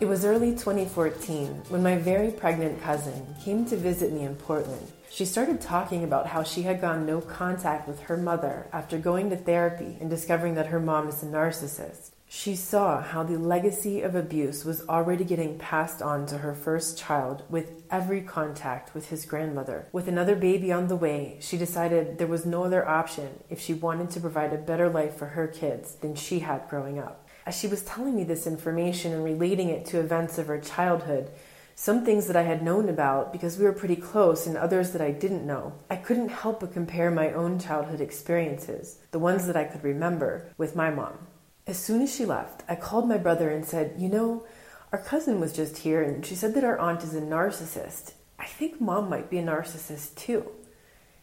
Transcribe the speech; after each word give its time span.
It 0.00 0.08
was 0.08 0.24
early 0.24 0.52
2014 0.52 1.64
when 1.68 1.82
my 1.82 1.98
very 1.98 2.30
pregnant 2.30 2.80
cousin 2.80 3.34
came 3.44 3.66
to 3.66 3.76
visit 3.76 4.14
me 4.14 4.22
in 4.22 4.34
Portland. 4.34 4.90
She 5.10 5.26
started 5.26 5.60
talking 5.60 6.04
about 6.04 6.26
how 6.26 6.42
she 6.42 6.62
had 6.62 6.80
gone 6.80 7.04
no 7.04 7.20
contact 7.20 7.86
with 7.86 8.00
her 8.04 8.16
mother 8.16 8.66
after 8.72 8.96
going 8.96 9.28
to 9.28 9.36
therapy 9.36 9.98
and 10.00 10.08
discovering 10.08 10.54
that 10.54 10.68
her 10.68 10.80
mom 10.80 11.08
is 11.08 11.22
a 11.22 11.26
narcissist. 11.26 12.12
She 12.26 12.56
saw 12.56 13.02
how 13.02 13.24
the 13.24 13.36
legacy 13.36 14.00
of 14.00 14.14
abuse 14.14 14.64
was 14.64 14.88
already 14.88 15.24
getting 15.24 15.58
passed 15.58 16.00
on 16.00 16.24
to 16.28 16.38
her 16.38 16.54
first 16.54 16.96
child 16.96 17.42
with 17.50 17.70
every 17.90 18.22
contact 18.22 18.94
with 18.94 19.10
his 19.10 19.26
grandmother. 19.26 19.86
With 19.92 20.08
another 20.08 20.34
baby 20.34 20.72
on 20.72 20.88
the 20.88 20.96
way, 20.96 21.36
she 21.40 21.58
decided 21.58 22.16
there 22.16 22.26
was 22.26 22.46
no 22.46 22.64
other 22.64 22.88
option 22.88 23.40
if 23.50 23.60
she 23.60 23.74
wanted 23.74 24.08
to 24.12 24.20
provide 24.20 24.54
a 24.54 24.58
better 24.58 24.88
life 24.88 25.16
for 25.16 25.26
her 25.26 25.46
kids 25.46 25.96
than 25.96 26.14
she 26.14 26.38
had 26.38 26.70
growing 26.70 26.98
up. 26.98 27.26
As 27.50 27.58
she 27.58 27.66
was 27.66 27.82
telling 27.82 28.14
me 28.14 28.22
this 28.22 28.46
information 28.46 29.12
and 29.12 29.24
relating 29.24 29.70
it 29.70 29.84
to 29.86 29.98
events 29.98 30.38
of 30.38 30.46
her 30.46 30.60
childhood, 30.60 31.32
some 31.74 32.04
things 32.04 32.28
that 32.28 32.36
I 32.36 32.42
had 32.42 32.62
known 32.62 32.88
about 32.88 33.32
because 33.32 33.58
we 33.58 33.64
were 33.64 33.72
pretty 33.72 33.96
close 33.96 34.46
and 34.46 34.56
others 34.56 34.92
that 34.92 35.02
I 35.02 35.10
didn't 35.10 35.48
know. 35.48 35.72
I 35.90 35.96
couldn't 35.96 36.28
help 36.28 36.60
but 36.60 36.72
compare 36.72 37.10
my 37.10 37.32
own 37.32 37.58
childhood 37.58 38.00
experiences, 38.00 38.98
the 39.10 39.18
ones 39.18 39.48
that 39.48 39.56
I 39.56 39.64
could 39.64 39.82
remember, 39.82 40.52
with 40.58 40.76
my 40.76 40.90
mom. 40.90 41.26
As 41.66 41.76
soon 41.76 42.02
as 42.02 42.14
she 42.14 42.24
left, 42.24 42.62
I 42.68 42.76
called 42.76 43.08
my 43.08 43.18
brother 43.18 43.50
and 43.50 43.66
said, 43.66 43.96
You 43.98 44.10
know, 44.10 44.46
our 44.92 45.00
cousin 45.00 45.40
was 45.40 45.52
just 45.52 45.78
here 45.78 46.00
and 46.00 46.24
she 46.24 46.36
said 46.36 46.54
that 46.54 46.62
our 46.62 46.78
aunt 46.78 47.02
is 47.02 47.16
a 47.16 47.20
narcissist. 47.20 48.12
I 48.38 48.46
think 48.46 48.80
mom 48.80 49.10
might 49.10 49.28
be 49.28 49.38
a 49.38 49.42
narcissist 49.42 50.14
too. 50.14 50.48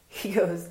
He 0.09 0.34
goes, 0.34 0.68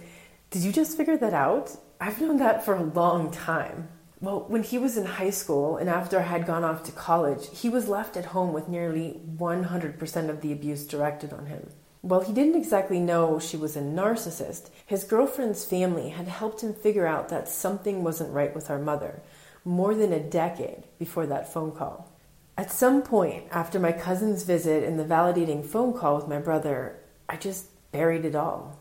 Did 0.50 0.64
you 0.64 0.72
just 0.72 0.98
figure 0.98 1.16
that 1.16 1.32
out? 1.32 1.74
I've 1.98 2.20
known 2.20 2.36
that 2.40 2.62
for 2.62 2.74
a 2.74 2.82
long 2.82 3.30
time. 3.30 3.88
Well, 4.20 4.46
when 4.48 4.62
he 4.62 4.78
was 4.78 4.96
in 4.96 5.04
high 5.04 5.30
school 5.30 5.76
and 5.76 5.90
after 5.90 6.18
I 6.18 6.22
had 6.22 6.46
gone 6.46 6.64
off 6.64 6.82
to 6.84 6.92
college, 6.92 7.48
he 7.52 7.68
was 7.68 7.88
left 7.88 8.16
at 8.16 8.26
home 8.26 8.54
with 8.54 8.68
nearly 8.68 9.20
100% 9.36 10.30
of 10.30 10.40
the 10.40 10.52
abuse 10.52 10.86
directed 10.86 11.34
on 11.34 11.46
him. 11.46 11.68
While 12.00 12.22
he 12.22 12.32
didn't 12.32 12.54
exactly 12.54 12.98
know 12.98 13.38
she 13.38 13.56
was 13.56 13.76
a 13.76 13.80
narcissist, 13.80 14.70
his 14.86 15.04
girlfriend's 15.04 15.64
family 15.64 16.10
had 16.10 16.28
helped 16.28 16.62
him 16.62 16.72
figure 16.72 17.06
out 17.06 17.28
that 17.28 17.48
something 17.48 18.02
wasn't 18.02 18.32
right 18.32 18.54
with 18.54 18.70
our 18.70 18.78
mother 18.78 19.20
more 19.66 19.94
than 19.94 20.12
a 20.12 20.20
decade 20.20 20.84
before 20.98 21.26
that 21.26 21.52
phone 21.52 21.72
call. 21.72 22.08
At 22.56 22.70
some 22.70 23.02
point 23.02 23.44
after 23.50 23.78
my 23.78 23.92
cousin's 23.92 24.44
visit 24.44 24.84
and 24.84 24.98
the 24.98 25.04
validating 25.04 25.66
phone 25.66 25.92
call 25.92 26.16
with 26.16 26.28
my 26.28 26.38
brother, 26.38 27.00
I 27.28 27.36
just 27.36 27.66
buried 27.90 28.24
it 28.24 28.36
all. 28.36 28.75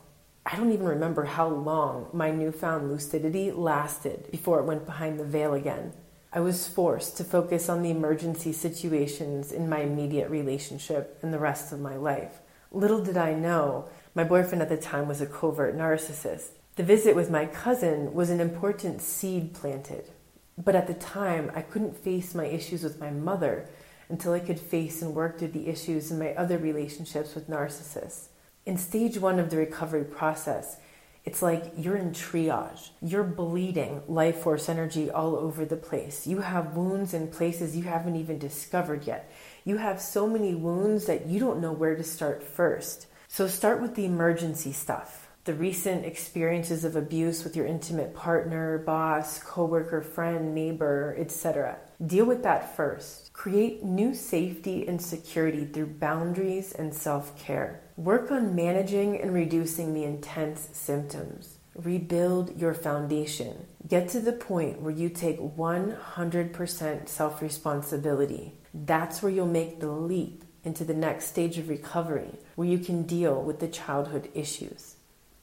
I 0.48 0.54
don't 0.54 0.70
even 0.70 0.86
remember 0.86 1.24
how 1.24 1.48
long 1.48 2.06
my 2.12 2.30
newfound 2.30 2.88
lucidity 2.88 3.50
lasted 3.50 4.30
before 4.30 4.60
it 4.60 4.64
went 4.64 4.86
behind 4.86 5.18
the 5.18 5.24
veil 5.24 5.54
again. 5.54 5.92
I 6.32 6.38
was 6.38 6.68
forced 6.68 7.16
to 7.16 7.24
focus 7.24 7.68
on 7.68 7.82
the 7.82 7.90
emergency 7.90 8.52
situations 8.52 9.50
in 9.50 9.68
my 9.68 9.80
immediate 9.80 10.30
relationship 10.30 11.18
and 11.20 11.34
the 11.34 11.40
rest 11.40 11.72
of 11.72 11.80
my 11.80 11.96
life. 11.96 12.38
Little 12.70 13.02
did 13.02 13.16
I 13.16 13.34
know, 13.34 13.88
my 14.14 14.22
boyfriend 14.22 14.62
at 14.62 14.68
the 14.68 14.76
time 14.76 15.08
was 15.08 15.20
a 15.20 15.26
covert 15.26 15.76
narcissist. 15.76 16.50
The 16.76 16.84
visit 16.84 17.16
with 17.16 17.28
my 17.28 17.46
cousin 17.46 18.14
was 18.14 18.30
an 18.30 18.40
important 18.40 19.02
seed 19.02 19.52
planted. 19.52 20.10
But 20.56 20.76
at 20.76 20.86
the 20.86 20.94
time, 20.94 21.50
I 21.56 21.62
couldn't 21.62 21.96
face 21.96 22.36
my 22.36 22.46
issues 22.46 22.84
with 22.84 23.00
my 23.00 23.10
mother 23.10 23.68
until 24.08 24.32
I 24.32 24.38
could 24.38 24.60
face 24.60 25.02
and 25.02 25.12
work 25.12 25.40
through 25.40 25.48
the 25.48 25.66
issues 25.66 26.12
in 26.12 26.20
my 26.20 26.34
other 26.34 26.56
relationships 26.56 27.34
with 27.34 27.50
narcissists. 27.50 28.28
In 28.66 28.76
stage 28.76 29.16
one 29.16 29.38
of 29.38 29.50
the 29.50 29.58
recovery 29.58 30.02
process, 30.02 30.76
it's 31.24 31.40
like 31.40 31.72
you're 31.76 31.96
in 31.96 32.10
triage. 32.10 32.90
You're 33.00 33.22
bleeding 33.22 34.02
life 34.08 34.38
force 34.38 34.68
energy 34.68 35.08
all 35.08 35.36
over 35.36 35.64
the 35.64 35.76
place. 35.76 36.26
You 36.26 36.40
have 36.40 36.76
wounds 36.76 37.14
in 37.14 37.28
places 37.28 37.76
you 37.76 37.84
haven't 37.84 38.16
even 38.16 38.38
discovered 38.40 39.06
yet. 39.06 39.30
You 39.64 39.76
have 39.76 40.00
so 40.00 40.26
many 40.26 40.56
wounds 40.56 41.06
that 41.06 41.26
you 41.26 41.38
don't 41.38 41.60
know 41.60 41.70
where 41.70 41.94
to 41.94 42.02
start 42.02 42.42
first. 42.42 43.06
So 43.28 43.46
start 43.46 43.80
with 43.80 43.94
the 43.94 44.04
emergency 44.04 44.72
stuff 44.72 45.25
the 45.46 45.54
recent 45.54 46.04
experiences 46.04 46.84
of 46.84 46.96
abuse 46.96 47.44
with 47.44 47.54
your 47.54 47.66
intimate 47.66 48.12
partner, 48.16 48.78
boss, 48.78 49.38
coworker, 49.38 50.02
friend, 50.02 50.52
neighbor, 50.52 51.14
etc. 51.16 51.78
Deal 52.04 52.24
with 52.24 52.42
that 52.42 52.74
first. 52.74 53.32
Create 53.32 53.84
new 53.84 54.12
safety 54.12 54.86
and 54.88 55.00
security 55.00 55.64
through 55.64 55.86
boundaries 55.86 56.72
and 56.72 56.92
self-care. 56.92 57.80
Work 57.96 58.32
on 58.32 58.56
managing 58.56 59.20
and 59.20 59.32
reducing 59.32 59.94
the 59.94 60.02
intense 60.02 60.68
symptoms. 60.72 61.58
Rebuild 61.76 62.60
your 62.60 62.74
foundation. 62.74 63.66
Get 63.86 64.08
to 64.10 64.20
the 64.20 64.32
point 64.32 64.82
where 64.82 64.92
you 64.92 65.08
take 65.08 65.38
100% 65.38 67.08
self 67.08 67.40
responsibility. 67.40 68.58
That's 68.74 69.22
where 69.22 69.30
you'll 69.30 69.46
make 69.46 69.78
the 69.78 69.92
leap 69.92 70.42
into 70.64 70.84
the 70.84 70.94
next 70.94 71.26
stage 71.26 71.56
of 71.56 71.68
recovery, 71.68 72.32
where 72.56 72.66
you 72.66 72.80
can 72.80 73.04
deal 73.04 73.40
with 73.40 73.60
the 73.60 73.68
childhood 73.68 74.28
issues 74.34 74.95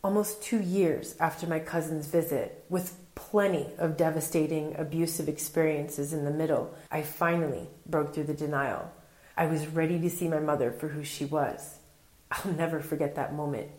almost 0.04 0.44
two 0.44 0.60
years 0.60 1.16
after 1.20 1.48
my 1.48 1.60
cousin's 1.60 2.08
visit, 2.08 2.66
with 2.70 2.98
plenty 3.16 3.68
of 3.78 3.96
devastating 3.96 4.76
abusive 4.78 5.30
experiences 5.30 6.12
in 6.12 6.26
the 6.26 6.32
middle, 6.32 6.76
I 6.92 7.04
finally 7.04 7.70
broke 7.86 8.14
through 8.14 8.26
the 8.26 8.34
denial. 8.34 8.92
I 9.38 9.46
was 9.46 9.68
ready 9.68 10.00
to 10.00 10.10
see 10.10 10.28
my 10.28 10.40
mother 10.40 10.72
for 10.72 10.90
who 10.90 11.04
she 11.04 11.24
was. 11.26 11.78
I'll 12.32 12.52
never 12.52 12.82
forget 12.82 13.16
that 13.16 13.34
moment. 13.34 13.70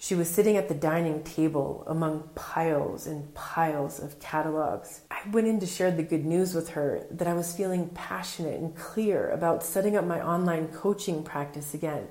She 0.00 0.14
was 0.14 0.30
sitting 0.30 0.56
at 0.56 0.68
the 0.68 0.74
dining 0.74 1.24
table 1.24 1.82
among 1.88 2.30
piles 2.36 3.08
and 3.08 3.34
piles 3.34 3.98
of 3.98 4.20
catalogs. 4.20 5.00
I 5.10 5.28
went 5.32 5.48
in 5.48 5.58
to 5.58 5.66
share 5.66 5.90
the 5.90 6.04
good 6.04 6.24
news 6.24 6.54
with 6.54 6.68
her 6.70 7.04
that 7.10 7.26
I 7.26 7.34
was 7.34 7.56
feeling 7.56 7.88
passionate 7.88 8.60
and 8.60 8.76
clear 8.76 9.28
about 9.30 9.64
setting 9.64 9.96
up 9.96 10.04
my 10.04 10.24
online 10.24 10.68
coaching 10.68 11.24
practice 11.24 11.74
again 11.74 12.06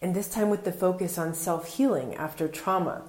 and 0.00 0.14
this 0.14 0.28
time 0.28 0.50
with 0.50 0.64
the 0.64 0.72
focus 0.72 1.18
on 1.18 1.34
self 1.34 1.76
healing 1.76 2.14
after 2.14 2.48
trauma. 2.48 3.02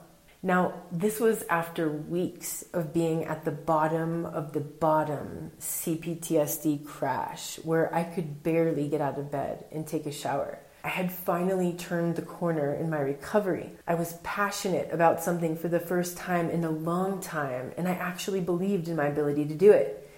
Now, 0.44 0.74
this 0.92 1.20
was 1.20 1.44
after 1.50 1.90
weeks 1.90 2.64
of 2.72 2.94
being 2.94 3.25
at 3.25 3.44
the 3.44 3.52
bottom 3.52 4.25
of 4.25 4.53
the 4.53 4.62
bottom 4.62 5.52
CPTSD 5.59 6.86
crash, 6.86 7.58
where 7.64 7.94
I 7.94 8.03
could 8.03 8.44
barely 8.44 8.88
get 8.88 9.02
out 9.02 9.18
of 9.18 9.31
bed 9.31 9.66
and 9.72 9.86
take 9.86 10.06
a 10.06 10.12
shower. 10.12 10.59
I 10.84 10.90
had 10.90 11.12
finally 11.12 11.74
turned 11.74 12.16
the 12.16 12.22
corner 12.22 12.74
in 12.74 12.90
my 12.90 13.00
recovery. 13.00 13.72
I 13.88 13.96
was 13.96 14.19
passionate 14.24 14.90
about 14.94 15.22
something 15.22 15.58
for 15.58 15.68
the 15.68 15.80
first 15.80 16.16
time 16.16 16.50
in 16.50 16.64
a 16.64 16.69
long 16.69 17.19
time, 17.19 17.74
and 17.75 17.88
I 17.88 17.94
actually 17.94 18.42
believed 18.42 18.88
in 18.88 18.96
my 18.96 19.08
ability 19.08 19.46
to 19.48 19.56
do 19.56 19.72
it. 19.72 20.09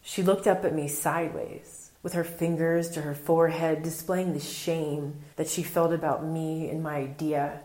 She 0.00 0.22
looked 0.22 0.46
up 0.46 0.64
at 0.64 0.74
me 0.74 0.86
sideways 0.86 1.83
with 2.04 2.12
her 2.12 2.22
fingers 2.22 2.90
to 2.90 3.00
her 3.00 3.14
forehead, 3.14 3.82
displaying 3.82 4.34
the 4.34 4.38
shame 4.38 5.16
that 5.34 5.48
she 5.48 5.64
felt 5.64 5.92
about 5.92 6.24
me 6.24 6.68
and 6.68 6.82
my 6.82 6.96
idea. 6.96 7.60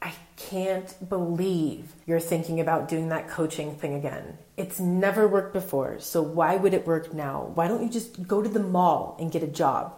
I 0.00 0.14
can't 0.36 0.96
believe 1.08 1.92
you're 2.06 2.20
thinking 2.20 2.60
about 2.60 2.88
doing 2.88 3.08
that 3.08 3.28
coaching 3.28 3.74
thing 3.74 3.94
again. 3.94 4.38
It's 4.56 4.78
never 4.78 5.26
worked 5.26 5.52
before, 5.52 5.98
so 5.98 6.22
why 6.22 6.56
would 6.56 6.72
it 6.72 6.86
work 6.86 7.12
now? 7.12 7.50
Why 7.54 7.66
don't 7.66 7.82
you 7.82 7.88
just 7.88 8.28
go 8.28 8.40
to 8.40 8.48
the 8.48 8.60
mall 8.60 9.16
and 9.18 9.32
get 9.32 9.42
a 9.42 9.48
job? 9.48 9.94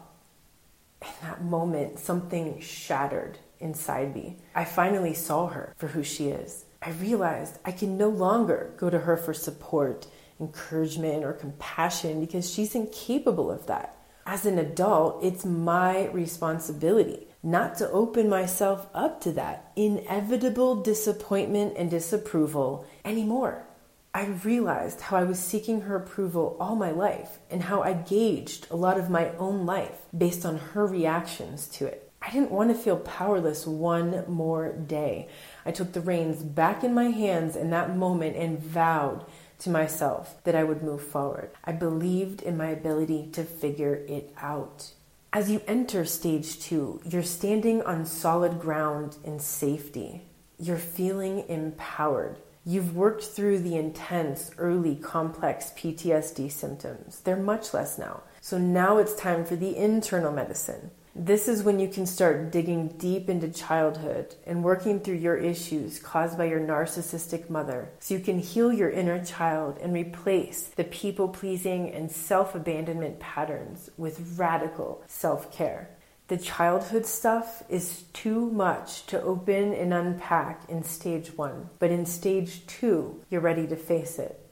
In 1.03 1.09
that 1.23 1.45
moment, 1.45 1.99
something 1.99 2.59
shattered 2.61 3.39
inside 3.61 4.15
me. 4.15 4.39
I 4.55 4.65
finally 4.65 5.13
saw 5.13 5.49
her 5.49 5.75
for 5.77 5.89
who 5.89 6.03
she 6.03 6.29
is. 6.29 6.65
I 6.81 6.91
realized 6.91 7.59
I 7.65 7.73
can 7.73 7.99
no 7.99 8.09
longer 8.09 8.73
go 8.79 8.89
to 8.89 9.01
her 9.01 9.17
for 9.17 9.35
support 9.35 10.07
encouragement 10.41 11.25
or 11.25 11.33
compassion 11.33 12.21
because 12.21 12.51
she's 12.51 12.75
incapable 12.75 13.51
of 13.51 13.67
that. 13.67 13.97
As 14.27 14.45
an 14.45 14.59
adult, 14.59 15.23
it's 15.23 15.45
my 15.45 16.09
responsibility 16.09 17.29
not 17.43 17.79
to 17.79 17.89
open 17.91 18.29
myself 18.29 18.89
up 18.93 19.21
to 19.21 19.31
that 19.31 19.71
inevitable 19.77 20.83
disappointment 20.83 21.75
and 21.77 21.89
disapproval 21.89 22.85
anymore. 23.05 23.65
I 24.13 24.27
realized 24.43 25.01
how 25.01 25.19
I 25.19 25.25
was 25.25 25.39
seeking 25.39 25.83
her 25.83 25.95
approval 25.95 26.57
all 26.59 26.75
my 26.75 26.91
life 26.91 27.39
and 27.51 27.63
how 27.63 27.83
I 27.83 27.93
gauged 27.93 28.67
a 28.71 28.77
lot 28.77 28.99
of 28.99 29.11
my 29.11 29.31
own 29.37 29.65
life 29.65 30.01
based 30.17 30.45
on 30.45 30.59
her 30.59 30.87
reactions 30.87 31.69
to 31.69 31.87
it. 31.87 32.11
I 32.21 32.31
didn't 32.31 32.51
want 32.51 32.71
to 32.71 32.83
feel 32.83 32.97
powerless 32.97 33.67
one 33.67 34.25
more 34.27 34.73
day. 34.73 35.29
I 35.65 35.71
took 35.71 35.93
the 35.93 36.01
reins 36.01 36.43
back 36.43 36.83
in 36.83 36.95
my 36.95 37.11
hands 37.11 37.55
in 37.55 37.71
that 37.71 37.97
moment 37.97 38.37
and 38.37 38.59
vowed 38.59 39.25
to 39.59 39.71
myself 39.71 40.43
that 40.45 40.55
I 40.55 40.65
would 40.65 40.83
move 40.83 41.03
forward. 41.03 41.51
I 41.65 41.73
believed 41.73 42.43
in 42.43 42.57
my 42.57 42.69
ability 42.69 43.29
to 43.33 43.45
figure 43.45 43.95
it 44.07 44.33
out. 44.41 44.93
As 45.33 45.51
you 45.51 45.61
enter 45.67 46.05
stage 46.05 46.61
two, 46.61 47.01
you're 47.05 47.23
standing 47.23 47.83
on 47.83 48.07
solid 48.07 48.59
ground 48.61 49.17
in 49.25 49.39
safety. 49.39 50.23
You're 50.59 50.79
feeling 50.79 51.45
empowered. 51.49 52.39
You've 52.65 52.97
worked 52.97 53.23
through 53.23 53.61
the 53.61 53.77
intense, 53.77 54.51
early, 54.59 54.97
complex 54.97 55.73
PTSD 55.77 56.51
symptoms. 56.51 57.21
They're 57.21 57.37
much 57.37 57.73
less 57.73 57.99
now. 57.99 58.23
So 58.41 58.59
now 58.59 58.99
it's 58.99 59.15
time 59.15 59.45
for 59.45 59.57
the 59.57 59.77
internal 59.77 60.33
medicine. 60.33 60.91
This 61.19 61.49
is 61.49 61.63
when 61.63 61.81
you 61.81 61.89
can 61.89 62.05
start 62.05 62.53
digging 62.53 62.89
deep 62.99 63.31
into 63.31 63.49
childhood 63.49 64.35
and 64.45 64.63
working 64.63 65.01
through 65.01 65.15
your 65.15 65.39
issues 65.39 65.99
caused 65.99 66.37
by 66.37 66.45
your 66.45 66.61
narcissistic 66.61 67.49
mother 67.49 67.89
so 68.01 68.13
you 68.13 68.21
can 68.21 68.39
heal 68.39 68.71
your 68.71 68.91
inner 68.91 69.25
child 69.25 69.79
and 69.81 69.95
replace 69.95 70.65
the 70.77 70.85
people 70.85 71.29
pleasing 71.29 71.91
and 71.91 72.13
self 72.13 72.55
abandonment 72.55 73.19
patterns 73.19 73.89
with 73.97 74.37
radical 74.37 75.03
self 75.07 75.51
care. 75.51 75.89
The 76.29 76.37
childhood 76.37 77.07
stuff 77.07 77.63
is 77.71 78.03
too 78.13 78.51
much 78.51 79.07
to 79.07 79.23
open 79.23 79.73
and 79.73 79.95
unpack 79.95 80.69
in 80.69 80.83
stage 80.83 81.35
one, 81.35 81.71
but 81.79 81.91
in 81.91 82.05
stage 82.05 82.67
two, 82.67 83.23
you're 83.31 83.41
ready 83.41 83.67
to 83.69 83.77
face 83.77 84.19
it. 84.19 84.47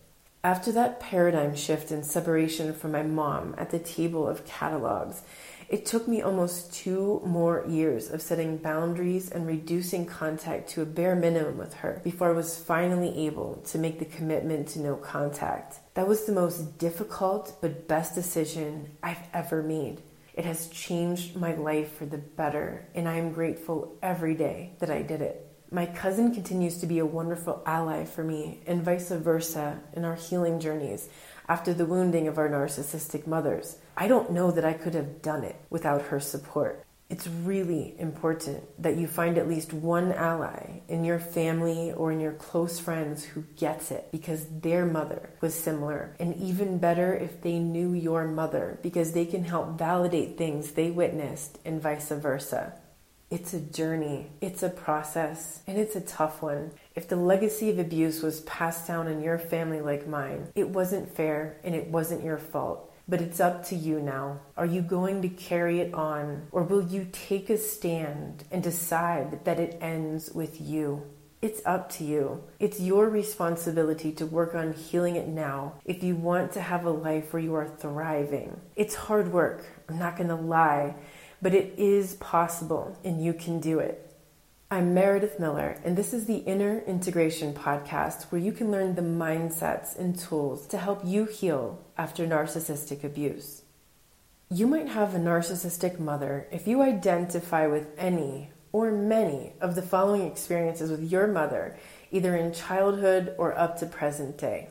After 0.44 0.70
that 0.72 1.00
paradigm 1.00 1.54
shift 1.54 1.90
and 1.90 2.04
separation 2.04 2.74
from 2.74 2.92
my 2.92 3.02
mom 3.02 3.54
at 3.56 3.70
the 3.70 3.78
table 3.78 4.28
of 4.28 4.44
catalogs, 4.44 5.22
it 5.68 5.86
took 5.86 6.06
me 6.06 6.22
almost 6.22 6.72
two 6.72 7.22
more 7.24 7.64
years 7.68 8.10
of 8.10 8.22
setting 8.22 8.58
boundaries 8.58 9.30
and 9.30 9.46
reducing 9.46 10.06
contact 10.06 10.68
to 10.70 10.82
a 10.82 10.86
bare 10.86 11.14
minimum 11.14 11.58
with 11.58 11.74
her 11.74 12.00
before 12.04 12.28
I 12.28 12.32
was 12.32 12.58
finally 12.58 13.26
able 13.26 13.56
to 13.66 13.78
make 13.78 13.98
the 13.98 14.04
commitment 14.04 14.68
to 14.68 14.80
no 14.80 14.96
contact. 14.96 15.80
That 15.94 16.08
was 16.08 16.24
the 16.24 16.32
most 16.32 16.78
difficult 16.78 17.56
but 17.60 17.88
best 17.88 18.14
decision 18.14 18.96
I've 19.02 19.28
ever 19.32 19.62
made. 19.62 20.02
It 20.34 20.44
has 20.44 20.68
changed 20.68 21.36
my 21.36 21.54
life 21.54 21.96
for 21.96 22.06
the 22.06 22.18
better, 22.18 22.88
and 22.94 23.08
I 23.08 23.16
am 23.16 23.32
grateful 23.32 23.96
every 24.02 24.34
day 24.34 24.72
that 24.80 24.90
I 24.90 25.02
did 25.02 25.22
it. 25.22 25.48
My 25.70 25.86
cousin 25.86 26.34
continues 26.34 26.78
to 26.78 26.86
be 26.86 26.98
a 26.98 27.06
wonderful 27.06 27.62
ally 27.66 28.04
for 28.04 28.22
me, 28.22 28.60
and 28.66 28.82
vice 28.82 29.10
versa, 29.10 29.80
in 29.92 30.04
our 30.04 30.14
healing 30.14 30.60
journeys 30.60 31.08
after 31.48 31.74
the 31.74 31.86
wounding 31.86 32.28
of 32.28 32.38
our 32.38 32.48
narcissistic 32.48 33.26
mothers. 33.26 33.78
I 33.96 34.08
don't 34.08 34.32
know 34.32 34.50
that 34.50 34.64
I 34.64 34.72
could 34.72 34.94
have 34.94 35.22
done 35.22 35.44
it 35.44 35.56
without 35.70 36.02
her 36.02 36.20
support. 36.20 36.84
It's 37.10 37.26
really 37.26 37.94
important 37.98 38.64
that 38.82 38.96
you 38.96 39.06
find 39.06 39.36
at 39.36 39.48
least 39.48 39.72
one 39.74 40.10
ally 40.12 40.80
in 40.88 41.04
your 41.04 41.18
family 41.18 41.92
or 41.92 42.10
in 42.10 42.18
your 42.18 42.32
close 42.32 42.80
friends 42.80 43.24
who 43.24 43.42
gets 43.56 43.90
it 43.90 44.08
because 44.10 44.46
their 44.48 44.86
mother 44.86 45.30
was 45.40 45.54
similar. 45.54 46.16
And 46.18 46.34
even 46.36 46.78
better 46.78 47.14
if 47.14 47.42
they 47.42 47.58
knew 47.58 47.92
your 47.92 48.26
mother 48.26 48.78
because 48.82 49.12
they 49.12 49.26
can 49.26 49.44
help 49.44 49.78
validate 49.78 50.38
things 50.38 50.72
they 50.72 50.90
witnessed 50.90 51.58
and 51.64 51.80
vice 51.80 52.08
versa. 52.08 52.72
It's 53.30 53.52
a 53.52 53.60
journey, 53.60 54.30
it's 54.40 54.62
a 54.62 54.70
process, 54.70 55.62
and 55.66 55.78
it's 55.78 55.96
a 55.96 56.00
tough 56.00 56.40
one. 56.40 56.72
If 56.94 57.08
the 57.08 57.16
legacy 57.16 57.70
of 57.70 57.78
abuse 57.80 58.22
was 58.22 58.42
passed 58.42 58.86
down 58.86 59.08
in 59.08 59.20
your 59.20 59.38
family 59.38 59.80
like 59.80 60.06
mine, 60.06 60.48
it 60.54 60.68
wasn't 60.68 61.14
fair 61.14 61.58
and 61.64 61.74
it 61.74 61.88
wasn't 61.88 62.22
your 62.22 62.38
fault. 62.38 62.92
But 63.08 63.20
it's 63.20 63.40
up 63.40 63.64
to 63.66 63.74
you 63.74 64.00
now. 64.00 64.40
Are 64.56 64.64
you 64.64 64.80
going 64.80 65.20
to 65.22 65.28
carry 65.28 65.80
it 65.80 65.92
on, 65.92 66.46
or 66.52 66.62
will 66.62 66.86
you 66.86 67.08
take 67.10 67.50
a 67.50 67.58
stand 67.58 68.44
and 68.50 68.62
decide 68.62 69.44
that 69.44 69.58
it 69.58 69.76
ends 69.80 70.30
with 70.30 70.60
you? 70.60 71.02
It's 71.42 71.60
up 71.66 71.90
to 71.94 72.04
you. 72.04 72.44
It's 72.58 72.80
your 72.80 73.10
responsibility 73.10 74.12
to 74.12 74.24
work 74.24 74.54
on 74.54 74.72
healing 74.72 75.16
it 75.16 75.28
now 75.28 75.74
if 75.84 76.02
you 76.02 76.14
want 76.14 76.52
to 76.52 76.62
have 76.62 76.86
a 76.86 76.90
life 76.90 77.32
where 77.32 77.42
you 77.42 77.54
are 77.54 77.68
thriving. 77.68 78.60
It's 78.76 78.94
hard 78.94 79.32
work, 79.32 79.66
I'm 79.88 79.98
not 79.98 80.16
to 80.16 80.34
lie 80.34 80.94
but 81.44 81.54
it 81.54 81.74
is 81.76 82.14
possible 82.14 82.98
and 83.04 83.22
you 83.22 83.34
can 83.34 83.60
do 83.60 83.78
it. 83.78 84.03
I'm 84.74 84.92
Meredith 84.92 85.38
Miller, 85.38 85.78
and 85.84 85.96
this 85.96 86.12
is 86.12 86.24
the 86.24 86.38
Inner 86.38 86.80
Integration 86.80 87.54
Podcast 87.54 88.24
where 88.24 88.40
you 88.40 88.50
can 88.50 88.72
learn 88.72 88.96
the 88.96 89.02
mindsets 89.02 89.96
and 89.96 90.18
tools 90.18 90.66
to 90.66 90.78
help 90.78 91.02
you 91.04 91.26
heal 91.26 91.86
after 91.96 92.26
narcissistic 92.26 93.04
abuse. 93.04 93.62
You 94.50 94.66
might 94.66 94.88
have 94.88 95.14
a 95.14 95.20
narcissistic 95.20 96.00
mother 96.00 96.48
if 96.50 96.66
you 96.66 96.82
identify 96.82 97.68
with 97.68 97.86
any 97.96 98.50
or 98.72 98.90
many 98.90 99.52
of 99.60 99.76
the 99.76 99.82
following 99.82 100.26
experiences 100.26 100.90
with 100.90 101.08
your 101.08 101.28
mother, 101.28 101.78
either 102.10 102.34
in 102.34 102.52
childhood 102.52 103.32
or 103.38 103.56
up 103.56 103.78
to 103.78 103.86
present 103.86 104.38
day. 104.38 104.70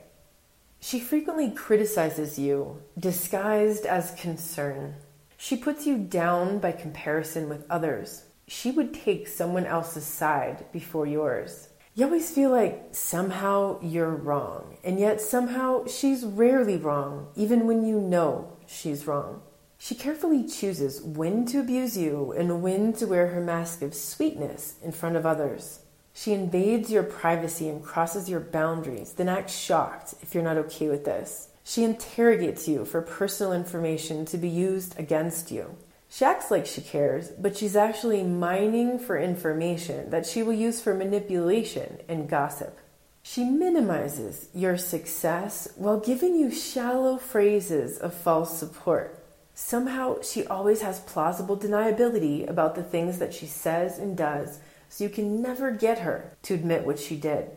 She 0.82 1.00
frequently 1.00 1.50
criticizes 1.50 2.38
you, 2.38 2.82
disguised 3.00 3.86
as 3.86 4.20
concern. 4.20 4.96
She 5.38 5.56
puts 5.56 5.88
you 5.88 5.98
down 5.98 6.60
by 6.60 6.74
comparison 6.74 7.48
with 7.48 7.66
others. 7.70 8.26
She 8.48 8.72
would 8.72 8.94
take 8.94 9.28
someone 9.28 9.66
else's 9.66 10.06
side 10.06 10.66
before 10.72 11.08
yours. 11.08 11.70
You 11.96 12.06
always 12.06 12.32
feel 12.32 12.50
like 12.50 12.88
somehow 12.92 13.80
you're 13.82 14.16
wrong, 14.16 14.78
and 14.84 15.00
yet 15.00 15.22
somehow 15.22 15.86
she's 15.86 16.26
rarely 16.26 16.76
wrong, 16.76 17.28
even 17.36 17.68
when 17.68 17.86
you 17.86 18.00
know 18.00 18.58
she's 18.66 19.06
wrong. 19.06 19.42
She 19.78 19.96
carefully 19.96 20.48
chooses 20.48 21.02
when 21.02 21.46
to 21.48 21.60
abuse 21.60 21.98
you 21.98 22.32
and 22.32 22.64
when 22.64 22.94
to 22.94 23.06
wear 23.06 23.28
her 23.28 23.42
mask 23.42 23.82
of 23.82 23.94
sweetness 23.94 24.76
in 24.82 24.92
front 24.92 25.18
of 25.18 25.26
others. 25.26 25.82
She 26.14 26.34
invades 26.34 26.92
your 26.92 27.04
privacy 27.04 27.70
and 27.70 27.84
crosses 27.84 28.30
your 28.30 28.40
boundaries, 28.40 29.14
then 29.14 29.30
acts 29.30 29.56
shocked 29.58 30.16
if 30.22 30.34
you're 30.34 30.44
not 30.44 30.58
okay 30.58 30.88
with 30.88 31.06
this. 31.06 31.50
She 31.64 31.84
interrogates 31.84 32.68
you 32.68 32.86
for 32.86 33.02
personal 33.02 33.54
information 33.54 34.26
to 34.26 34.38
be 34.38 34.50
used 34.50 35.00
against 35.00 35.52
you. 35.52 35.76
She 36.14 36.26
acts 36.26 36.52
like 36.52 36.68
she 36.68 36.82
cares, 36.82 37.30
but 37.30 37.58
she's 37.58 37.76
actually 37.76 38.22
mining 38.22 39.00
for 39.00 39.18
information 39.18 40.12
that 40.12 40.28
she 40.28 40.44
will 40.44 40.54
use 40.54 40.80
for 40.80 40.94
manipulation 40.94 42.02
and 42.08 42.30
gossip. 42.30 42.78
She 43.24 43.44
minimizes 43.44 44.48
your 44.54 44.78
success 44.78 45.70
while 45.76 46.00
giving 46.00 46.36
you 46.36 46.52
shallow 46.52 47.18
phrases 47.18 47.98
of 47.98 48.14
false 48.14 48.56
support. 48.56 49.26
Somehow, 49.56 50.22
she 50.22 50.46
always 50.46 50.82
has 50.82 51.00
plausible 51.00 51.58
deniability 51.58 52.48
about 52.48 52.76
the 52.76 52.84
things 52.84 53.18
that 53.18 53.34
she 53.34 53.48
says 53.48 53.98
and 53.98 54.16
does, 54.16 54.60
so 54.90 55.04
you 55.04 55.10
can 55.10 55.42
never 55.42 55.72
get 55.72 55.98
her 55.98 56.38
to 56.44 56.54
admit 56.54 56.86
what 56.86 57.00
she 57.00 57.16
did. 57.16 57.50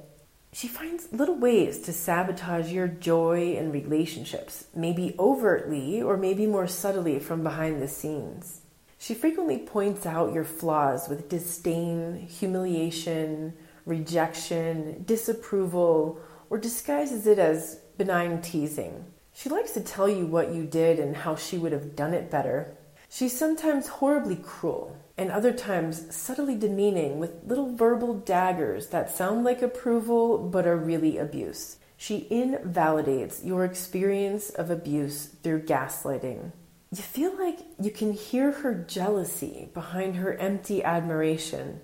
She 0.57 0.69
finds 0.69 1.13
little 1.13 1.35
ways 1.35 1.81
to 1.81 1.93
sabotage 1.93 2.73
your 2.73 2.89
joy 2.89 3.57
and 3.59 3.75
relationships, 3.75 4.65
maybe 4.75 5.15
overtly 5.19 6.01
or 6.01 6.17
maybe 6.17 6.47
more 6.47 6.67
subtly 6.67 7.19
from 7.19 7.43
behind 7.43 7.83
the 7.83 7.89
scenes. 7.89 8.63
She 8.97 9.13
frequently 9.13 9.59
points 9.59 10.07
out 10.07 10.33
your 10.33 10.45
flaws 10.45 11.11
with 11.11 11.29
disdain, 11.29 12.27
humiliation, 12.27 13.53
rejection, 13.85 15.05
disapproval, 15.05 16.23
or 16.49 16.57
disguises 16.57 17.27
it 17.27 17.39
as 17.39 17.79
benign 17.99 18.41
teasing. 18.41 19.05
She 19.35 19.51
likes 19.51 19.73
to 19.73 19.83
tell 19.83 20.09
you 20.09 20.25
what 20.25 20.55
you 20.55 20.65
did 20.65 20.99
and 20.99 21.15
how 21.15 21.37
she 21.37 21.59
would 21.59 21.73
have 21.73 21.95
done 21.95 22.15
it 22.15 22.31
better. 22.31 22.75
She's 23.11 23.39
sometimes 23.39 23.89
horribly 23.89 24.37
cruel, 24.37 24.97
and 25.19 25.31
other 25.31 25.53
times 25.53 26.15
subtly 26.15 26.57
demeaning 26.57 27.19
with 27.19 27.45
little 27.45 27.75
verbal 27.75 28.15
daggers 28.15 28.89
that 28.89 29.11
sound 29.11 29.45
like 29.45 29.63
approval 29.63 30.39
but 30.39 30.67
are 30.67 30.77
really 30.77 31.19
abuse. 31.19 31.77
She 31.97 32.27
invalidates 32.31 33.43
your 33.43 33.65
experience 33.65 34.51
of 34.51 34.71
abuse 34.71 35.27
through 35.27 35.63
gaslighting. 35.63 36.53
You 36.91 37.03
feel 37.03 37.37
like 37.39 37.61
you 37.81 37.91
can 37.91 38.13
hear 38.13 38.53
her 38.53 38.75
jealousy 38.75 39.71
behind 39.73 40.17
her 40.17 40.35
empty 40.35 40.85
admiration. 40.85 41.81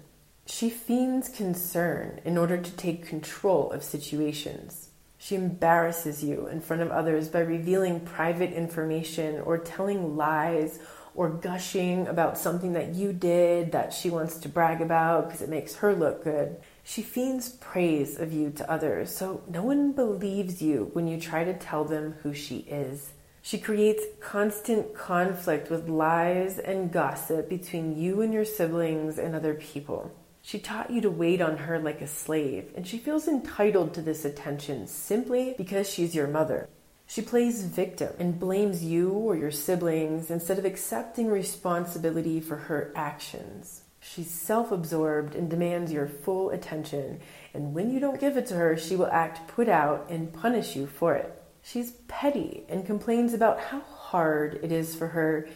She 0.46 0.68
feigns 0.68 1.28
concern 1.28 2.20
in 2.24 2.36
order 2.36 2.58
to 2.58 2.70
take 2.72 3.06
control 3.06 3.70
of 3.72 3.82
situations. 3.82 4.90
She 5.16 5.34
embarrasses 5.36 6.22
you 6.22 6.46
in 6.48 6.60
front 6.60 6.82
of 6.82 6.90
others 6.90 7.28
by 7.28 7.40
revealing 7.40 8.00
private 8.00 8.52
information 8.52 9.40
or 9.40 9.56
telling 9.56 10.16
lies 10.16 10.78
or 11.14 11.28
gushing 11.28 12.06
about 12.06 12.38
something 12.38 12.72
that 12.72 12.94
you 12.94 13.12
did 13.12 13.72
that 13.72 13.92
she 13.92 14.10
wants 14.10 14.38
to 14.38 14.48
brag 14.48 14.80
about 14.80 15.26
because 15.26 15.42
it 15.42 15.48
makes 15.48 15.76
her 15.76 15.94
look 15.94 16.24
good. 16.24 16.56
She 16.84 17.02
feigns 17.02 17.50
praise 17.50 18.18
of 18.18 18.32
you 18.32 18.50
to 18.50 18.70
others, 18.70 19.14
so 19.14 19.42
no 19.48 19.62
one 19.62 19.92
believes 19.92 20.62
you 20.62 20.90
when 20.94 21.06
you 21.06 21.20
try 21.20 21.44
to 21.44 21.58
tell 21.58 21.84
them 21.84 22.14
who 22.22 22.34
she 22.34 22.58
is. 22.58 23.12
She 23.42 23.58
creates 23.58 24.04
constant 24.20 24.94
conflict 24.94 25.68
with 25.68 25.88
lies 25.88 26.58
and 26.58 26.92
gossip 26.92 27.48
between 27.48 27.98
you 27.98 28.20
and 28.22 28.32
your 28.32 28.44
siblings 28.44 29.18
and 29.18 29.34
other 29.34 29.54
people. 29.54 30.12
She 30.42 30.58
taught 30.58 30.90
you 30.90 31.00
to 31.02 31.10
wait 31.10 31.40
on 31.40 31.56
her 31.56 31.78
like 31.78 32.00
a 32.00 32.06
slave, 32.06 32.72
and 32.76 32.86
she 32.86 32.98
feels 32.98 33.28
entitled 33.28 33.94
to 33.94 34.02
this 34.02 34.24
attention 34.24 34.86
simply 34.86 35.54
because 35.56 35.88
she's 35.88 36.14
your 36.14 36.26
mother. 36.26 36.68
She 37.12 37.20
plays 37.20 37.64
victim 37.64 38.14
and 38.18 38.40
blames 38.40 38.82
you 38.82 39.10
or 39.10 39.36
your 39.36 39.50
siblings 39.50 40.30
instead 40.30 40.58
of 40.58 40.64
accepting 40.64 41.26
responsibility 41.26 42.40
for 42.40 42.56
her 42.56 42.90
actions. 42.96 43.82
She's 44.00 44.30
self 44.30 44.72
absorbed 44.72 45.34
and 45.34 45.50
demands 45.50 45.92
your 45.92 46.06
full 46.08 46.48
attention, 46.48 47.20
and 47.52 47.74
when 47.74 47.90
you 47.90 48.00
don't 48.00 48.18
give 48.18 48.38
it 48.38 48.46
to 48.46 48.54
her, 48.54 48.78
she 48.78 48.96
will 48.96 49.08
act 49.08 49.46
put 49.46 49.68
out 49.68 50.06
and 50.08 50.32
punish 50.32 50.74
you 50.74 50.86
for 50.86 51.14
it. 51.14 51.38
She's 51.62 51.90
petty 52.08 52.62
and 52.70 52.86
complains 52.86 53.34
about 53.34 53.60
how 53.60 53.80
hard 53.80 54.58
it 54.62 54.72
is 54.72 54.96
for 54.96 55.08
her, 55.08 55.46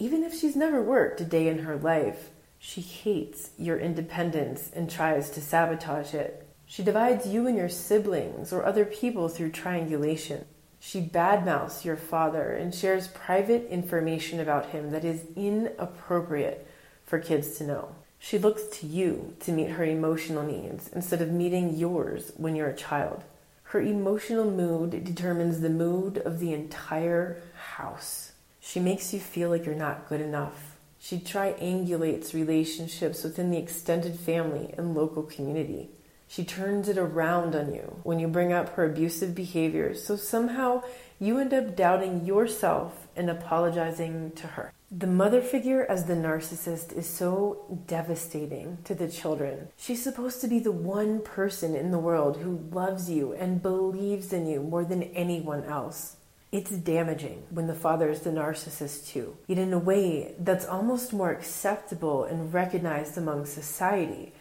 even 0.00 0.24
if 0.24 0.34
she's 0.34 0.56
never 0.56 0.82
worked 0.82 1.20
a 1.20 1.24
day 1.24 1.46
in 1.46 1.60
her 1.60 1.76
life. 1.76 2.30
She 2.58 2.80
hates 2.80 3.50
your 3.56 3.78
independence 3.78 4.72
and 4.74 4.90
tries 4.90 5.30
to 5.30 5.40
sabotage 5.40 6.14
it. 6.14 6.48
She 6.64 6.82
divides 6.82 7.28
you 7.28 7.46
and 7.46 7.56
your 7.56 7.68
siblings 7.68 8.52
or 8.52 8.66
other 8.66 8.84
people 8.84 9.28
through 9.28 9.52
triangulation. 9.52 10.46
She 10.88 11.00
badmouths 11.00 11.84
your 11.84 11.96
father 11.96 12.52
and 12.52 12.72
shares 12.72 13.08
private 13.08 13.68
information 13.70 14.38
about 14.38 14.66
him 14.66 14.92
that 14.92 15.04
is 15.04 15.24
inappropriate 15.34 16.64
for 17.04 17.18
kids 17.18 17.58
to 17.58 17.64
know. 17.64 17.96
She 18.20 18.38
looks 18.38 18.62
to 18.78 18.86
you 18.86 19.34
to 19.40 19.50
meet 19.50 19.70
her 19.70 19.84
emotional 19.84 20.44
needs 20.44 20.88
instead 20.94 21.20
of 21.20 21.32
meeting 21.32 21.74
yours 21.74 22.30
when 22.36 22.54
you're 22.54 22.68
a 22.68 22.76
child. 22.76 23.24
Her 23.64 23.80
emotional 23.80 24.48
mood 24.48 25.02
determines 25.02 25.58
the 25.58 25.70
mood 25.70 26.18
of 26.18 26.38
the 26.38 26.52
entire 26.52 27.42
house. 27.78 28.30
She 28.60 28.78
makes 28.78 29.12
you 29.12 29.18
feel 29.18 29.50
like 29.50 29.66
you're 29.66 29.74
not 29.74 30.08
good 30.08 30.20
enough. 30.20 30.76
She 31.00 31.18
triangulates 31.18 32.32
relationships 32.32 33.24
within 33.24 33.50
the 33.50 33.58
extended 33.58 34.20
family 34.20 34.72
and 34.78 34.94
local 34.94 35.24
community. 35.24 35.90
She 36.28 36.44
turns 36.44 36.88
it 36.88 36.98
around 36.98 37.54
on 37.54 37.72
you 37.72 38.00
when 38.02 38.18
you 38.18 38.28
bring 38.28 38.52
up 38.52 38.70
her 38.70 38.84
abusive 38.84 39.34
behavior, 39.34 39.94
so 39.94 40.16
somehow 40.16 40.82
you 41.18 41.38
end 41.38 41.54
up 41.54 41.76
doubting 41.76 42.24
yourself 42.26 43.06
and 43.16 43.30
apologizing 43.30 44.32
to 44.32 44.46
her. 44.48 44.72
The 44.90 45.06
mother 45.06 45.40
figure 45.40 45.84
as 45.88 46.04
the 46.04 46.14
narcissist 46.14 46.92
is 46.92 47.08
so 47.08 47.82
devastating 47.86 48.78
to 48.84 48.94
the 48.94 49.08
children. 49.08 49.68
She's 49.76 50.02
supposed 50.02 50.40
to 50.42 50.48
be 50.48 50.58
the 50.58 50.72
one 50.72 51.22
person 51.22 51.74
in 51.74 51.90
the 51.90 51.98
world 51.98 52.36
who 52.36 52.68
loves 52.70 53.10
you 53.10 53.32
and 53.32 53.62
believes 53.62 54.32
in 54.32 54.46
you 54.46 54.60
more 54.60 54.84
than 54.84 55.02
anyone 55.02 55.64
else. 55.64 56.16
It's 56.52 56.70
damaging 56.70 57.42
when 57.50 57.66
the 57.66 57.74
father 57.74 58.08
is 58.08 58.20
the 58.20 58.30
narcissist 58.30 59.08
too, 59.08 59.36
yet 59.48 59.58
in 59.58 59.72
a 59.72 59.78
way 59.78 60.34
that's 60.38 60.64
almost 60.64 61.12
more 61.12 61.30
acceptable 61.30 62.24
and 62.24 62.54
recognized 62.54 63.18
among 63.18 63.46
society 63.46 64.32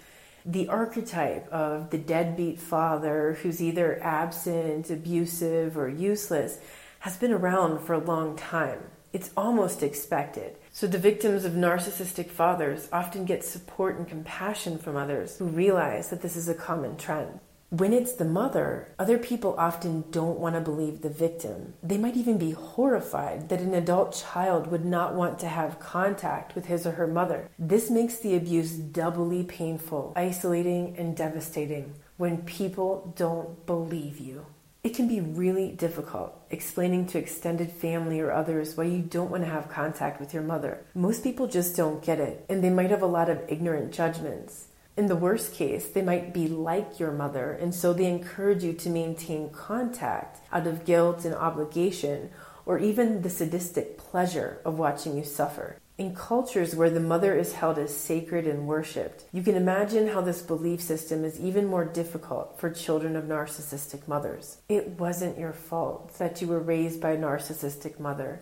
the 0.45 0.67
archetype 0.67 1.47
of 1.51 1.89
the 1.89 1.97
deadbeat 1.97 2.59
father 2.59 3.37
who's 3.41 3.61
either 3.61 3.99
absent, 4.03 4.91
abusive, 4.91 5.75
or 5.75 5.89
useless 5.89 6.59
has 6.99 7.17
been 7.17 7.33
around 7.33 7.79
for 7.79 7.93
a 7.93 7.99
long 7.99 8.35
time. 8.35 8.79
It's 9.11 9.31
almost 9.35 9.81
expected. 9.81 10.57
So 10.71 10.87
the 10.87 10.97
victims 10.99 11.45
of 11.45 11.53
narcissistic 11.53 12.29
fathers 12.29 12.89
often 12.91 13.25
get 13.25 13.43
support 13.43 13.97
and 13.97 14.07
compassion 14.07 14.77
from 14.77 14.95
others 14.95 15.37
who 15.37 15.45
realize 15.45 16.09
that 16.09 16.21
this 16.21 16.35
is 16.35 16.49
a 16.49 16.53
common 16.53 16.97
trend. 16.97 17.39
When 17.77 17.91
it's 17.91 18.13
the 18.13 18.23
mother, 18.23 18.87
other 18.97 19.17
people 19.17 19.53
often 19.57 20.05
don't 20.09 20.39
want 20.39 20.55
to 20.55 20.61
believe 20.61 21.01
the 21.01 21.09
victim. 21.09 21.73
They 21.83 21.97
might 21.97 22.15
even 22.15 22.37
be 22.37 22.51
horrified 22.51 23.49
that 23.49 23.59
an 23.59 23.73
adult 23.73 24.13
child 24.13 24.67
would 24.67 24.85
not 24.85 25.13
want 25.13 25.39
to 25.39 25.49
have 25.49 25.77
contact 25.77 26.55
with 26.55 26.67
his 26.67 26.87
or 26.87 26.91
her 26.91 27.05
mother. 27.05 27.49
This 27.59 27.89
makes 27.89 28.17
the 28.17 28.37
abuse 28.37 28.71
doubly 28.71 29.43
painful, 29.43 30.13
isolating, 30.15 30.95
and 30.97 31.17
devastating 31.17 31.95
when 32.15 32.43
people 32.43 33.13
don't 33.17 33.65
believe 33.65 34.19
you. 34.19 34.45
It 34.85 34.95
can 34.95 35.09
be 35.09 35.19
really 35.19 35.73
difficult 35.73 36.33
explaining 36.49 37.07
to 37.07 37.19
extended 37.19 37.73
family 37.73 38.21
or 38.21 38.31
others 38.31 38.77
why 38.77 38.85
you 38.85 39.01
don't 39.01 39.31
want 39.31 39.43
to 39.43 39.49
have 39.49 39.67
contact 39.67 40.21
with 40.21 40.33
your 40.33 40.43
mother. 40.43 40.85
Most 40.93 41.23
people 41.23 41.47
just 41.47 41.75
don't 41.75 42.01
get 42.01 42.21
it, 42.21 42.45
and 42.47 42.63
they 42.63 42.69
might 42.69 42.91
have 42.91 43.01
a 43.01 43.05
lot 43.05 43.29
of 43.29 43.43
ignorant 43.49 43.91
judgments. 43.91 44.67
In 44.97 45.07
the 45.07 45.15
worst 45.15 45.53
case, 45.53 45.87
they 45.87 46.01
might 46.01 46.33
be 46.33 46.47
like 46.47 46.99
your 46.99 47.11
mother, 47.11 47.51
and 47.51 47.75
so 47.75 47.91
they 47.91 48.05
encourage 48.05 48.63
you 48.63 48.71
to 48.73 48.89
maintain 48.89 49.49
contact 49.49 50.39
out 50.53 50.67
of 50.67 50.85
guilt 50.85 51.25
and 51.25 51.35
obligation, 51.35 52.29
or 52.65 52.79
even 52.79 53.21
the 53.21 53.29
sadistic 53.29 53.97
pleasure 53.97 54.61
of 54.63 54.79
watching 54.79 55.17
you 55.17 55.25
suffer. 55.25 55.77
In 55.97 56.13
cultures 56.13 56.75
where 56.75 56.89
the 56.89 56.99
mother 56.99 57.37
is 57.37 57.53
held 57.53 57.77
as 57.77 57.95
sacred 57.95 58.47
and 58.47 58.67
worshipped, 58.67 59.25
you 59.31 59.41
can 59.41 59.55
imagine 59.55 60.07
how 60.07 60.21
this 60.21 60.41
belief 60.41 60.81
system 60.81 61.23
is 61.23 61.39
even 61.39 61.67
more 61.67 61.85
difficult 61.85 62.59
for 62.59 62.69
children 62.69 63.15
of 63.15 63.25
narcissistic 63.25 64.07
mothers. 64.07 64.57
It 64.67 64.99
wasn't 64.99 65.39
your 65.39 65.53
fault 65.53 66.17
that 66.17 66.41
you 66.41 66.47
were 66.47 66.59
raised 66.59 66.99
by 66.99 67.11
a 67.11 67.17
narcissistic 67.17 67.97
mother. 67.97 68.41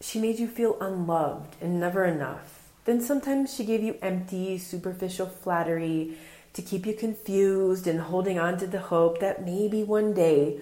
She 0.00 0.20
made 0.20 0.38
you 0.38 0.46
feel 0.46 0.76
unloved 0.80 1.56
and 1.60 1.80
never 1.80 2.04
enough 2.04 2.53
then 2.84 3.00
sometimes 3.00 3.54
she 3.54 3.64
gave 3.64 3.82
you 3.82 3.96
empty, 4.02 4.58
superficial 4.58 5.26
flattery 5.26 6.16
to 6.52 6.62
keep 6.62 6.86
you 6.86 6.94
confused 6.94 7.86
and 7.86 8.00
holding 8.00 8.38
on 8.38 8.58
to 8.58 8.66
the 8.66 8.78
hope 8.78 9.20
that 9.20 9.44
maybe 9.44 9.82
one 9.82 10.12
day 10.14 10.60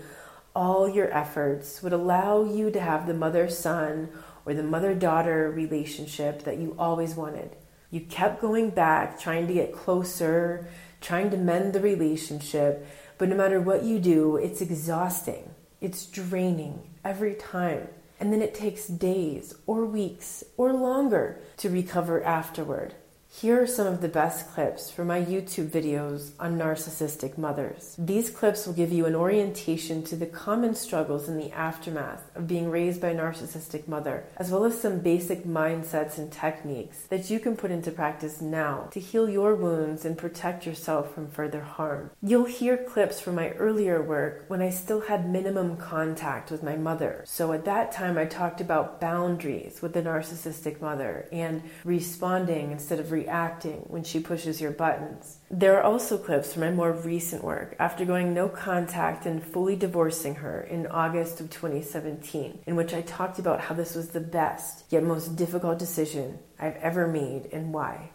all 0.55 0.89
your 0.89 1.13
efforts 1.13 1.83
would 1.83 1.93
allow 1.93 2.45
you 2.45 2.71
to 2.71 2.81
have 2.81 3.07
the 3.07 3.15
mother 3.15 3.49
son 3.49 4.09
or 4.45 4.55
the 4.55 4.63
mother 4.63 4.95
daughter 4.95 5.51
relationship 5.51 6.45
that 6.45 6.59
you 6.59 6.75
always 6.79 7.15
wanted. 7.15 7.57
You 7.91 8.01
kept 8.01 8.41
going 8.41 8.71
back, 8.71 9.21
trying 9.21 9.47
to 9.49 9.55
get 9.55 9.75
closer, 9.75 10.67
trying 11.01 11.31
to 11.31 11.37
mend 11.37 11.73
the 11.73 11.81
relationship, 11.81 12.87
but 13.19 13.29
no 13.29 13.37
matter 13.37 13.61
what 13.61 13.85
you 13.85 13.99
do, 13.99 14.37
it's 14.37 14.61
exhausting. 14.61 15.51
It's 15.81 16.07
draining 16.07 16.83
every 17.05 17.35
time 17.35 17.89
and 18.23 18.33
then 18.33 18.41
it 18.41 18.55
takes 18.55 18.87
days 18.87 19.53
or 19.67 19.85
weeks 19.85 20.45
or 20.57 20.73
longer 20.73 21.41
to 21.57 21.69
recover 21.69 22.23
afterward. 22.23 22.95
Here 23.35 23.61
are 23.63 23.67
some 23.67 23.87
of 23.87 24.03
the 24.03 24.09
best 24.09 24.53
clips 24.53 24.91
from 24.91 25.07
my 25.07 25.21
YouTube 25.23 25.71
videos 25.71 26.33
on 26.39 26.59
narcissistic 26.59 27.39
mothers. 27.39 27.97
These 27.99 28.29
clips 28.29 28.67
will 28.67 28.75
give 28.75 28.93
you 28.93 29.07
an 29.07 29.15
orientation 29.15 30.05
to 30.05 30.17
the 30.17 30.27
common 30.27 30.75
struggles 30.75 31.31
in 31.31 31.39
the 31.39 31.51
aftermath 31.51 32.31
of 32.37 32.47
being 32.47 32.71
raised 32.71 33.01
by 33.01 33.09
a 33.09 33.15
narcissistic 33.17 33.89
mother, 33.89 34.27
as 34.37 34.51
well 34.51 34.67
as 34.67 34.79
some 34.79 35.01
basic 35.01 35.45
mindsets 35.45 36.19
and 36.19 36.31
techniques 36.31 37.07
that 37.07 37.31
you 37.31 37.41
can 37.41 37.57
put 37.57 37.71
into 37.71 37.91
practice 37.91 38.43
now 38.43 38.89
to 38.93 39.01
heal 39.01 39.29
your 39.29 39.57
wounds 39.57 40.05
and 40.05 40.19
protect 40.19 40.67
yourself 40.67 41.13
from 41.15 41.27
further 41.27 41.63
harm. 41.63 42.11
You'll 42.23 42.45
hear 42.45 42.77
clips 42.77 43.19
from 43.19 43.37
my 43.37 43.53
earlier 43.53 44.03
work 44.03 44.45
when 44.49 44.61
I 44.61 44.69
still 44.69 45.01
had 45.01 45.29
minimum 45.29 45.79
contact 45.79 46.51
with 46.51 46.63
my 46.63 46.77
mother. 46.77 47.25
So 47.27 47.53
at 47.53 47.65
that 47.65 47.93
time, 47.93 48.19
I 48.19 48.27
talked 48.27 48.61
about 48.61 49.01
boundaries 49.01 49.81
with 49.81 49.95
the 49.95 50.03
narcissistic 50.03 50.83
mother 50.83 51.27
and 51.33 51.63
responding 51.83 52.71
instead 52.71 53.01
of 53.01 53.11
reacting 53.23 53.85
when 53.89 54.05
she 54.05 54.21
pushes 54.21 54.61
your 54.61 54.71
buttons. 54.71 55.39
There 55.51 55.77
are 55.77 55.83
also 55.83 56.19
clips 56.19 56.53
from 56.53 56.63
my 56.63 56.71
more 56.71 56.93
recent 56.93 57.45
work 57.45 57.77
after 57.79 58.05
going 58.05 58.35
no 58.35 58.49
contact 58.49 59.27
and 59.27 59.43
fully 59.43 59.77
divorcing 59.77 60.37
her 60.37 60.61
in 60.63 60.87
August 60.87 61.41
of 61.41 61.51
2017, 61.51 62.61
in 62.67 62.77
which 62.77 62.95
I 62.95 63.03
talked 63.03 63.39
about 63.39 63.61
how 63.61 63.75
this 63.75 63.95
was 63.95 64.09
the 64.09 64.21
best 64.21 64.85
yet 64.91 65.03
most 65.03 65.37
difficult 65.37 65.79
decision 65.79 66.39
I've 66.59 66.77
ever 66.77 67.07
made 67.07 67.49
and 67.53 67.73
why. 67.73 68.11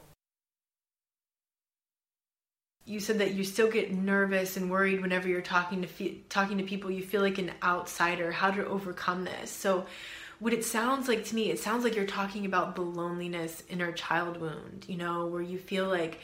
You 2.85 3.01
said 3.01 3.19
that 3.19 3.33
you 3.33 3.43
still 3.43 3.69
get 3.69 3.91
nervous 3.91 4.55
and 4.55 4.71
worried 4.71 5.01
whenever 5.01 5.27
you're 5.27 5.41
talking 5.41 5.81
to 5.81 5.87
fe- 5.89 6.21
talking 6.29 6.57
to 6.59 6.63
people. 6.63 6.89
You 6.89 7.03
feel 7.03 7.21
like 7.21 7.37
an 7.37 7.51
outsider. 7.61 8.31
How 8.31 8.49
to 8.49 8.65
overcome 8.65 9.25
this? 9.25 9.51
So, 9.51 9.85
what 10.39 10.53
it 10.53 10.63
sounds 10.63 11.07
like 11.07 11.25
to 11.25 11.35
me, 11.35 11.49
it 11.49 11.59
sounds 11.59 11.83
like 11.83 11.95
you're 11.95 12.05
talking 12.05 12.45
about 12.45 12.75
the 12.75 12.81
loneliness 12.81 13.63
in 13.69 13.81
our 13.81 13.91
child 13.91 14.39
wound, 14.39 14.85
you 14.87 14.97
know, 14.97 15.25
where 15.25 15.41
you 15.41 15.57
feel 15.57 15.87
like 15.87 16.19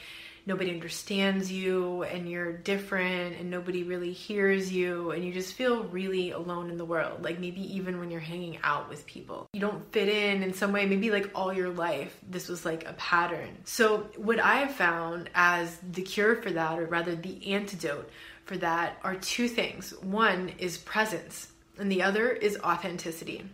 nobody 0.46 0.70
understands 0.70 1.50
you 1.50 2.02
and 2.04 2.28
you're 2.28 2.52
different 2.52 3.38
and 3.38 3.50
nobody 3.50 3.82
really 3.82 4.12
hears 4.12 4.70
you 4.70 5.10
and 5.10 5.24
you 5.24 5.32
just 5.32 5.54
feel 5.54 5.84
really 5.84 6.30
alone 6.30 6.70
in 6.70 6.76
the 6.76 6.84
world. 6.84 7.24
Like 7.24 7.40
maybe 7.40 7.62
even 7.76 7.98
when 7.98 8.10
you're 8.10 8.20
hanging 8.20 8.58
out 8.62 8.88
with 8.88 9.06
people, 9.06 9.48
you 9.52 9.60
don't 9.60 9.90
fit 9.92 10.08
in 10.08 10.42
in 10.42 10.52
some 10.52 10.72
way. 10.72 10.86
Maybe 10.86 11.10
like 11.10 11.30
all 11.34 11.52
your 11.52 11.70
life, 11.70 12.16
this 12.28 12.48
was 12.48 12.64
like 12.64 12.88
a 12.88 12.92
pattern. 12.94 13.56
So, 13.64 14.08
what 14.16 14.38
I 14.38 14.56
have 14.56 14.72
found 14.72 15.30
as 15.34 15.76
the 15.78 16.02
cure 16.02 16.36
for 16.36 16.50
that, 16.50 16.78
or 16.78 16.86
rather 16.86 17.16
the 17.16 17.52
antidote 17.52 18.10
for 18.44 18.56
that, 18.58 18.98
are 19.02 19.16
two 19.16 19.48
things. 19.48 19.92
One 20.02 20.52
is 20.58 20.76
presence, 20.78 21.48
and 21.78 21.90
the 21.90 22.02
other 22.02 22.28
is 22.28 22.58
authenticity 22.62 23.44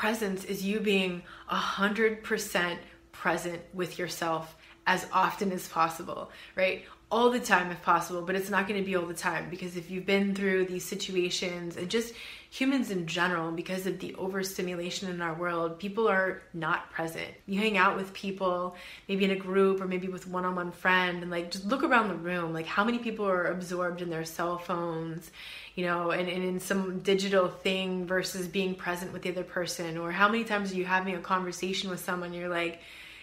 presence 0.00 0.44
is 0.44 0.64
you 0.64 0.80
being 0.80 1.22
a 1.50 1.54
hundred 1.54 2.24
percent 2.24 2.80
present 3.12 3.60
with 3.74 3.98
yourself 3.98 4.56
as 4.86 5.06
often 5.12 5.52
as 5.52 5.68
possible, 5.68 6.30
right? 6.56 6.86
All 7.10 7.28
the 7.28 7.38
time 7.38 7.70
if 7.70 7.82
possible, 7.82 8.22
but 8.22 8.34
it's 8.34 8.48
not 8.48 8.66
going 8.66 8.80
to 8.80 8.86
be 8.86 8.96
all 8.96 9.04
the 9.04 9.12
time 9.12 9.50
because 9.50 9.76
if 9.76 9.90
you've 9.90 10.06
been 10.06 10.34
through 10.34 10.64
these 10.64 10.86
situations 10.86 11.76
and 11.76 11.90
just 11.90 12.14
humans 12.50 12.90
in 12.90 13.06
general, 13.06 13.52
because 13.52 13.86
of 13.86 14.00
the 14.00 14.14
overstimulation 14.16 15.08
in 15.08 15.22
our 15.22 15.34
world, 15.34 15.78
people 15.78 16.08
are 16.08 16.42
not 16.52 16.90
present. 16.90 17.28
You 17.46 17.58
hang 17.58 17.78
out 17.78 17.96
with 17.96 18.12
people, 18.12 18.76
maybe 19.08 19.24
in 19.24 19.30
a 19.30 19.36
group 19.36 19.80
or 19.80 19.86
maybe 19.86 20.08
with 20.08 20.26
one 20.26 20.44
on 20.44 20.56
one 20.56 20.72
friend, 20.72 21.22
and 21.22 21.30
like 21.30 21.50
just 21.52 21.66
look 21.66 21.82
around 21.82 22.08
the 22.08 22.16
room. 22.16 22.52
Like, 22.52 22.66
how 22.66 22.84
many 22.84 22.98
people 22.98 23.26
are 23.26 23.46
absorbed 23.46 24.02
in 24.02 24.10
their 24.10 24.24
cell 24.24 24.58
phones? 24.58 25.30
you 25.74 25.86
know, 25.86 26.10
and, 26.10 26.28
and 26.28 26.44
in 26.44 26.60
some 26.60 26.98
digital 26.98 27.48
thing 27.48 28.06
versus 28.06 28.48
being 28.48 28.74
present 28.74 29.12
with 29.12 29.22
the 29.22 29.30
other 29.30 29.44
person? 29.44 29.96
Or 29.96 30.12
how 30.12 30.28
many 30.28 30.44
times 30.44 30.72
are 30.72 30.76
you 30.76 30.84
having 30.84 31.14
a 31.14 31.20
conversation 31.20 31.90
with 31.90 32.04
someone, 32.04 32.34
you're 32.34 32.48
like, 32.48 32.80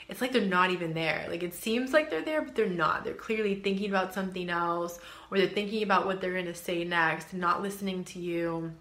it's 0.09 0.21
like 0.21 0.31
they're 0.31 0.41
not 0.41 0.71
even 0.71 0.93
there. 0.93 1.27
Like 1.29 1.43
it 1.43 1.53
seems 1.53 1.91
like 1.91 2.09
they're 2.09 2.23
there, 2.23 2.41
but 2.41 2.55
they're 2.55 2.67
not. 2.67 3.03
They're 3.03 3.13
clearly 3.13 3.55
thinking 3.55 3.89
about 3.89 4.13
something 4.13 4.49
else, 4.49 4.99
or 5.29 5.37
they're 5.37 5.47
thinking 5.47 5.83
about 5.83 6.05
what 6.05 6.21
they're 6.21 6.33
going 6.33 6.45
to 6.45 6.55
say 6.55 6.83
next, 6.83 7.33
not 7.33 7.61
listening 7.61 8.05
to 8.05 8.19
you, 8.19 8.71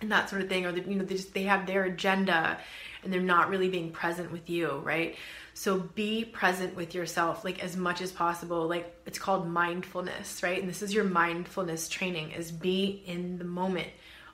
and 0.00 0.10
that 0.12 0.30
sort 0.30 0.42
of 0.42 0.48
thing. 0.48 0.66
Or 0.66 0.72
they, 0.72 0.82
you 0.82 0.96
know, 0.96 1.04
they 1.04 1.16
just 1.16 1.34
they 1.34 1.44
have 1.44 1.66
their 1.66 1.84
agenda, 1.84 2.58
and 3.02 3.12
they're 3.12 3.20
not 3.20 3.48
really 3.48 3.68
being 3.68 3.92
present 3.92 4.32
with 4.32 4.48
you, 4.50 4.78
right? 4.84 5.16
So 5.54 5.78
be 5.78 6.24
present 6.24 6.74
with 6.76 6.94
yourself 6.94 7.44
like 7.44 7.62
as 7.62 7.76
much 7.76 8.00
as 8.00 8.12
possible. 8.12 8.66
Like 8.66 8.94
it's 9.06 9.18
called 9.18 9.46
mindfulness, 9.46 10.42
right? 10.42 10.60
And 10.60 10.68
this 10.68 10.82
is 10.82 10.94
your 10.94 11.04
mindfulness 11.04 11.88
training 11.88 12.32
is 12.32 12.50
be 12.50 13.02
in 13.06 13.38
the 13.38 13.44
moment 13.44 13.88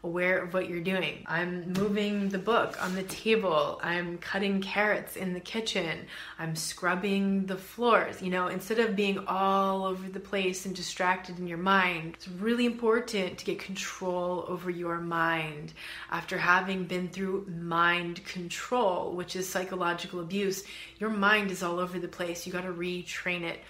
aware 0.07 0.39
of 0.39 0.55
what 0.55 0.69
you're 0.69 0.81
doing. 0.81 1.25
I'm 1.27 1.73
moving 1.73 2.29
the 2.29 2.39
book 2.39 2.83
on 2.83 2.95
the 2.95 3.03
table. 3.03 3.81
I'm 3.83 4.19
cutting 4.19 4.63
carrots 4.63 5.17
in 5.17 5.35
the 5.35 5.41
kitchen. 5.41 6.07
I'm 6.39 6.55
scrubbing 6.55 7.47
the 7.47 7.57
floors. 7.57 8.23
You 8.23 8.31
know, 8.31 8.47
instead 8.47 8.79
of 8.79 8.97
being 8.97 9.19
all 9.27 9.85
over 9.85 10.09
the 10.09 10.21
place 10.21 10.65
and 10.65 10.75
distracted 10.75 11.39
in 11.39 11.47
your 11.47 11.59
mind, 11.59 12.15
it's 12.15 12.29
really 12.29 12.67
important 12.67 13.39
to 13.39 13.45
get 13.45 13.59
control 13.59 14.45
over 14.49 14.71
your 14.71 14.99
mind. 14.99 15.73
After 16.11 16.39
having 16.39 16.85
been 16.85 17.09
through 17.09 17.47
mind 17.49 18.25
control, 18.25 19.13
which 19.13 19.35
is 19.35 19.49
psychological 19.49 20.21
abuse, 20.21 20.63
your 20.99 21.11
mind 21.11 21.51
is 21.51 21.63
all 21.63 21.81
over 21.81 21.99
the 21.99 22.09
place. 22.09 22.47
You 22.47 22.53
got 22.53 22.63
to 22.63 22.73
retrain 22.73 23.43
it. 23.43 23.61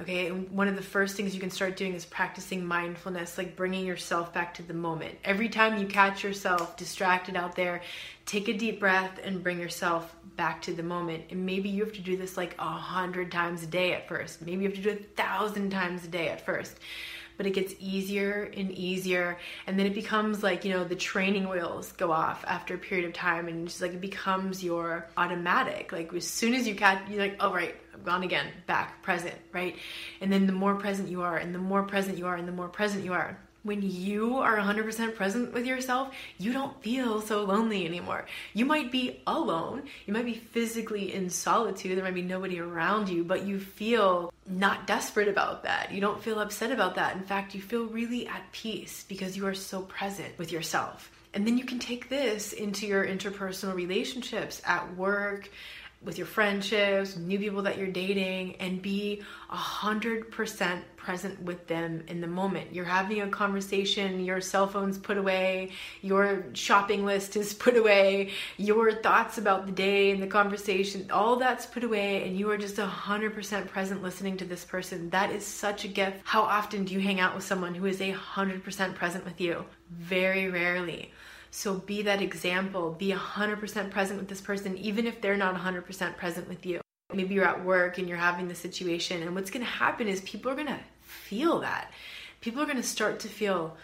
Okay, 0.00 0.28
and 0.28 0.50
one 0.50 0.68
of 0.68 0.76
the 0.76 0.82
first 0.82 1.16
things 1.16 1.34
you 1.34 1.40
can 1.40 1.50
start 1.50 1.76
doing 1.76 1.92
is 1.94 2.06
practicing 2.06 2.64
mindfulness, 2.64 3.36
like 3.36 3.54
bringing 3.54 3.84
yourself 3.84 4.32
back 4.32 4.54
to 4.54 4.62
the 4.62 4.74
moment. 4.74 5.16
Every 5.22 5.50
time 5.50 5.78
you 5.78 5.86
catch 5.86 6.24
yourself 6.24 6.76
distracted 6.78 7.36
out 7.36 7.54
there, 7.54 7.82
take 8.24 8.48
a 8.48 8.54
deep 8.54 8.80
breath 8.80 9.20
and 9.22 9.42
bring 9.42 9.60
yourself 9.60 10.16
back 10.36 10.62
to 10.62 10.72
the 10.72 10.82
moment. 10.82 11.24
And 11.30 11.44
maybe 11.44 11.68
you 11.68 11.84
have 11.84 11.92
to 11.92 12.00
do 12.00 12.16
this 12.16 12.38
like 12.38 12.56
a 12.58 12.64
hundred 12.64 13.30
times 13.30 13.62
a 13.62 13.66
day 13.66 13.92
at 13.92 14.08
first. 14.08 14.40
Maybe 14.40 14.64
you 14.64 14.70
have 14.70 14.78
to 14.78 14.82
do 14.82 14.90
a 14.90 15.14
thousand 15.14 15.70
times 15.70 16.04
a 16.04 16.08
day 16.08 16.30
at 16.30 16.44
first 16.44 16.78
but 17.42 17.48
it 17.48 17.54
gets 17.54 17.74
easier 17.80 18.52
and 18.56 18.70
easier. 18.70 19.36
And 19.66 19.76
then 19.76 19.84
it 19.86 19.94
becomes 19.94 20.44
like 20.44 20.64
you 20.64 20.70
know 20.72 20.84
the 20.84 20.94
training 20.94 21.48
wheels 21.48 21.90
go 21.90 22.12
off 22.12 22.44
after 22.46 22.76
a 22.76 22.78
period 22.78 23.04
of 23.04 23.14
time 23.14 23.48
and 23.48 23.66
just 23.66 23.82
like 23.82 23.94
it 23.94 24.00
becomes 24.00 24.62
your 24.62 25.08
automatic. 25.16 25.90
Like 25.90 26.14
as 26.14 26.24
soon 26.24 26.54
as 26.54 26.68
you 26.68 26.76
catch 26.76 27.10
you're 27.10 27.18
like 27.18 27.38
oh 27.40 27.52
right 27.52 27.74
I'm 27.92 28.04
gone 28.04 28.22
again. 28.22 28.46
Back 28.68 29.02
present 29.02 29.34
right? 29.52 29.76
And 30.20 30.32
then 30.32 30.46
the 30.46 30.52
more 30.52 30.76
present 30.76 31.08
you 31.08 31.22
are 31.22 31.36
and 31.36 31.52
the 31.52 31.58
more 31.58 31.82
present 31.82 32.16
you 32.16 32.26
are 32.26 32.36
and 32.36 32.46
the 32.46 32.52
more 32.52 32.68
present 32.68 33.04
you 33.04 33.12
are 33.12 33.36
when 33.62 33.82
you 33.82 34.38
are 34.38 34.56
100% 34.56 35.14
present 35.14 35.52
with 35.52 35.66
yourself, 35.66 36.14
you 36.38 36.52
don't 36.52 36.82
feel 36.82 37.20
so 37.20 37.44
lonely 37.44 37.86
anymore. 37.86 38.26
You 38.54 38.64
might 38.64 38.90
be 38.90 39.20
alone, 39.26 39.84
you 40.06 40.12
might 40.12 40.24
be 40.24 40.34
physically 40.34 41.14
in 41.14 41.30
solitude, 41.30 41.96
there 41.96 42.04
might 42.04 42.14
be 42.14 42.22
nobody 42.22 42.58
around 42.58 43.08
you, 43.08 43.24
but 43.24 43.44
you 43.44 43.60
feel 43.60 44.32
not 44.48 44.86
desperate 44.86 45.28
about 45.28 45.62
that. 45.62 45.92
You 45.92 46.00
don't 46.00 46.22
feel 46.22 46.40
upset 46.40 46.72
about 46.72 46.96
that. 46.96 47.16
In 47.16 47.22
fact, 47.22 47.54
you 47.54 47.60
feel 47.60 47.86
really 47.86 48.26
at 48.26 48.50
peace 48.52 49.04
because 49.08 49.36
you 49.36 49.46
are 49.46 49.54
so 49.54 49.82
present 49.82 50.36
with 50.38 50.50
yourself. 50.50 51.10
And 51.34 51.46
then 51.46 51.56
you 51.56 51.64
can 51.64 51.78
take 51.78 52.10
this 52.10 52.52
into 52.52 52.86
your 52.86 53.06
interpersonal 53.06 53.74
relationships 53.74 54.60
at 54.66 54.96
work, 54.96 55.50
with 56.04 56.18
your 56.18 56.26
friendships, 56.26 57.16
new 57.16 57.38
people 57.38 57.62
that 57.62 57.78
you're 57.78 57.86
dating, 57.86 58.56
and 58.56 58.82
be 58.82 59.22
a 59.50 59.56
hundred 59.56 60.30
percent 60.30 60.84
present 60.96 61.40
with 61.42 61.66
them 61.66 62.02
in 62.08 62.20
the 62.20 62.26
moment. 62.26 62.74
You're 62.74 62.84
having 62.84 63.20
a 63.20 63.28
conversation, 63.28 64.24
your 64.24 64.40
cell 64.40 64.66
phone's 64.66 64.98
put 64.98 65.16
away, 65.16 65.72
your 66.00 66.44
shopping 66.54 67.04
list 67.04 67.36
is 67.36 67.54
put 67.66 67.76
away, 67.76 68.30
your 68.56 68.92
thoughts 68.92 69.38
about 69.38 69.66
the 69.66 69.72
day 69.72 70.10
and 70.10 70.22
the 70.22 70.26
conversation, 70.26 71.08
all 71.10 71.36
that's 71.36 71.66
put 71.66 71.84
away, 71.84 72.26
and 72.26 72.36
you 72.36 72.50
are 72.50 72.58
just 72.58 72.78
a 72.78 72.86
hundred 72.86 73.34
percent 73.34 73.68
present 73.68 74.02
listening 74.02 74.36
to 74.38 74.44
this 74.44 74.64
person. 74.64 75.10
That 75.10 75.30
is 75.30 75.46
such 75.46 75.84
a 75.84 75.88
gift. 75.88 76.20
How 76.24 76.42
often 76.42 76.84
do 76.84 76.94
you 76.94 77.00
hang 77.00 77.20
out 77.20 77.34
with 77.34 77.44
someone 77.44 77.74
who 77.74 77.86
is 77.86 78.00
a 78.00 78.10
hundred 78.10 78.64
percent 78.64 78.94
present 78.94 79.24
with 79.24 79.40
you? 79.40 79.64
Very 79.90 80.48
rarely. 80.48 81.12
So 81.52 81.74
be 81.74 82.02
that 82.02 82.22
example, 82.22 82.92
be 82.98 83.12
100% 83.12 83.90
present 83.90 84.18
with 84.18 84.28
this 84.28 84.40
person, 84.40 84.76
even 84.78 85.06
if 85.06 85.20
they're 85.20 85.36
not 85.36 85.54
100% 85.54 86.16
present 86.16 86.48
with 86.48 86.66
you. 86.66 86.80
Maybe 87.12 87.34
you're 87.34 87.44
at 87.44 87.64
work 87.64 87.98
and 87.98 88.08
you're 88.08 88.16
having 88.16 88.48
the 88.48 88.54
situation, 88.54 89.22
and 89.22 89.34
what's 89.34 89.50
gonna 89.50 89.66
happen 89.66 90.08
is 90.08 90.22
people 90.22 90.50
are 90.50 90.56
gonna 90.56 90.80
feel 91.02 91.60
that. 91.60 91.92
People 92.40 92.62
are 92.62 92.66
gonna 92.66 92.82
start 92.82 93.20
to 93.20 93.28
feel 93.28 93.76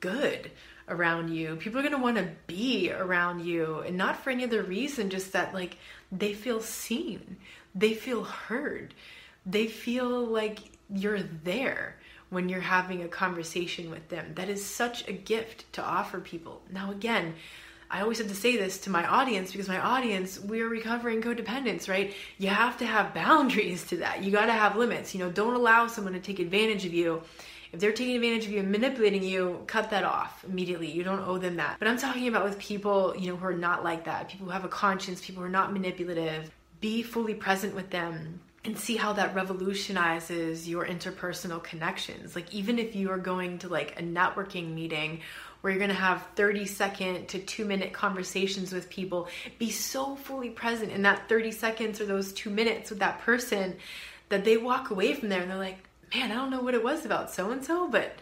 good 0.00 0.50
around 0.88 1.30
you. 1.30 1.56
People 1.56 1.80
are 1.80 1.82
going 1.82 1.94
to 1.94 1.98
want 1.98 2.16
to 2.16 2.28
be 2.46 2.92
around 2.92 3.44
you 3.44 3.78
and 3.80 3.96
not 3.96 4.22
for 4.22 4.30
any 4.30 4.44
other 4.44 4.62
reason 4.62 5.10
just 5.10 5.32
that 5.32 5.54
like 5.54 5.78
they 6.12 6.34
feel 6.34 6.60
seen. 6.60 7.38
They 7.74 7.94
feel 7.94 8.24
heard. 8.24 8.94
They 9.46 9.66
feel 9.66 10.26
like 10.26 10.58
you're 10.90 11.22
there 11.22 11.96
when 12.34 12.48
you're 12.48 12.60
having 12.60 13.02
a 13.02 13.08
conversation 13.08 13.90
with 13.90 14.08
them. 14.08 14.32
That 14.34 14.48
is 14.48 14.64
such 14.64 15.08
a 15.08 15.12
gift 15.12 15.72
to 15.74 15.82
offer 15.82 16.20
people. 16.20 16.60
Now, 16.70 16.90
again, 16.90 17.34
I 17.90 18.00
always 18.00 18.18
have 18.18 18.28
to 18.28 18.34
say 18.34 18.56
this 18.56 18.78
to 18.78 18.90
my 18.90 19.06
audience 19.06 19.52
because 19.52 19.68
my 19.68 19.78
audience, 19.78 20.40
we're 20.40 20.68
recovering 20.68 21.22
codependence, 21.22 21.88
right? 21.88 22.12
You 22.38 22.48
have 22.48 22.76
to 22.78 22.86
have 22.86 23.14
boundaries 23.22 23.84
to 23.86 23.98
that. 23.98 24.24
You 24.24 24.30
got 24.30 24.46
to 24.46 24.52
have 24.52 24.76
limits. 24.76 25.14
You 25.14 25.20
know, 25.20 25.30
don't 25.30 25.54
allow 25.54 25.86
someone 25.86 26.14
to 26.14 26.20
take 26.20 26.40
advantage 26.40 26.84
of 26.84 26.92
you. 26.92 27.22
If 27.72 27.80
they're 27.80 27.92
taking 27.92 28.14
advantage 28.14 28.46
of 28.46 28.52
you 28.52 28.60
and 28.60 28.70
manipulating 28.70 29.22
you, 29.22 29.62
cut 29.66 29.90
that 29.90 30.04
off 30.04 30.44
immediately. 30.44 30.90
You 30.90 31.02
don't 31.02 31.26
owe 31.26 31.38
them 31.38 31.56
that. 31.56 31.76
But 31.78 31.88
I'm 31.88 31.98
talking 31.98 32.28
about 32.28 32.44
with 32.44 32.58
people, 32.58 33.14
you 33.16 33.30
know, 33.30 33.36
who 33.36 33.46
are 33.46 33.52
not 33.52 33.82
like 33.82 34.04
that, 34.04 34.28
people 34.28 34.46
who 34.46 34.52
have 34.52 34.64
a 34.64 34.68
conscience, 34.68 35.24
people 35.24 35.42
who 35.42 35.46
are 35.46 35.50
not 35.50 35.72
manipulative. 35.72 36.50
Be 36.80 37.02
fully 37.02 37.34
present 37.34 37.74
with 37.74 37.90
them 37.90 38.40
and 38.64 38.78
see 38.78 38.96
how 38.96 39.12
that 39.12 39.34
revolutionizes 39.34 40.66
your 40.68 40.86
interpersonal 40.86 41.62
connections. 41.62 42.34
Like 42.34 42.52
even 42.54 42.78
if 42.78 42.96
you 42.96 43.10
are 43.10 43.18
going 43.18 43.58
to 43.58 43.68
like 43.68 43.98
a 44.00 44.02
networking 44.02 44.74
meeting 44.74 45.20
where 45.60 45.72
you're 45.72 45.86
to 45.86 45.94
have 45.94 46.26
30 46.34 46.64
second 46.66 47.28
to 47.28 47.38
2 47.38 47.64
minute 47.64 47.92
conversations 47.92 48.72
with 48.72 48.88
people, 48.88 49.28
be 49.58 49.70
so 49.70 50.16
fully 50.16 50.50
present 50.50 50.92
in 50.92 51.02
that 51.02 51.28
30 51.28 51.50
seconds 51.50 52.00
or 52.00 52.06
those 52.06 52.32
2 52.32 52.48
minutes 52.48 52.90
with 52.90 53.00
that 53.00 53.20
person 53.20 53.76
that 54.30 54.44
they 54.44 54.56
walk 54.56 54.90
away 54.90 55.14
from 55.14 55.28
there 55.28 55.42
and 55.42 55.50
they're 55.50 55.58
like, 55.58 55.78
"Man, 56.14 56.32
I 56.32 56.34
don't 56.34 56.50
know 56.50 56.62
what 56.62 56.74
it 56.74 56.82
was 56.82 57.04
about 57.04 57.30
so 57.30 57.50
and 57.50 57.62
so, 57.62 57.88
but 57.88 58.16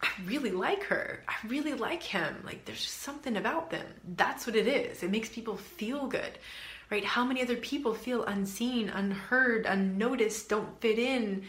I 0.00 0.08
really 0.26 0.50
like 0.52 0.84
her. 0.84 1.24
I 1.28 1.34
really 1.46 1.74
like 1.74 2.02
him. 2.02 2.42
Like 2.44 2.64
there's 2.64 2.82
just 2.82 3.00
something 3.00 3.36
about 3.36 3.70
them. 3.70 3.86
That's 4.16 4.46
what 4.46 4.56
it 4.56 4.68
is. 4.68 5.02
It 5.02 5.10
makes 5.10 5.28
people 5.28 5.56
feel 5.56 6.06
good." 6.06 6.38
Right? 6.92 7.06
How 7.06 7.24
many 7.24 7.40
other 7.40 7.56
people 7.56 7.94
feel 7.94 8.22
unseen, 8.24 8.90
unheard, 8.90 9.64
unnoticed, 9.64 10.50
don't 10.50 10.78
fit 10.82 10.98
in, 10.98 11.44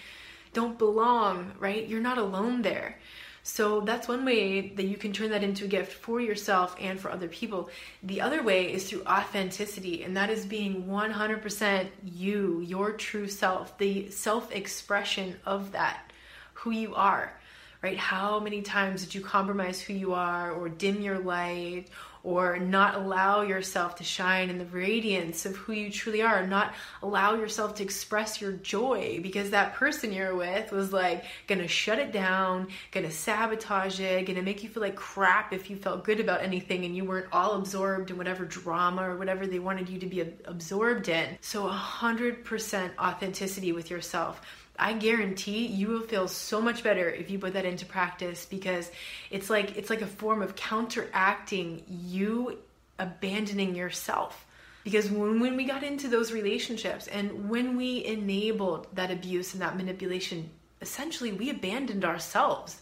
don't 0.53 0.77
belong, 0.77 1.51
right? 1.59 1.85
You're 1.85 1.99
not 1.99 2.17
alone 2.17 2.61
there. 2.61 2.97
So 3.43 3.81
that's 3.81 4.07
one 4.07 4.23
way 4.23 4.69
that 4.69 4.85
you 4.85 4.95
can 4.95 5.11
turn 5.11 5.31
that 5.31 5.43
into 5.43 5.65
a 5.65 5.67
gift 5.67 5.91
for 5.91 6.21
yourself 6.21 6.77
and 6.79 6.97
for 6.97 7.11
other 7.11 7.27
people. 7.27 7.69
The 8.03 8.21
other 8.21 8.41
way 8.41 8.71
is 8.71 8.89
through 8.89 9.03
authenticity, 9.03 10.03
and 10.03 10.15
that 10.15 10.29
is 10.29 10.45
being 10.45 10.85
100% 10.85 11.87
you, 12.05 12.61
your 12.61 12.93
true 12.93 13.27
self, 13.27 13.77
the 13.77 14.09
self 14.11 14.49
expression 14.49 15.35
of 15.45 15.73
that, 15.73 16.13
who 16.53 16.71
you 16.71 16.95
are, 16.95 17.37
right? 17.83 17.97
How 17.97 18.39
many 18.39 18.61
times 18.61 19.03
did 19.03 19.13
you 19.13 19.21
compromise 19.21 19.81
who 19.81 19.93
you 19.93 20.13
are 20.13 20.51
or 20.51 20.69
dim 20.69 21.01
your 21.01 21.19
light 21.19 21.89
or 22.23 22.57
not 22.57 22.95
allow 22.95 23.41
yourself 23.41 23.95
to 23.97 24.03
shine 24.05 24.49
in 24.49 24.57
the 24.57 24.65
radiance 24.65 25.45
of 25.45 25.57
who 25.57 25.73
you 25.73 25.91
truly 25.91 26.21
are, 26.21 26.47
not 26.47 26.73
allow 27.01 27.35
yourself 27.35 27.75
to 27.75 27.83
express 27.83 28.39
your 28.39 28.53
joy 28.53 29.19
because 29.21 29.49
that 29.49 29.73
person 29.73 30.13
you're 30.13 30.33
with 30.33 30.71
was 30.71 30.93
like 30.93 31.25
gonna 31.47 31.67
shut 31.67 31.99
it 31.99 32.13
down, 32.13 32.69
gonna 32.91 33.11
sabotage 33.11 33.99
it, 33.99 34.25
gonna 34.25 34.41
make 34.41 34.63
you 34.63 34.69
feel 34.69 34.81
like 34.81 34.95
crap 34.95 35.51
if 35.51 35.69
you 35.69 35.75
felt 35.75 36.05
good 36.05 36.21
about 36.21 36.41
anything 36.41 36.85
and 36.85 36.95
you 36.95 37.03
weren't 37.03 37.27
all 37.33 37.55
absorbed 37.55 38.09
in 38.09 38.17
whatever 38.17 38.45
drama 38.45 39.09
or 39.09 39.17
whatever 39.17 39.45
they 39.45 39.59
wanted 39.59 39.89
you 39.89 39.99
to 39.99 40.05
be 40.05 40.21
absorbed 40.45 41.09
in. 41.09 41.37
So, 41.41 41.67
100% 41.67 42.97
authenticity 42.97 43.73
with 43.73 43.91
yourself 43.91 44.41
I 44.77 44.93
guarantee 44.93 45.67
you 45.67 45.89
will 45.89 46.01
feel 46.01 46.27
so 46.27 46.59
much 46.59 46.83
better 46.83 47.07
if 47.09 47.29
you 47.29 47.37
put 47.37 47.53
that 47.53 47.65
into 47.65 47.85
practice 47.85 48.45
because 48.45 48.91
it's 49.29 49.49
like 49.49 49.77
it's 49.77 49.89
like 49.89 50.01
a 50.01 50.07
form 50.07 50.41
of 50.41 50.55
counteracting 50.55 51.83
you 51.87 52.57
abandoning 52.97 53.75
yourself. 53.75 54.45
Because 54.83 55.09
when, 55.09 55.39
when 55.39 55.55
we 55.55 55.63
got 55.63 55.83
into 55.83 56.07
those 56.07 56.33
relationships 56.33 57.07
and 57.07 57.49
when 57.49 57.77
we 57.77 58.03
enabled 58.03 58.87
that 58.93 59.11
abuse 59.11 59.53
and 59.53 59.61
that 59.61 59.77
manipulation, 59.77 60.49
essentially 60.81 61.31
we 61.31 61.49
abandoned 61.49 62.03
ourselves. 62.03 62.81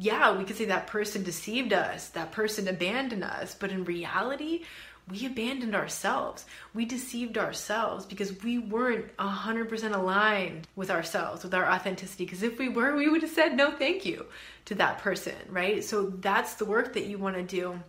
Yeah, 0.00 0.38
we 0.38 0.44
could 0.44 0.56
say 0.56 0.66
that 0.66 0.86
person 0.86 1.24
deceived 1.24 1.72
us, 1.72 2.08
that 2.10 2.30
person 2.30 2.68
abandoned 2.68 3.24
us, 3.24 3.54
but 3.54 3.72
in 3.72 3.84
reality, 3.84 4.62
we 5.10 5.26
abandoned 5.26 5.74
ourselves. 5.74 6.44
We 6.74 6.84
deceived 6.84 7.38
ourselves 7.38 8.06
because 8.06 8.42
we 8.42 8.58
weren't 8.58 9.16
100% 9.16 9.94
aligned 9.94 10.66
with 10.76 10.90
ourselves, 10.90 11.44
with 11.44 11.54
our 11.54 11.70
authenticity. 11.70 12.24
Because 12.24 12.42
if 12.42 12.58
we 12.58 12.68
were, 12.68 12.94
we 12.96 13.08
would 13.08 13.22
have 13.22 13.30
said 13.30 13.56
no 13.56 13.70
thank 13.70 14.04
you 14.04 14.26
to 14.66 14.74
that 14.76 14.98
person, 14.98 15.34
right? 15.48 15.82
So 15.82 16.10
that's 16.20 16.54
the 16.54 16.64
work 16.64 16.94
that 16.94 17.06
you 17.06 17.18
want 17.18 17.36
to 17.36 17.42
do 17.42 17.80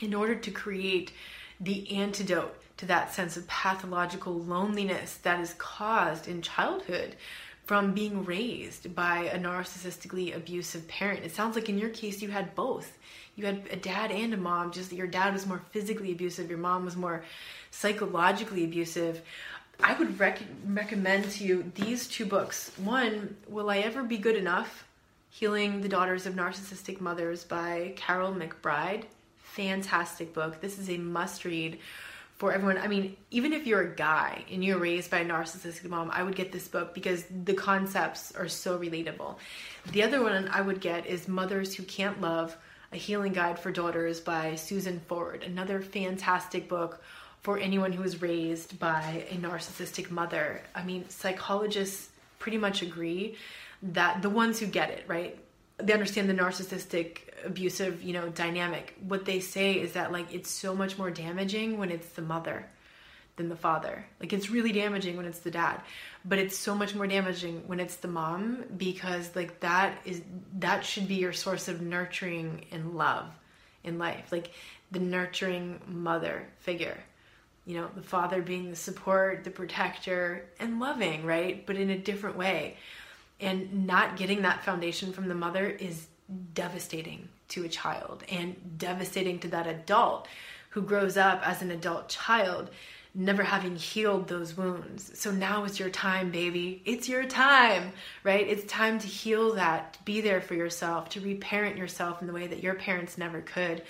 in 0.00 0.14
order 0.14 0.34
to 0.34 0.50
create 0.50 1.12
the 1.60 1.96
antidote 1.96 2.54
to 2.78 2.86
that 2.86 3.12
sense 3.12 3.36
of 3.36 3.46
pathological 3.46 4.38
loneliness 4.38 5.14
that 5.22 5.40
is 5.40 5.54
caused 5.54 6.26
in 6.26 6.42
childhood 6.42 7.16
from 7.64 7.92
being 7.92 8.24
raised 8.24 8.94
by 8.94 9.20
a 9.26 9.38
narcissistically 9.38 10.34
abusive 10.34 10.88
parent. 10.88 11.24
It 11.24 11.32
sounds 11.32 11.54
like 11.54 11.68
in 11.68 11.78
your 11.78 11.90
case 11.90 12.20
you 12.20 12.28
had 12.28 12.54
both 12.54 12.98
you 13.36 13.46
had 13.46 13.62
a 13.70 13.76
dad 13.76 14.10
and 14.10 14.34
a 14.34 14.36
mom 14.36 14.70
just 14.70 14.92
your 14.92 15.06
dad 15.06 15.32
was 15.32 15.46
more 15.46 15.62
physically 15.70 16.12
abusive 16.12 16.48
your 16.48 16.58
mom 16.58 16.84
was 16.84 16.96
more 16.96 17.24
psychologically 17.70 18.64
abusive 18.64 19.20
i 19.82 19.94
would 19.94 20.18
rec- 20.18 20.42
recommend 20.66 21.30
to 21.30 21.44
you 21.44 21.70
these 21.74 22.06
two 22.06 22.26
books 22.26 22.70
one 22.78 23.36
will 23.48 23.70
i 23.70 23.78
ever 23.78 24.02
be 24.02 24.18
good 24.18 24.36
enough 24.36 24.84
healing 25.30 25.80
the 25.80 25.88
daughters 25.88 26.26
of 26.26 26.34
narcissistic 26.34 27.00
mothers 27.00 27.42
by 27.42 27.94
Karyl 27.96 28.36
McBride 28.36 29.04
fantastic 29.52 30.32
book. 30.32 30.60
This 30.60 30.78
is 30.78 30.88
a 30.88 30.96
must 30.96 31.44
read 31.44 31.78
for 32.36 32.52
everyone. 32.52 32.78
I 32.78 32.88
mean, 32.88 33.16
even 33.30 33.52
if 33.52 33.66
you're 33.66 33.82
a 33.82 33.94
guy 33.94 34.44
and 34.50 34.64
you're 34.64 34.78
raised 34.78 35.10
by 35.10 35.18
a 35.18 35.24
narcissistic 35.24 35.88
mom, 35.88 36.10
I 36.10 36.22
would 36.22 36.34
get 36.34 36.52
this 36.52 36.68
book 36.68 36.94
because 36.94 37.24
the 37.44 37.52
concepts 37.52 38.32
are 38.34 38.48
so 38.48 38.78
relatable. 38.78 39.36
The 39.92 40.02
other 40.02 40.22
one 40.22 40.48
I 40.48 40.62
would 40.62 40.80
get 40.80 41.06
is 41.06 41.28
Mothers 41.28 41.74
Who 41.74 41.82
Can't 41.82 42.20
Love 42.20 42.56
A 42.92 42.96
Healing 42.96 43.32
Guide 43.32 43.58
for 43.58 43.70
Daughters 43.70 44.20
by 44.20 44.54
Susan 44.54 45.00
Forward, 45.00 45.44
Another 45.44 45.80
fantastic 45.80 46.68
book 46.68 47.02
for 47.40 47.58
anyone 47.58 47.90
who 47.90 48.02
was 48.02 48.20
raised 48.20 48.78
by 48.78 49.24
a 49.30 49.34
narcissistic 49.36 50.10
mother. 50.10 50.60
I 50.74 50.84
mean, 50.84 51.08
psychologists 51.08 52.10
pretty 52.38 52.58
much 52.58 52.82
agree 52.82 53.36
that 53.82 54.20
the 54.20 54.28
ones 54.28 54.60
who 54.60 54.66
get 54.66 54.90
it, 54.90 55.04
right? 55.08 55.38
They 55.78 55.94
understand 55.94 56.28
the 56.28 56.34
narcissistic 56.34 57.18
abusive, 57.46 58.02
you 58.02 58.12
know, 58.12 58.28
dynamic. 58.28 58.94
What 59.08 59.24
they 59.24 59.40
say 59.40 59.72
is 59.72 59.94
that 59.94 60.12
like 60.12 60.32
it's 60.32 60.50
so 60.50 60.74
much 60.74 60.98
more 60.98 61.10
damaging 61.10 61.78
when 61.78 61.90
it's 61.90 62.08
the 62.10 62.22
mother 62.22 62.66
than 63.36 63.48
the 63.48 63.56
father. 63.56 64.04
Like 64.20 64.32
it's 64.32 64.50
really 64.50 64.72
damaging 64.72 65.16
when 65.16 65.26
it's 65.26 65.40
the 65.40 65.50
dad, 65.50 65.80
but 66.24 66.38
it's 66.38 66.56
so 66.56 66.74
much 66.74 66.94
more 66.94 67.06
damaging 67.06 67.62
when 67.66 67.80
it's 67.80 67.96
the 67.96 68.08
mom 68.08 68.64
because 68.76 69.34
like 69.34 69.60
that 69.60 69.98
is 70.04 70.22
that 70.58 70.84
should 70.84 71.08
be 71.08 71.14
your 71.16 71.32
source 71.32 71.68
of 71.68 71.80
nurturing 71.80 72.66
and 72.70 72.94
love 72.94 73.26
in 73.84 73.98
life. 73.98 74.30
Like 74.30 74.50
the 74.90 75.00
nurturing 75.00 75.80
mother 75.86 76.46
figure. 76.58 76.98
You 77.64 77.76
know, 77.76 77.88
the 77.94 78.02
father 78.02 78.42
being 78.42 78.70
the 78.70 78.76
support, 78.76 79.44
the 79.44 79.50
protector, 79.50 80.44
and 80.58 80.80
loving, 80.80 81.24
right? 81.24 81.64
But 81.64 81.76
in 81.76 81.90
a 81.90 81.98
different 81.98 82.36
way. 82.36 82.76
And 83.40 83.86
not 83.86 84.16
getting 84.16 84.42
that 84.42 84.64
foundation 84.64 85.12
from 85.12 85.28
the 85.28 85.34
mother 85.34 85.66
is 85.66 86.08
devastating 86.54 87.28
to 87.48 87.64
a 87.64 87.68
child 87.68 88.24
and 88.30 88.56
devastating 88.78 89.38
to 89.40 89.48
that 89.48 89.66
adult 89.66 90.28
who 90.70 90.82
grows 90.82 91.16
up 91.16 91.46
as 91.46 91.62
an 91.62 91.70
adult 91.70 92.08
child 92.08 92.70
never 93.14 93.42
having 93.42 93.76
healed 93.76 94.28
those 94.28 94.56
wounds. 94.56 95.18
So 95.18 95.30
now 95.30 95.64
is 95.64 95.78
your 95.78 95.90
time, 95.90 96.30
baby. 96.30 96.82
It's 96.84 97.08
your 97.08 97.24
time, 97.24 97.92
right? 98.24 98.46
It's 98.46 98.64
time 98.64 98.98
to 98.98 99.06
heal 99.06 99.54
that, 99.54 99.94
to 99.94 100.02
be 100.04 100.20
there 100.20 100.40
for 100.40 100.54
yourself, 100.54 101.10
to 101.10 101.20
reparent 101.20 101.76
yourself 101.76 102.20
in 102.20 102.26
the 102.26 102.32
way 102.32 102.46
that 102.46 102.62
your 102.62 102.74
parents 102.74 103.18
never 103.18 103.40
could. 103.40 103.82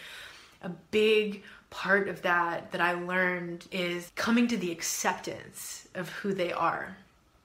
A 0.63 0.71
big 0.91 1.43
part 1.71 2.09
of 2.09 2.23
that 2.23 2.73
that 2.73 2.81
I 2.81 2.93
learned 2.93 3.67
is 3.71 4.11
coming 4.17 4.49
to 4.49 4.57
the 4.57 4.73
acceptance 4.73 5.89
of 5.95 6.09
who 6.09 6.35
they 6.35 6.53
are 6.53 6.97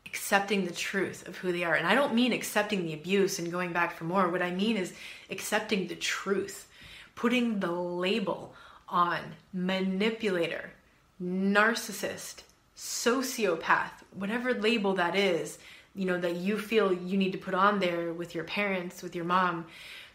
accepting 0.07 0.65
the 0.65 0.73
truth 0.73 1.27
of 1.27 1.37
who 1.37 1.51
they 1.51 1.63
are. 1.63 1.75
And 1.75 1.85
I 1.85 1.93
don't 1.93 2.15
mean 2.15 2.31
accepting 2.31 2.85
the 2.85 2.93
abuse 2.93 3.39
and 3.39 3.51
going 3.51 3.73
back 3.73 3.95
for 3.95 4.05
more. 4.05 4.29
What 4.29 4.41
I 4.41 4.51
mean 4.51 4.77
is 4.77 4.93
accepting 5.29 5.87
the 5.87 5.95
truth, 5.95 6.67
putting 7.13 7.59
the 7.59 7.71
label 7.71 8.55
on 8.87 9.19
manipulator, 9.53 10.71
narcissist, 11.21 12.41
sociopath, 12.75 13.91
whatever 14.13 14.53
label 14.53 14.93
that 14.95 15.15
is, 15.15 15.57
you 15.95 16.05
know, 16.05 16.19
that 16.19 16.35
you 16.35 16.59
feel 16.59 16.93
you 16.93 17.17
need 17.17 17.31
to 17.31 17.37
put 17.37 17.55
on 17.55 17.79
there 17.79 18.13
with 18.13 18.35
your 18.35 18.43
parents, 18.43 19.01
with 19.01 19.15
your 19.15 19.25
mom, 19.25 19.65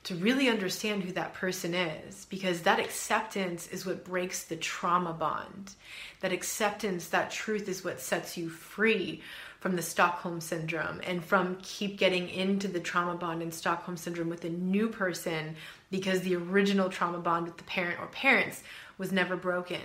to 0.05 0.15
really 0.17 0.49
understand 0.49 1.03
who 1.03 1.13
that 1.13 1.35
person 1.35 1.75
is 1.75 2.25
because 2.27 2.63
that 2.63 2.81
acceptance 2.81 3.69
is 3.69 3.87
what 3.87 4.05
breaks 4.05 4.45
the 4.45 4.57
trauma 4.57 5.13
bond. 5.13 5.75
That 6.21 6.33
acceptance, 6.33 7.09
that 7.09 7.31
truth 7.31 7.69
is 7.69 7.85
what 7.85 8.01
sets 8.01 8.37
you 8.37 8.49
free 8.49 9.23
from 9.61 9.77
the 9.77 9.83
Stockholm 9.83 10.41
syndrome 10.41 11.01
and 11.07 11.25
from 11.25 11.57
keep 11.63 11.97
getting 11.97 12.29
into 12.29 12.67
the 12.67 12.81
trauma 12.81 13.15
bond 13.15 13.43
and 13.43 13.55
Stockholm 13.55 13.97
syndrome 13.97 14.29
with 14.29 14.45
a 14.45 14.51
new 14.51 14.89
person 14.89 15.55
because 15.93 16.21
the 16.23 16.35
original 16.35 16.89
trauma 16.89 17.19
bond 17.19 17.47
with 17.47 17.57
the 17.57 17.65
parent 17.65 18.01
or 18.01 18.07
parents 18.09 18.63
was 18.99 19.13
never 19.13 19.37
broken, 19.37 19.81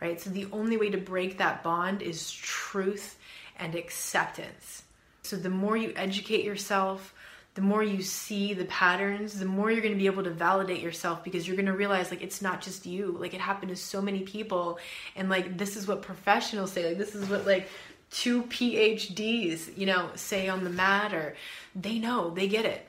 right? 0.00 0.20
So 0.20 0.30
the 0.30 0.46
only 0.52 0.76
way 0.76 0.90
to 0.90 0.98
break 0.98 1.38
that 1.38 1.62
bond 1.62 2.02
is 2.02 2.30
truth 2.30 3.18
and 3.58 3.74
acceptance. 3.74 4.82
So 5.22 5.36
the 5.36 5.50
more 5.50 5.76
you 5.76 5.92
educate 5.96 6.44
yourself, 6.44 7.14
the 7.54 7.62
more 7.62 7.82
you 7.82 8.02
see 8.02 8.52
the 8.52 8.66
patterns, 8.66 9.38
the 9.38 9.46
more 9.46 9.70
you're 9.70 9.80
going 9.80 9.94
to 9.94 9.98
be 9.98 10.06
able 10.06 10.24
to 10.24 10.30
validate 10.30 10.82
yourself 10.82 11.24
because 11.24 11.46
you're 11.46 11.56
going 11.56 11.66
to 11.66 11.72
realize 11.72 12.10
like 12.10 12.22
it's 12.22 12.42
not 12.42 12.60
just 12.60 12.84
you. 12.84 13.16
Like 13.18 13.32
it 13.32 13.40
happened 13.40 13.70
to 13.70 13.76
so 13.76 14.02
many 14.02 14.20
people 14.20 14.78
and 15.16 15.30
like 15.30 15.56
this 15.56 15.74
is 15.74 15.88
what 15.88 16.02
professionals 16.02 16.72
say. 16.72 16.86
Like 16.86 16.98
this 16.98 17.14
is 17.14 17.28
what 17.30 17.46
like 17.46 17.68
two 18.10 18.42
PhDs, 18.42 19.76
you 19.76 19.86
know, 19.86 20.10
say 20.16 20.48
on 20.48 20.64
the 20.64 20.70
matter. 20.70 21.34
They 21.74 21.98
know, 21.98 22.30
they 22.30 22.46
get 22.46 22.66
it. 22.66 22.86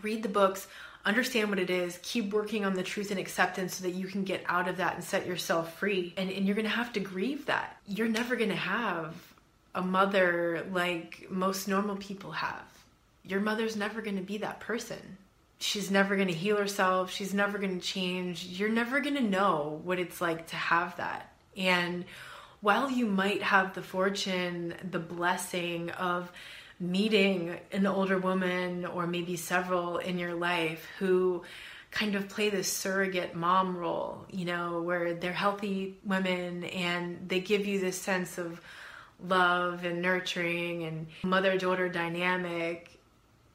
Read 0.00 0.22
the 0.22 0.28
books, 0.28 0.68
understand 1.04 1.48
what 1.48 1.58
it 1.58 1.70
is, 1.70 1.98
keep 2.02 2.32
working 2.32 2.64
on 2.64 2.74
the 2.74 2.82
truth 2.82 3.10
and 3.10 3.18
acceptance 3.18 3.76
so 3.76 3.84
that 3.84 3.94
you 3.94 4.06
can 4.06 4.24
get 4.24 4.44
out 4.46 4.68
of 4.68 4.76
that 4.78 4.94
and 4.94 5.04
set 5.04 5.26
yourself 5.26 5.78
free. 5.78 6.12
And, 6.16 6.30
and 6.30 6.46
you're 6.46 6.56
gonna 6.56 6.68
have 6.68 6.92
to 6.94 7.00
grieve 7.00 7.46
that. 7.46 7.76
You're 7.86 8.08
never 8.08 8.36
gonna 8.36 8.56
have 8.56 9.14
a 9.74 9.82
mother 9.82 10.66
like 10.72 11.26
most 11.30 11.68
normal 11.68 11.96
people 11.96 12.32
have. 12.32 12.64
Your 13.24 13.40
mother's 13.40 13.76
never 13.76 14.02
gonna 14.02 14.20
be 14.20 14.38
that 14.38 14.60
person. 14.60 15.18
She's 15.60 15.90
never 15.90 16.16
gonna 16.16 16.32
heal 16.32 16.56
herself, 16.56 17.10
she's 17.10 17.34
never 17.34 17.58
gonna 17.58 17.80
change. 17.80 18.44
You're 18.44 18.68
never 18.68 19.00
gonna 19.00 19.20
know 19.20 19.80
what 19.84 19.98
it's 19.98 20.20
like 20.20 20.48
to 20.48 20.56
have 20.56 20.96
that. 20.96 21.32
And 21.56 22.04
while 22.60 22.90
you 22.90 23.06
might 23.06 23.42
have 23.42 23.74
the 23.74 23.82
fortune, 23.82 24.74
the 24.90 24.98
blessing 24.98 25.90
of 25.90 26.30
meeting 26.80 27.58
an 27.72 27.86
older 27.86 28.18
woman 28.18 28.86
or 28.86 29.06
maybe 29.06 29.36
several 29.36 29.98
in 29.98 30.18
your 30.18 30.34
life 30.34 30.86
who 30.98 31.42
kind 31.90 32.14
of 32.14 32.28
play 32.28 32.50
this 32.50 32.70
surrogate 32.70 33.34
mom 33.34 33.76
role, 33.76 34.26
you 34.30 34.44
know, 34.44 34.82
where 34.82 35.14
they're 35.14 35.32
healthy 35.32 35.96
women 36.04 36.64
and 36.64 37.28
they 37.28 37.40
give 37.40 37.66
you 37.66 37.80
this 37.80 38.00
sense 38.00 38.38
of 38.38 38.60
love 39.20 39.84
and 39.84 40.00
nurturing 40.02 40.84
and 40.84 41.06
mother 41.22 41.58
daughter 41.58 41.88
dynamic 41.88 42.98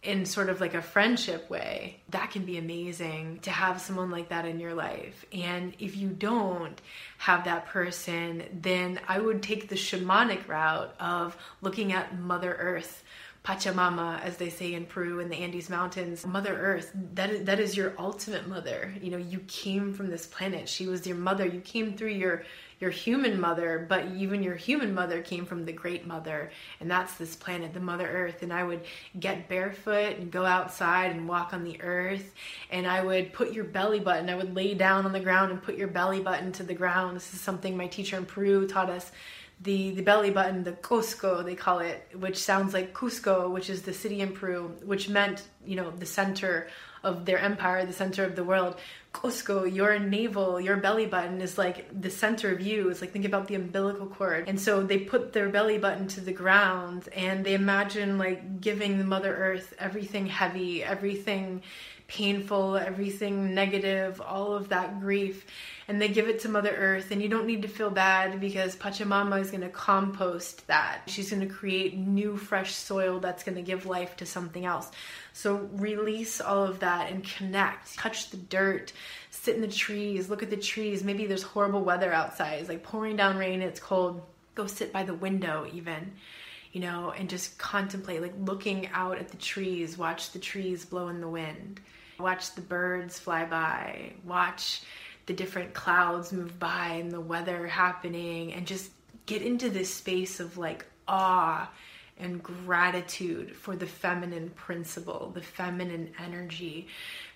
in 0.03 0.25
sort 0.25 0.49
of 0.49 0.59
like 0.59 0.73
a 0.73 0.81
friendship 0.81 1.49
way, 1.49 2.01
that 2.09 2.29
can 2.31 2.43
be 2.43 2.57
amazing 2.57 3.39
to 3.39 3.49
have 3.49 3.79
someone 3.79 4.11
like 4.11 4.29
that 4.29 4.45
in 4.45 4.59
your 4.59 4.73
life. 4.73 5.25
And 5.31 5.73
if 5.79 5.95
you 5.95 6.09
don't 6.09 6.79
have 7.19 7.45
that 7.45 7.67
person, 7.67 8.43
then 8.61 8.99
I 9.07 9.19
would 9.19 9.41
take 9.41 9.69
the 9.69 9.75
shamanic 9.75 10.47
route 10.49 10.93
of 10.99 11.37
looking 11.61 11.93
at 11.93 12.19
Mother 12.19 12.53
Earth. 12.53 13.03
Pachamama, 13.43 14.21
as 14.21 14.37
they 14.37 14.49
say 14.49 14.73
in 14.73 14.85
Peru 14.85 15.19
in 15.19 15.27
the 15.27 15.35
Andes 15.35 15.69
Mountains, 15.69 16.25
Mother 16.25 16.57
Earth, 16.57 16.91
that 17.13 17.29
is, 17.29 17.45
that 17.45 17.59
is 17.59 17.75
your 17.75 17.93
ultimate 17.99 18.47
mother. 18.47 18.93
You 19.01 19.11
know, 19.11 19.17
you 19.17 19.39
came 19.47 19.93
from 19.93 20.09
this 20.09 20.25
planet. 20.25 20.69
She 20.69 20.87
was 20.87 21.05
your 21.05 21.17
mother. 21.17 21.45
You 21.45 21.59
came 21.59 21.97
through 21.97 22.11
your 22.11 22.43
your 22.79 22.91
human 22.91 23.39
mother, 23.39 23.85
but 23.87 24.05
even 24.07 24.43
your 24.43 24.55
human 24.55 24.93
mother 24.93 25.21
came 25.21 25.45
from 25.45 25.63
the 25.63 25.71
great 25.71 26.05
mother, 26.05 26.51
and 26.81 26.91
that's 26.91 27.13
this 27.13 27.33
planet, 27.33 27.73
the 27.73 27.79
Mother 27.79 28.05
Earth. 28.05 28.43
And 28.43 28.51
I 28.51 28.65
would 28.65 28.81
get 29.17 29.47
barefoot 29.47 30.17
and 30.17 30.29
go 30.29 30.43
outside 30.43 31.11
and 31.11 31.25
walk 31.25 31.53
on 31.53 31.63
the 31.63 31.81
earth, 31.81 32.33
and 32.71 32.85
I 32.85 33.01
would 33.01 33.31
put 33.31 33.53
your 33.53 33.63
belly 33.63 34.01
button, 34.01 34.29
I 34.29 34.35
would 34.35 34.53
lay 34.53 34.73
down 34.73 35.05
on 35.05 35.13
the 35.13 35.21
ground 35.21 35.51
and 35.51 35.63
put 35.63 35.77
your 35.77 35.87
belly 35.87 36.19
button 36.19 36.51
to 36.53 36.63
the 36.63 36.73
ground. 36.73 37.15
This 37.15 37.33
is 37.33 37.39
something 37.39 37.77
my 37.77 37.87
teacher 37.87 38.17
in 38.17 38.25
Peru 38.25 38.67
taught 38.67 38.89
us. 38.89 39.11
The, 39.63 39.91
the 39.91 40.01
belly 40.01 40.29
button, 40.29 40.63
the 40.63 40.73
Cusco, 40.73 41.43
they 41.43 41.55
call 41.55 41.79
it, 41.79 42.09
which 42.19 42.37
sounds 42.37 42.73
like 42.73 42.93
Cusco, 42.93 43.49
which 43.49 43.69
is 43.69 43.81
the 43.83 43.93
city 43.93 44.19
in 44.21 44.33
Peru, 44.33 44.75
which 44.83 45.09
meant, 45.09 45.43
you 45.65 45.75
know, 45.75 45.89
the 45.91 46.05
center 46.05 46.67
of 47.03 47.25
their 47.25 47.37
empire, 47.37 47.85
the 47.85 47.93
center 47.93 48.23
of 48.23 48.35
the 48.35 48.43
world. 48.43 48.77
Cusco, 49.13 49.71
your 49.71 49.99
navel, 49.99 50.59
your 50.59 50.77
belly 50.77 51.05
button 51.05 51.41
is 51.41 51.57
like 51.57 51.87
the 52.01 52.09
center 52.09 52.51
of 52.51 52.61
you. 52.61 52.89
It's 52.89 53.01
like 53.01 53.11
think 53.11 53.25
about 53.25 53.47
the 53.47 53.55
umbilical 53.55 54.07
cord. 54.07 54.47
And 54.47 54.59
so 54.59 54.83
they 54.83 54.99
put 54.99 55.33
their 55.33 55.49
belly 55.49 55.77
button 55.77 56.07
to 56.09 56.21
the 56.21 56.31
ground 56.31 57.09
and 57.13 57.45
they 57.45 57.53
imagine 57.53 58.17
like 58.17 58.61
giving 58.61 58.97
the 58.97 59.03
Mother 59.03 59.35
Earth 59.35 59.73
everything 59.77 60.25
heavy, 60.25 60.83
everything 60.83 61.61
painful, 62.13 62.77
everything 62.77 63.55
negative, 63.55 64.21
all 64.21 64.53
of 64.53 64.69
that 64.69 64.99
grief. 64.99 65.47
And 65.87 65.99
they 65.99 66.07
give 66.07 66.29
it 66.29 66.41
to 66.41 66.49
Mother 66.49 66.69
Earth, 66.69 67.09
and 67.09 67.21
you 67.21 67.27
don't 67.27 67.47
need 67.47 67.63
to 67.63 67.67
feel 67.67 67.89
bad 67.89 68.39
because 68.39 68.75
Pachamama 68.75 69.41
is 69.41 69.49
going 69.49 69.61
to 69.61 69.69
compost 69.69 70.65
that. 70.67 71.01
She's 71.07 71.31
going 71.31 71.45
to 71.45 71.53
create 71.53 71.97
new, 71.97 72.37
fresh 72.37 72.75
soil 72.75 73.19
that's 73.19 73.43
going 73.43 73.55
to 73.55 73.63
give 73.63 73.87
life 73.87 74.15
to 74.17 74.27
something 74.27 74.63
else. 74.63 74.91
So 75.33 75.67
release 75.73 76.39
all 76.39 76.63
of 76.63 76.79
that 76.79 77.11
and 77.11 77.23
connect. 77.23 77.97
Touch 77.97 78.29
the 78.29 78.37
dirt, 78.37 78.93
sit 79.31 79.55
in 79.55 79.61
the 79.61 79.67
trees, 79.67 80.29
look 80.29 80.43
at 80.43 80.51
the 80.51 80.57
trees. 80.57 81.03
Maybe 81.03 81.25
there's 81.25 81.43
horrible 81.43 81.83
weather 81.83 82.13
outside, 82.13 82.59
it's 82.59 82.69
like 82.69 82.83
pouring 82.83 83.15
down 83.15 83.37
rain, 83.37 83.61
it's 83.61 83.79
cold. 83.79 84.21
Go 84.55 84.67
sit 84.67 84.93
by 84.93 85.01
the 85.01 85.15
window, 85.15 85.67
even 85.73 86.11
you 86.73 86.81
know, 86.81 87.13
and 87.15 87.29
just 87.29 87.57
contemplate, 87.59 88.21
like 88.21 88.33
looking 88.39 88.87
out 88.93 89.19
at 89.19 89.29
the 89.29 89.37
trees, 89.37 89.95
watch 89.95 90.31
the 90.31 90.39
trees 90.39 90.83
blow 90.83 91.07
in 91.07 91.21
the 91.21 91.29
wind, 91.29 91.79
watch 92.19 92.55
the 92.55 92.61
birds 92.61 93.19
fly 93.19 93.45
by, 93.45 94.13
watch 94.25 94.81
the 95.25 95.33
different 95.33 95.73
clouds 95.73 96.33
move 96.33 96.59
by 96.59 96.87
and 96.99 97.11
the 97.11 97.21
weather 97.21 97.67
happening, 97.67 98.53
and 98.53 98.67
just 98.67 98.91
get 99.25 99.41
into 99.41 99.69
this 99.69 99.93
space 99.93 100.39
of 100.39 100.57
like 100.57 100.85
awe 101.07 101.69
and 102.19 102.43
gratitude 102.43 103.55
for 103.55 103.75
the 103.75 103.87
feminine 103.87 104.49
principle, 104.51 105.31
the 105.33 105.41
feminine 105.41 106.11
energy, 106.19 106.87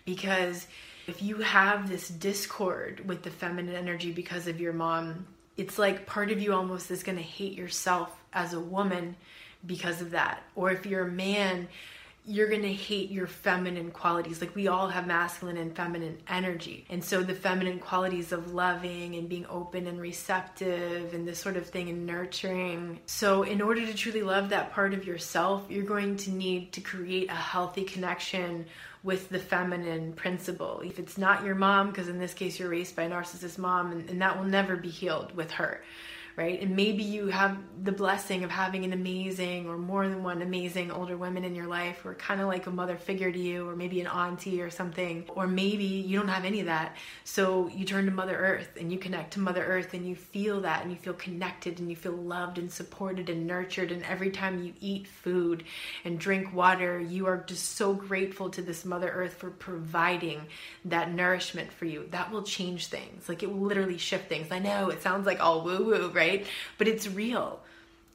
because 0.06 0.68
If 1.08 1.24
you 1.24 1.38
have 1.38 1.88
this 1.88 2.10
discord 2.10 3.08
with 3.08 3.24
the 3.24 3.32
feminine 3.32 3.76
energy 3.76 4.12
because 4.12 4.48
of 4.48 4.60
your 4.60 4.74
mom, 4.74 5.26
it's 5.56 5.80
like 5.80 6.06
part 6.06 6.32
of 6.32 6.42
you 6.42 6.54
almost 6.54 6.92
is 6.92 7.02
going 7.02 7.18
to 7.18 7.24
hate 7.24 7.54
yourself 7.54 8.14
as 8.34 8.54
a 8.54 8.60
woman 8.60 9.16
because 9.66 10.02
of 10.02 10.12
that. 10.12 10.44
Or 10.54 10.70
if 10.70 10.86
you're 10.86 11.08
a 11.08 11.12
man, 11.12 11.70
you're 12.30 12.50
going 12.50 12.62
to 12.62 12.74
hate 12.74 13.10
your 13.10 13.26
feminine 13.26 13.90
qualities. 13.90 14.42
Like 14.42 14.54
we 14.54 14.68
all 14.68 14.90
have 14.90 15.08
masculine 15.08 15.56
and 15.56 15.74
feminine 15.74 16.18
energy. 16.28 16.86
And 16.90 17.02
so 17.02 17.24
the 17.24 17.34
feminine 17.34 17.80
qualities 17.80 18.34
of 18.34 18.54
loving 18.54 19.16
and 19.16 19.30
being 19.30 19.46
open 19.50 19.88
and 19.88 20.00
receptive 20.00 21.14
and 21.14 21.26
this 21.26 21.40
sort 21.40 21.56
of 21.56 21.66
thing 21.68 21.88
and 21.88 22.06
nurturing. 22.06 23.00
So, 23.06 23.44
in 23.44 23.62
order 23.62 23.86
to 23.86 23.94
truly 23.94 24.24
love 24.24 24.50
that 24.50 24.74
part 24.74 24.94
of 24.94 25.06
yourself, 25.06 25.66
you're 25.70 25.86
going 25.86 26.18
to 26.18 26.32
need 26.32 26.74
to 26.74 26.82
create 26.82 27.30
a 27.30 27.36
healthy 27.36 27.84
connection 27.84 28.66
with 29.04 29.30
the 29.30 29.40
feminine 29.40 30.12
principle. 30.12 30.82
If 30.84 31.00
it's 31.00 31.18
not 31.18 31.46
your 31.46 31.56
mom, 31.56 31.92
because 31.92 32.10
in 32.10 32.20
this 32.20 32.34
case 32.34 32.60
you're 32.60 32.70
raised 32.70 32.94
by 32.94 33.04
a 33.04 33.10
narcissist 33.10 33.58
mom, 33.58 33.94
and, 33.94 34.10
and 34.10 34.22
that 34.22 34.38
will 34.38 34.46
never 34.46 34.76
be 34.76 34.90
healed 34.90 35.34
with 35.34 35.52
her 35.52 35.82
right? 36.38 36.62
And 36.62 36.76
maybe 36.76 37.02
you 37.02 37.28
have 37.28 37.58
the 37.84 37.92
blessing 37.92 38.44
of 38.44 38.52
having 38.52 38.86
an 38.86 38.94
amazing 38.94 39.68
or 39.68 39.76
more 39.76 40.08
than 40.08 40.24
one 40.24 40.44
amazing 40.44 40.92
older 40.92 41.18
women 41.18 41.44
in 41.44 41.56
your 41.56 41.66
life 41.66 41.98
who 41.98 42.10
are 42.10 42.16
kind 42.16 42.40
of 42.40 42.48
like 42.48 42.68
a 42.68 42.72
mother 42.72 42.96
figure 42.96 43.32
to 43.32 43.40
you, 43.40 43.68
or 43.68 43.76
maybe 43.76 44.00
an 44.02 44.08
auntie 44.08 44.62
or 44.62 44.70
something, 44.70 45.26
or 45.30 45.48
maybe 45.48 45.84
you 45.84 46.20
don't 46.20 46.28
have 46.28 46.46
any 46.46 46.60
of 46.60 46.68
that. 46.68 46.96
So 47.24 47.68
you 47.70 47.86
turn 47.86 48.06
to 48.06 48.12
Mother 48.12 48.38
Earth 48.38 48.70
and 48.80 48.92
you 48.92 49.00
connect 49.00 49.34
to 49.34 49.40
Mother 49.40 49.66
Earth 49.66 49.96
and 49.96 50.08
you 50.08 50.16
feel 50.16 50.62
that 50.62 50.84
and 50.84 50.92
you 50.92 50.98
feel 50.98 51.14
connected 51.14 51.80
and 51.80 51.90
you 51.90 51.96
feel 51.96 52.14
loved 52.14 52.60
and 52.60 52.72
supported 52.72 53.30
and 53.30 53.48
nurtured. 53.48 53.92
And 53.92 54.04
every 54.04 54.30
time 54.30 54.64
you 54.64 54.74
eat 54.80 55.08
food 55.08 55.64
and 56.06 56.20
drink 56.20 56.54
water, 56.54 57.00
you 57.00 57.26
are 57.26 57.38
just 57.38 57.78
so 57.78 57.96
grateful 57.96 58.52
to 58.52 58.62
this 58.62 58.86
Mother 58.86 59.10
Earth 59.10 59.34
for 59.34 59.50
providing 59.50 60.42
that 60.86 61.12
nourishment 61.12 61.74
for 61.74 61.86
you. 61.86 62.08
That 62.12 62.32
will 62.32 62.44
change 62.44 62.88
things. 62.88 63.28
Like 63.28 63.42
it 63.42 63.52
will 63.52 63.66
literally 63.66 63.98
shift 63.98 64.30
things. 64.30 64.52
I 64.52 64.60
know 64.60 64.90
it 64.90 65.02
sounds 65.02 65.26
like 65.26 65.44
all 65.44 65.64
woo 65.64 65.84
woo, 65.84 66.12
right? 66.14 66.27
Right? 66.28 66.46
But 66.78 66.88
it's 66.88 67.08
real. 67.08 67.60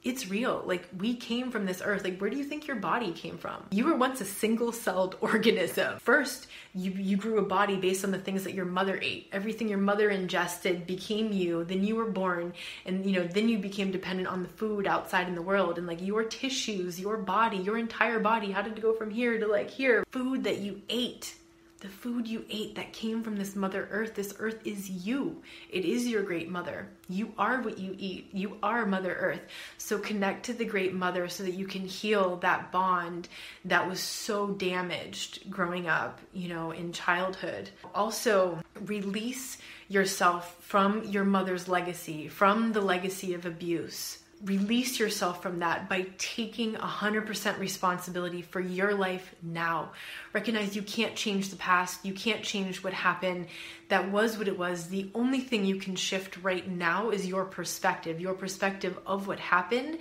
It's 0.03 0.29
real. 0.29 0.61
Like 0.65 0.89
we 0.97 1.15
came 1.15 1.49
from 1.49 1.65
this 1.65 1.81
earth. 1.83 2.03
Like 2.03 2.19
where 2.19 2.29
do 2.29 2.37
you 2.37 2.43
think 2.43 2.67
your 2.67 2.75
body 2.75 3.13
came 3.13 3.37
from? 3.37 3.63
You 3.71 3.85
were 3.85 3.95
once 3.95 4.19
a 4.19 4.25
single-celled 4.25 5.15
organism. 5.21 5.97
First, 5.99 6.47
you 6.75 6.91
you 6.91 7.15
grew 7.15 7.37
a 7.37 7.43
body 7.43 7.77
based 7.77 8.03
on 8.03 8.11
the 8.11 8.17
things 8.17 8.43
that 8.43 8.53
your 8.53 8.65
mother 8.65 8.99
ate. 9.01 9.29
Everything 9.31 9.69
your 9.69 9.77
mother 9.77 10.09
ingested 10.09 10.85
became 10.85 11.31
you. 11.31 11.63
Then 11.63 11.85
you 11.85 11.95
were 11.95 12.11
born 12.11 12.53
and 12.85 13.05
you 13.05 13.13
know, 13.13 13.25
then 13.25 13.47
you 13.47 13.59
became 13.59 13.91
dependent 13.91 14.27
on 14.27 14.43
the 14.43 14.49
food 14.49 14.87
outside 14.87 15.29
in 15.29 15.35
the 15.35 15.41
world 15.41 15.77
and 15.77 15.87
like 15.87 16.01
your 16.01 16.25
tissues, 16.25 16.99
your 16.99 17.17
body, 17.17 17.57
your 17.57 17.77
entire 17.77 18.19
body, 18.19 18.51
how 18.51 18.61
did 18.61 18.77
it 18.77 18.81
go 18.81 18.93
from 18.93 19.09
here 19.09 19.39
to 19.39 19.47
like 19.47 19.69
here? 19.69 20.03
Food 20.11 20.43
that 20.43 20.57
you 20.57 20.81
ate 20.89 21.35
the 21.83 21.89
food 21.89 22.25
you 22.25 22.45
ate 22.49 22.75
that 22.75 22.93
came 22.93 23.21
from 23.21 23.35
this 23.35 23.57
Mother 23.57 23.89
Earth. 23.91 24.15
This 24.15 24.33
earth 24.39 24.65
is 24.65 24.89
you. 24.89 25.43
It 25.69 25.83
is 25.83 26.07
your 26.07 26.23
great 26.23 26.49
mother. 26.49 26.87
You 27.09 27.33
are 27.37 27.61
what 27.61 27.77
you 27.77 27.93
eat. 27.99 28.29
You 28.31 28.57
are 28.63 28.85
Mother 28.85 29.13
Earth. 29.13 29.41
So 29.77 29.99
connect 29.99 30.45
to 30.45 30.53
the 30.53 30.63
great 30.63 30.93
mother 30.93 31.27
so 31.27 31.43
that 31.43 31.55
you 31.55 31.67
can 31.67 31.85
heal 31.85 32.37
that 32.37 32.71
bond 32.71 33.27
that 33.65 33.87
was 33.87 33.99
so 33.99 34.47
damaged 34.51 35.51
growing 35.51 35.89
up, 35.89 36.21
you 36.31 36.47
know, 36.47 36.71
in 36.71 36.93
childhood. 36.93 37.69
Also, 37.93 38.59
release 38.85 39.57
yourself 39.89 40.55
from 40.61 41.03
your 41.03 41.25
mother's 41.25 41.67
legacy, 41.67 42.29
from 42.29 42.71
the 42.71 42.81
legacy 42.81 43.33
of 43.33 43.45
abuse 43.45 44.19
release 44.43 44.99
yourself 44.99 45.41
from 45.41 45.59
that 45.59 45.87
by 45.87 46.05
taking 46.17 46.73
100% 46.73 47.59
responsibility 47.59 48.41
for 48.41 48.59
your 48.59 48.93
life 48.93 49.33
now. 49.41 49.91
Recognize 50.33 50.75
you 50.75 50.81
can't 50.81 51.15
change 51.15 51.49
the 51.49 51.55
past, 51.55 52.05
you 52.05 52.13
can't 52.13 52.43
change 52.43 52.83
what 52.83 52.93
happened. 52.93 53.47
That 53.87 54.11
was 54.11 54.37
what 54.37 54.47
it 54.47 54.57
was. 54.57 54.87
The 54.87 55.09
only 55.15 55.39
thing 55.39 55.65
you 55.65 55.77
can 55.77 55.95
shift 55.95 56.37
right 56.43 56.67
now 56.67 57.11
is 57.11 57.25
your 57.25 57.45
perspective, 57.45 58.19
your 58.19 58.33
perspective 58.33 58.97
of 59.05 59.27
what 59.27 59.39
happened 59.39 59.99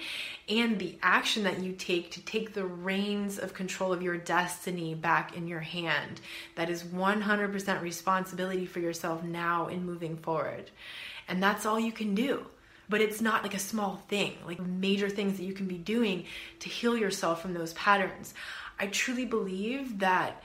and 0.49 0.79
the 0.79 0.99
action 1.03 1.45
that 1.45 1.61
you 1.61 1.73
take 1.73 2.11
to 2.13 2.21
take 2.23 2.53
the 2.53 2.65
reins 2.65 3.39
of 3.39 3.55
control 3.55 3.93
of 3.93 4.03
your 4.03 4.17
destiny 4.17 4.95
back 4.95 5.37
in 5.37 5.47
your 5.47 5.61
hand. 5.61 6.21
That 6.57 6.69
is 6.69 6.83
100% 6.83 7.81
responsibility 7.81 8.67
for 8.67 8.81
yourself 8.81 9.23
now 9.23 9.69
in 9.69 9.87
moving 9.87 10.17
forward. 10.17 10.71
And 11.29 11.41
that's 11.41 11.65
all 11.65 11.79
you 11.79 11.93
can 11.93 12.15
do 12.15 12.47
but 12.93 13.01
it's 13.01 13.23
not 13.23 13.43
like 13.43 13.55
a 13.55 13.59
small 13.59 14.03
thing, 14.09 14.35
like 14.47 14.61
major 14.61 15.09
things 15.09 15.39
that 15.39 15.45
you 15.45 15.55
can 15.55 15.67
be 15.67 15.79
doing 15.79 16.27
to 16.61 16.69
heal 16.69 16.95
yourself 16.95 17.41
from 17.41 17.55
those 17.55 17.73
patterns. 17.73 18.35
I 18.79 18.89
truly 18.89 19.25
believe 19.25 20.01
that 20.01 20.43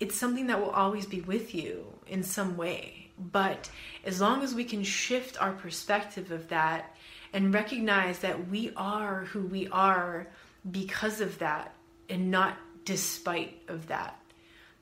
it's 0.00 0.16
something 0.16 0.48
that 0.48 0.60
will 0.60 0.70
always 0.70 1.06
be 1.06 1.20
with 1.20 1.54
you 1.54 1.86
in 2.08 2.24
some 2.24 2.56
way. 2.56 3.10
But 3.16 3.70
as 4.04 4.20
long 4.20 4.42
as 4.42 4.52
we 4.52 4.64
can 4.64 4.82
shift 4.82 5.40
our 5.40 5.52
perspective 5.52 6.32
of 6.32 6.48
that 6.48 6.96
and 7.32 7.54
recognize 7.54 8.18
that 8.18 8.48
we 8.48 8.72
are 8.76 9.26
who 9.26 9.46
we 9.46 9.68
are 9.68 10.26
because 10.68 11.20
of 11.20 11.38
that 11.38 11.72
and 12.10 12.32
not 12.32 12.58
despite 12.84 13.62
of 13.68 13.86
that, 13.86 14.18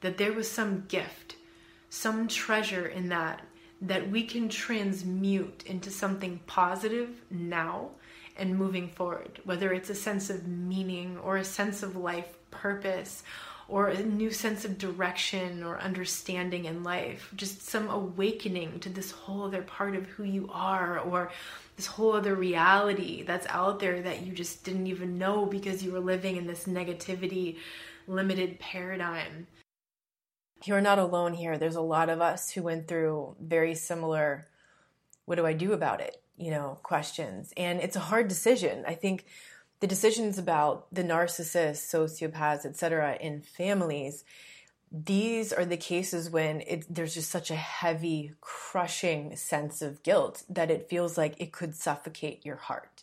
that 0.01 0.17
there 0.17 0.33
was 0.33 0.51
some 0.51 0.87
gift, 0.89 1.37
some 1.91 2.29
treasure 2.29 2.87
in 2.87 3.11
that 3.11 3.43
that 3.83 4.11
we 4.11 4.23
can 4.25 4.49
transmute 4.49 5.65
into 5.67 5.91
something 5.91 6.41
positive 6.47 7.11
now 7.31 7.91
and 8.37 8.57
moving 8.57 8.89
forward, 8.89 9.41
whether 9.45 9.73
it's 9.73 9.91
a 9.91 9.95
sense 9.95 10.31
of 10.31 10.47
meaning 10.47 11.19
or 11.19 11.37
a 11.37 11.45
sense 11.45 11.83
of 11.83 11.97
life 11.97 12.37
purpose 12.51 13.23
or 13.69 13.89
a 13.89 14.03
new 14.03 14.31
sense 14.31 14.65
of 14.65 14.77
direction 14.77 15.63
or 15.63 15.79
understanding 15.79 16.67
in 16.67 16.85
life, 16.85 17.31
just 17.35 17.63
some 17.63 17.89
awakening 17.89 18.79
to 18.81 18.89
this 18.89 19.11
whole 19.11 19.45
other 19.45 19.63
part 19.63 19.97
of 19.97 20.05
who 20.07 20.25
you 20.25 20.49
are 20.53 20.99
or 20.99 21.31
this 21.77 21.87
whole 21.87 22.13
other 22.13 22.35
reality 22.35 23.23
that's 23.23 23.47
out 23.49 23.81
there 23.81 24.03
that 24.03 24.25
you 24.25 24.33
just 24.33 24.65
didn't 24.65 24.87
even 24.87 25.19
know 25.19 25.47
because 25.47 25.83
you 25.83 25.93
were 25.93 26.01
living 26.01 26.37
in 26.37 26.47
this 26.47 26.65
negativity 26.65 27.57
limited 28.07 28.59
paradigm 28.61 29.47
you're 30.67 30.81
not 30.81 30.99
alone 30.99 31.35
here. 31.35 31.59
There's 31.59 31.77
a 31.77 31.81
lot 31.81 32.09
of 32.09 32.21
us 32.21 32.51
who 32.51 32.63
went 32.63 32.89
through 32.89 33.37
very 33.41 33.75
similar, 33.75 34.47
what 35.25 35.37
do 35.37 35.47
I 35.47 35.53
do 35.53 35.73
about 35.73 36.01
it? 36.01 36.21
You 36.37 36.51
know, 36.51 36.79
questions. 36.83 37.53
And 37.57 37.81
it's 37.81 37.97
a 37.97 38.01
hard 38.01 38.29
decision. 38.29 38.85
I 38.87 38.95
think 38.95 39.27
the 39.81 39.87
decisions 39.87 40.39
about 40.39 40.87
the 40.93 41.05
narcissists, 41.05 41.93
sociopaths, 41.93 42.65
etc., 42.65 43.17
in 43.21 43.43
families, 43.43 44.25
these 44.91 45.53
are 45.53 45.65
the 45.65 45.77
cases 45.77 46.31
when 46.31 46.61
it, 46.63 46.87
there's 46.89 47.15
just 47.15 47.31
such 47.31 47.51
a 47.51 47.57
heavy, 47.57 48.33
crushing 48.41 49.35
sense 49.37 49.83
of 49.83 50.03
guilt 50.05 50.45
that 50.49 50.71
it 50.71 50.89
feels 50.89 51.19
like 51.19 51.35
it 51.39 51.53
could 51.53 51.75
suffocate 51.75 52.47
your 52.47 52.57
heart 52.57 52.94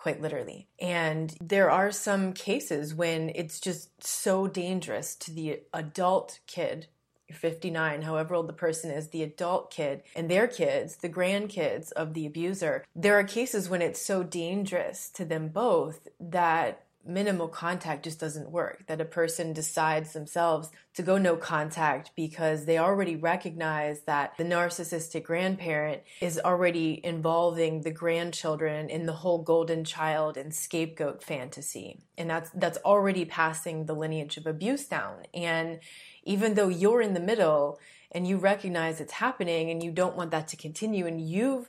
quite 0.00 0.22
literally. 0.22 0.66
And 0.80 1.36
there 1.42 1.70
are 1.70 1.92
some 1.92 2.32
cases 2.32 2.94
when 2.94 3.30
it's 3.34 3.60
just 3.60 3.90
so 4.02 4.46
dangerous 4.46 5.14
to 5.16 5.30
the 5.30 5.60
adult 5.74 6.40
kid. 6.46 6.86
You're 7.28 7.36
59, 7.36 8.02
however 8.02 8.34
old 8.34 8.48
the 8.48 8.54
person 8.54 8.90
is, 8.90 9.08
the 9.08 9.22
adult 9.22 9.70
kid 9.70 10.02
and 10.16 10.30
their 10.30 10.48
kids, 10.48 10.96
the 10.96 11.10
grandkids 11.10 11.92
of 11.92 12.14
the 12.14 12.24
abuser. 12.24 12.82
There 12.96 13.18
are 13.18 13.24
cases 13.24 13.68
when 13.68 13.82
it's 13.82 14.00
so 14.00 14.22
dangerous 14.22 15.10
to 15.10 15.26
them 15.26 15.48
both 15.48 16.08
that 16.18 16.86
minimal 17.04 17.48
contact 17.48 18.04
just 18.04 18.20
doesn't 18.20 18.50
work. 18.50 18.86
That 18.86 19.00
a 19.00 19.04
person 19.04 19.52
decides 19.52 20.12
themselves 20.12 20.70
to 20.94 21.02
go 21.02 21.18
no 21.18 21.36
contact 21.36 22.10
because 22.14 22.64
they 22.64 22.78
already 22.78 23.16
recognize 23.16 24.02
that 24.02 24.36
the 24.36 24.44
narcissistic 24.44 25.24
grandparent 25.24 26.02
is 26.20 26.38
already 26.38 27.00
involving 27.04 27.82
the 27.82 27.90
grandchildren 27.90 28.90
in 28.90 29.06
the 29.06 29.12
whole 29.12 29.42
golden 29.42 29.84
child 29.84 30.36
and 30.36 30.54
scapegoat 30.54 31.22
fantasy. 31.22 32.00
And 32.18 32.28
that's 32.28 32.50
that's 32.50 32.78
already 32.78 33.24
passing 33.24 33.86
the 33.86 33.94
lineage 33.94 34.36
of 34.36 34.46
abuse 34.46 34.86
down. 34.86 35.24
And 35.32 35.80
even 36.24 36.54
though 36.54 36.68
you're 36.68 37.02
in 37.02 37.14
the 37.14 37.20
middle 37.20 37.78
and 38.12 38.26
you 38.26 38.36
recognize 38.36 39.00
it's 39.00 39.12
happening 39.12 39.70
and 39.70 39.82
you 39.82 39.90
don't 39.90 40.16
want 40.16 40.32
that 40.32 40.48
to 40.48 40.56
continue 40.56 41.06
and 41.06 41.20
you've 41.20 41.68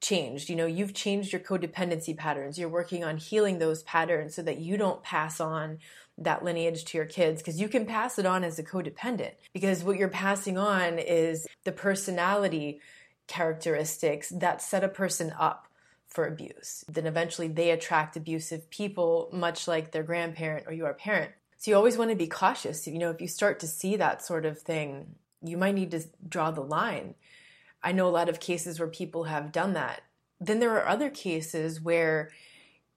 changed. 0.00 0.48
You 0.48 0.56
know, 0.56 0.66
you've 0.66 0.94
changed 0.94 1.32
your 1.32 1.40
codependency 1.40 2.16
patterns. 2.16 2.58
You're 2.58 2.68
working 2.68 3.04
on 3.04 3.18
healing 3.18 3.58
those 3.58 3.82
patterns 3.82 4.34
so 4.34 4.42
that 4.42 4.58
you 4.58 4.76
don't 4.76 5.02
pass 5.02 5.40
on 5.40 5.78
that 6.18 6.44
lineage 6.44 6.84
to 6.84 6.98
your 6.98 7.06
kids 7.06 7.40
because 7.40 7.60
you 7.60 7.68
can 7.68 7.86
pass 7.86 8.18
it 8.18 8.26
on 8.26 8.44
as 8.44 8.58
a 8.58 8.62
codependent 8.62 9.32
because 9.52 9.82
what 9.82 9.96
you're 9.96 10.08
passing 10.08 10.58
on 10.58 10.98
is 10.98 11.46
the 11.64 11.72
personality 11.72 12.80
characteristics 13.26 14.28
that 14.30 14.60
set 14.60 14.84
a 14.84 14.88
person 14.88 15.32
up 15.38 15.66
for 16.08 16.26
abuse. 16.26 16.84
Then 16.88 17.06
eventually 17.06 17.48
they 17.48 17.70
attract 17.70 18.16
abusive 18.16 18.68
people, 18.68 19.30
much 19.32 19.68
like 19.68 19.92
their 19.92 20.02
grandparent 20.02 20.66
or 20.66 20.72
your 20.72 20.92
parent. 20.92 21.30
So 21.56 21.70
you 21.70 21.76
always 21.76 21.96
want 21.96 22.10
to 22.10 22.16
be 22.16 22.26
cautious. 22.26 22.86
You 22.86 22.98
know, 22.98 23.10
if 23.10 23.20
you 23.20 23.28
start 23.28 23.60
to 23.60 23.68
see 23.68 23.96
that 23.96 24.24
sort 24.24 24.44
of 24.44 24.58
thing, 24.58 25.14
you 25.42 25.56
might 25.56 25.74
need 25.74 25.92
to 25.92 26.02
draw 26.28 26.50
the 26.50 26.62
line 26.62 27.14
I 27.82 27.92
know 27.92 28.06
a 28.06 28.10
lot 28.10 28.28
of 28.28 28.40
cases 28.40 28.78
where 28.78 28.88
people 28.88 29.24
have 29.24 29.52
done 29.52 29.72
that. 29.74 30.02
Then 30.40 30.58
there 30.60 30.76
are 30.76 30.88
other 30.88 31.10
cases 31.10 31.80
where 31.80 32.30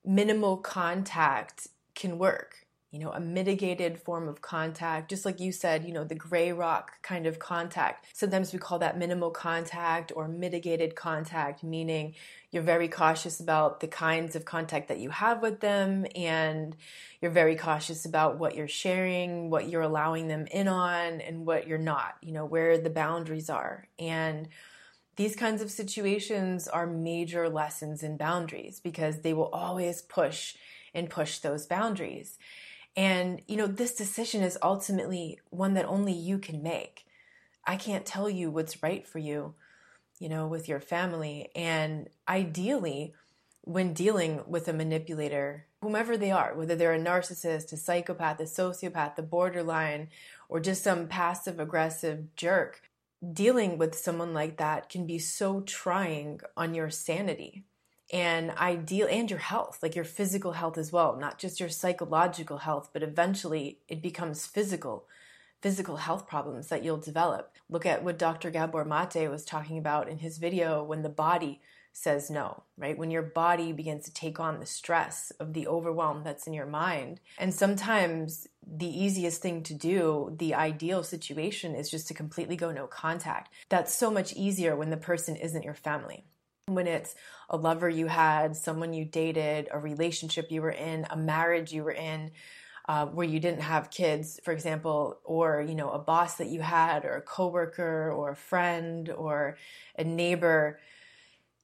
minimal 0.05 0.57
contact 0.57 1.67
can 1.95 2.17
work. 2.17 2.65
you 2.93 2.99
know, 2.99 3.09
a 3.09 3.19
mitigated 3.19 3.97
form 3.97 4.27
of 4.27 4.43
contact, 4.43 5.09
just 5.09 5.25
like 5.25 5.39
you 5.39 5.51
said, 5.51 5.83
you 5.83 5.91
know, 5.91 6.03
the 6.03 6.13
gray 6.13 6.51
rock 6.51 7.01
kind 7.01 7.25
of 7.25 7.39
contact. 7.39 8.05
Sometimes 8.13 8.53
we 8.53 8.59
call 8.59 8.77
that 8.77 8.99
minimal 8.99 9.31
contact 9.31 10.11
or 10.15 10.27
mitigated 10.27 10.95
contact, 10.95 11.63
meaning 11.63 12.13
you're 12.51 12.61
very 12.61 12.87
cautious 12.87 13.39
about 13.39 13.79
the 13.79 13.87
kinds 13.87 14.35
of 14.35 14.45
contact 14.45 14.89
that 14.89 14.99
you 14.99 15.09
have 15.09 15.41
with 15.41 15.59
them 15.59 16.05
and 16.15 16.75
you're 17.19 17.31
very 17.31 17.55
cautious 17.55 18.05
about 18.05 18.37
what 18.37 18.55
you're 18.55 18.67
sharing, 18.67 19.49
what 19.49 19.69
you're 19.69 19.81
allowing 19.81 20.27
them 20.27 20.45
in 20.51 20.67
on, 20.67 21.19
and 21.19 21.47
what 21.47 21.67
you're 21.67 21.79
not, 21.79 22.13
you 22.21 22.31
know, 22.31 22.45
where 22.45 22.77
the 22.77 22.91
boundaries 22.91 23.49
are. 23.49 23.87
And 23.97 24.47
these 25.15 25.35
kinds 25.35 25.61
of 25.61 25.71
situations 25.71 26.67
are 26.67 26.87
major 26.87 27.49
lessons 27.49 28.03
in 28.03 28.17
boundaries 28.17 28.79
because 28.79 29.19
they 29.19 29.33
will 29.33 29.49
always 29.49 30.01
push 30.01 30.55
and 30.93 31.09
push 31.09 31.39
those 31.39 31.65
boundaries. 31.65 32.37
And, 32.95 33.41
you 33.47 33.57
know, 33.57 33.67
this 33.67 33.93
decision 33.93 34.43
is 34.43 34.57
ultimately 34.61 35.39
one 35.49 35.73
that 35.73 35.85
only 35.85 36.13
you 36.13 36.37
can 36.37 36.61
make. 36.61 37.05
I 37.65 37.75
can't 37.75 38.05
tell 38.05 38.29
you 38.29 38.51
what's 38.51 38.83
right 38.83 39.07
for 39.07 39.19
you, 39.19 39.55
you 40.19 40.29
know, 40.29 40.47
with 40.47 40.67
your 40.67 40.79
family. 40.79 41.49
And 41.55 42.09
ideally, 42.27 43.13
when 43.61 43.93
dealing 43.93 44.41
with 44.45 44.67
a 44.67 44.73
manipulator, 44.73 45.65
whomever 45.81 46.17
they 46.17 46.31
are, 46.31 46.53
whether 46.53 46.75
they're 46.75 46.93
a 46.93 46.99
narcissist, 46.99 47.71
a 47.71 47.77
psychopath, 47.77 48.39
a 48.39 48.43
sociopath, 48.43 49.15
the 49.15 49.23
borderline, 49.23 50.09
or 50.49 50.59
just 50.59 50.83
some 50.83 51.07
passive 51.07 51.59
aggressive 51.59 52.35
jerk, 52.35 52.81
dealing 53.31 53.77
with 53.77 53.95
someone 53.95 54.33
like 54.33 54.57
that 54.57 54.89
can 54.89 55.05
be 55.05 55.19
so 55.19 55.61
trying 55.61 56.41
on 56.57 56.73
your 56.73 56.89
sanity 56.89 57.63
and 58.11 58.51
ideal 58.51 59.07
and 59.09 59.29
your 59.29 59.39
health 59.39 59.79
like 59.81 59.95
your 59.95 60.03
physical 60.03 60.51
health 60.51 60.77
as 60.77 60.91
well 60.91 61.17
not 61.17 61.39
just 61.39 61.59
your 61.59 61.69
psychological 61.69 62.57
health 62.57 62.89
but 62.91 63.01
eventually 63.01 63.79
it 63.87 64.01
becomes 64.01 64.45
physical 64.45 65.07
physical 65.63 65.95
health 65.95 66.27
problems 66.27 66.67
that 66.67 66.83
you'll 66.83 66.97
develop. 66.97 67.55
Look 67.69 67.85
at 67.85 68.03
what 68.03 68.19
dr 68.19 68.51
Gabor 68.51 68.83
Maté 68.83 69.29
was 69.31 69.45
talking 69.45 69.77
about 69.77 70.09
in 70.09 70.17
his 70.17 70.37
video 70.37 70.83
when 70.83 71.03
the 71.03 71.09
body 71.09 71.61
says 71.93 72.29
no 72.29 72.63
right? 72.77 72.97
When 72.97 73.11
your 73.11 73.21
body 73.21 73.71
begins 73.71 74.05
to 74.05 74.13
take 74.13 74.39
on 74.39 74.59
the 74.59 74.65
stress 74.65 75.31
of 75.39 75.53
the 75.53 75.67
overwhelm 75.67 76.23
that's 76.23 76.47
in 76.47 76.53
your 76.53 76.65
mind. 76.65 77.19
And 77.37 77.53
sometimes 77.53 78.47
the 78.65 78.87
easiest 78.87 79.41
thing 79.41 79.63
to 79.63 79.73
do 79.73 80.35
the 80.39 80.55
ideal 80.55 81.03
situation 81.03 81.75
is 81.75 81.89
just 81.89 82.07
to 82.07 82.13
completely 82.13 82.55
go 82.55 82.71
no 82.71 82.87
contact. 82.87 83.53
That's 83.69 83.93
so 83.93 84.09
much 84.09 84.33
easier 84.33 84.75
when 84.75 84.89
the 84.89 84.97
person 84.97 85.35
isn't 85.35 85.63
your 85.63 85.75
family. 85.75 86.23
When 86.67 86.87
it's 86.87 87.13
a 87.49 87.57
lover 87.57 87.89
you 87.89 88.07
had, 88.07 88.55
someone 88.55 88.93
you 88.93 89.05
dated, 89.05 89.67
a 89.69 89.77
relationship 89.77 90.49
you 90.49 90.61
were 90.61 90.71
in, 90.71 91.05
a 91.09 91.17
marriage 91.17 91.73
you 91.73 91.83
were 91.83 91.91
in, 91.91 92.31
uh, 92.87 93.05
where 93.07 93.27
you 93.27 93.39
didn't 93.39 93.61
have 93.61 93.91
kids, 93.91 94.39
for 94.43 94.51
example, 94.51 95.19
or 95.23 95.61
you 95.61 95.75
know 95.75 95.89
a 95.91 95.99
boss 95.99 96.35
that 96.35 96.47
you 96.47 96.61
had, 96.61 97.05
or 97.05 97.15
a 97.15 97.21
coworker, 97.21 98.11
or 98.11 98.31
a 98.31 98.35
friend, 98.35 99.09
or 99.09 99.57
a 99.97 100.03
neighbor. 100.03 100.79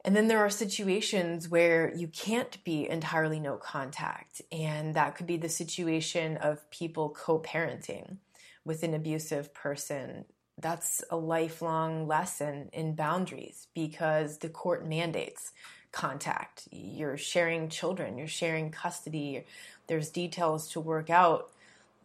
And 0.05 0.15
then 0.15 0.27
there 0.27 0.39
are 0.39 0.49
situations 0.49 1.49
where 1.49 1.93
you 1.93 2.07
can't 2.07 2.63
be 2.63 2.89
entirely 2.89 3.39
no 3.39 3.57
contact, 3.57 4.41
and 4.51 4.95
that 4.95 5.15
could 5.15 5.27
be 5.27 5.37
the 5.37 5.49
situation 5.49 6.37
of 6.37 6.69
people 6.71 7.09
co-parenting 7.09 8.17
with 8.63 8.83
an 8.83 8.93
abusive 8.93 9.53
person 9.53 10.25
that's 10.61 11.03
a 11.09 11.15
lifelong 11.15 12.07
lesson 12.07 12.69
in 12.73 12.93
boundaries 12.93 13.67
because 13.73 14.39
the 14.39 14.49
court 14.49 14.85
mandates 14.85 15.51
contact. 15.91 16.67
You're 16.71 17.17
sharing 17.17 17.69
children, 17.69 18.17
you're 18.17 18.27
sharing 18.27 18.69
custody, 18.69 19.45
there's 19.87 20.09
details 20.09 20.69
to 20.71 20.79
work 20.79 21.09
out, 21.09 21.49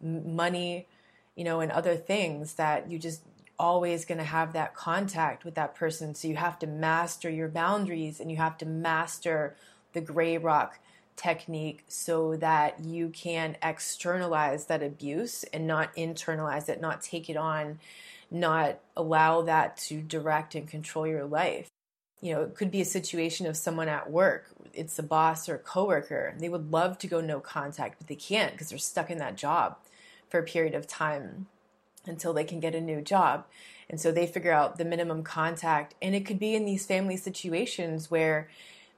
money, 0.01 0.87
you 1.35 1.45
know, 1.45 1.61
and 1.61 1.73
other 1.73 1.97
things 1.97 2.55
that 2.55 2.91
you 2.91 2.99
just 2.99 3.23
always 3.59 4.05
going 4.05 4.19
to 4.19 4.25
have 4.25 4.53
that 4.53 4.75
contact 4.75 5.45
with 5.45 5.55
that 5.55 5.75
person. 5.75 6.15
So 6.15 6.29
you 6.29 6.37
have 6.37 6.59
to 6.61 6.67
master 6.67 7.31
your 7.31 7.49
boundaries 7.49 8.21
and 8.21 8.31
you 8.31 8.37
have 8.37 8.59
to 8.59 8.67
master 8.67 9.57
the 9.93 10.01
gray 10.01 10.39
rock 10.39 10.79
technique 11.17 11.85
so 11.87 12.37
that 12.37 12.85
you 12.85 13.09
can 13.09 13.57
externalize 13.63 14.67
that 14.67 14.83
abuse 14.83 15.45
and 15.53 15.67
not 15.67 15.95
internalize 15.95 16.69
it, 16.69 16.81
not 16.81 17.03
take 17.03 17.31
it 17.31 17.37
on 17.37 17.79
not 18.35 18.81
allow 18.97 19.43
that 19.43 19.77
to 19.77 20.01
direct 20.01 20.55
and 20.55 20.69
control 20.69 21.07
your 21.07 21.25
life. 21.25 21.69
You 22.21 22.35
know, 22.35 22.43
it 22.43 22.55
could 22.55 22.71
be 22.71 22.81
a 22.81 22.87
situation 22.87 23.47
of 23.47 23.57
someone 23.57 23.89
at 23.89 24.11
work, 24.11 24.51
it's 24.73 24.99
a 24.99 25.03
boss 25.03 25.49
or 25.49 25.55
a 25.55 25.59
coworker. 25.59 26.35
They 26.39 26.49
would 26.49 26.73
love 26.73 26.99
to 26.99 27.07
go 27.07 27.21
no 27.21 27.39
contact, 27.39 27.99
but 27.99 28.09
they 28.09 28.17
can't 28.17 28.53
because 28.53 28.71
they're 28.71 28.79
stuck 28.79 29.11
in 29.11 29.19
that 29.19 29.37
job 29.37 29.77
for 30.29 30.39
a 30.39 30.43
period 30.43 30.75
of 30.75 30.87
time 30.87 31.47
until 32.07 32.33
they 32.33 32.45
can 32.45 32.61
get 32.61 32.75
a 32.75 32.81
new 32.81 33.01
job. 33.01 33.45
And 33.89 34.01
so 34.01 34.11
they 34.11 34.27
figure 34.27 34.53
out 34.53 34.79
the 34.79 34.85
minimum 34.85 35.23
contact. 35.23 35.95
And 36.01 36.15
it 36.15 36.25
could 36.25 36.39
be 36.39 36.55
in 36.55 36.65
these 36.65 36.87
family 36.87 37.17
situations 37.17 38.11
where 38.11 38.49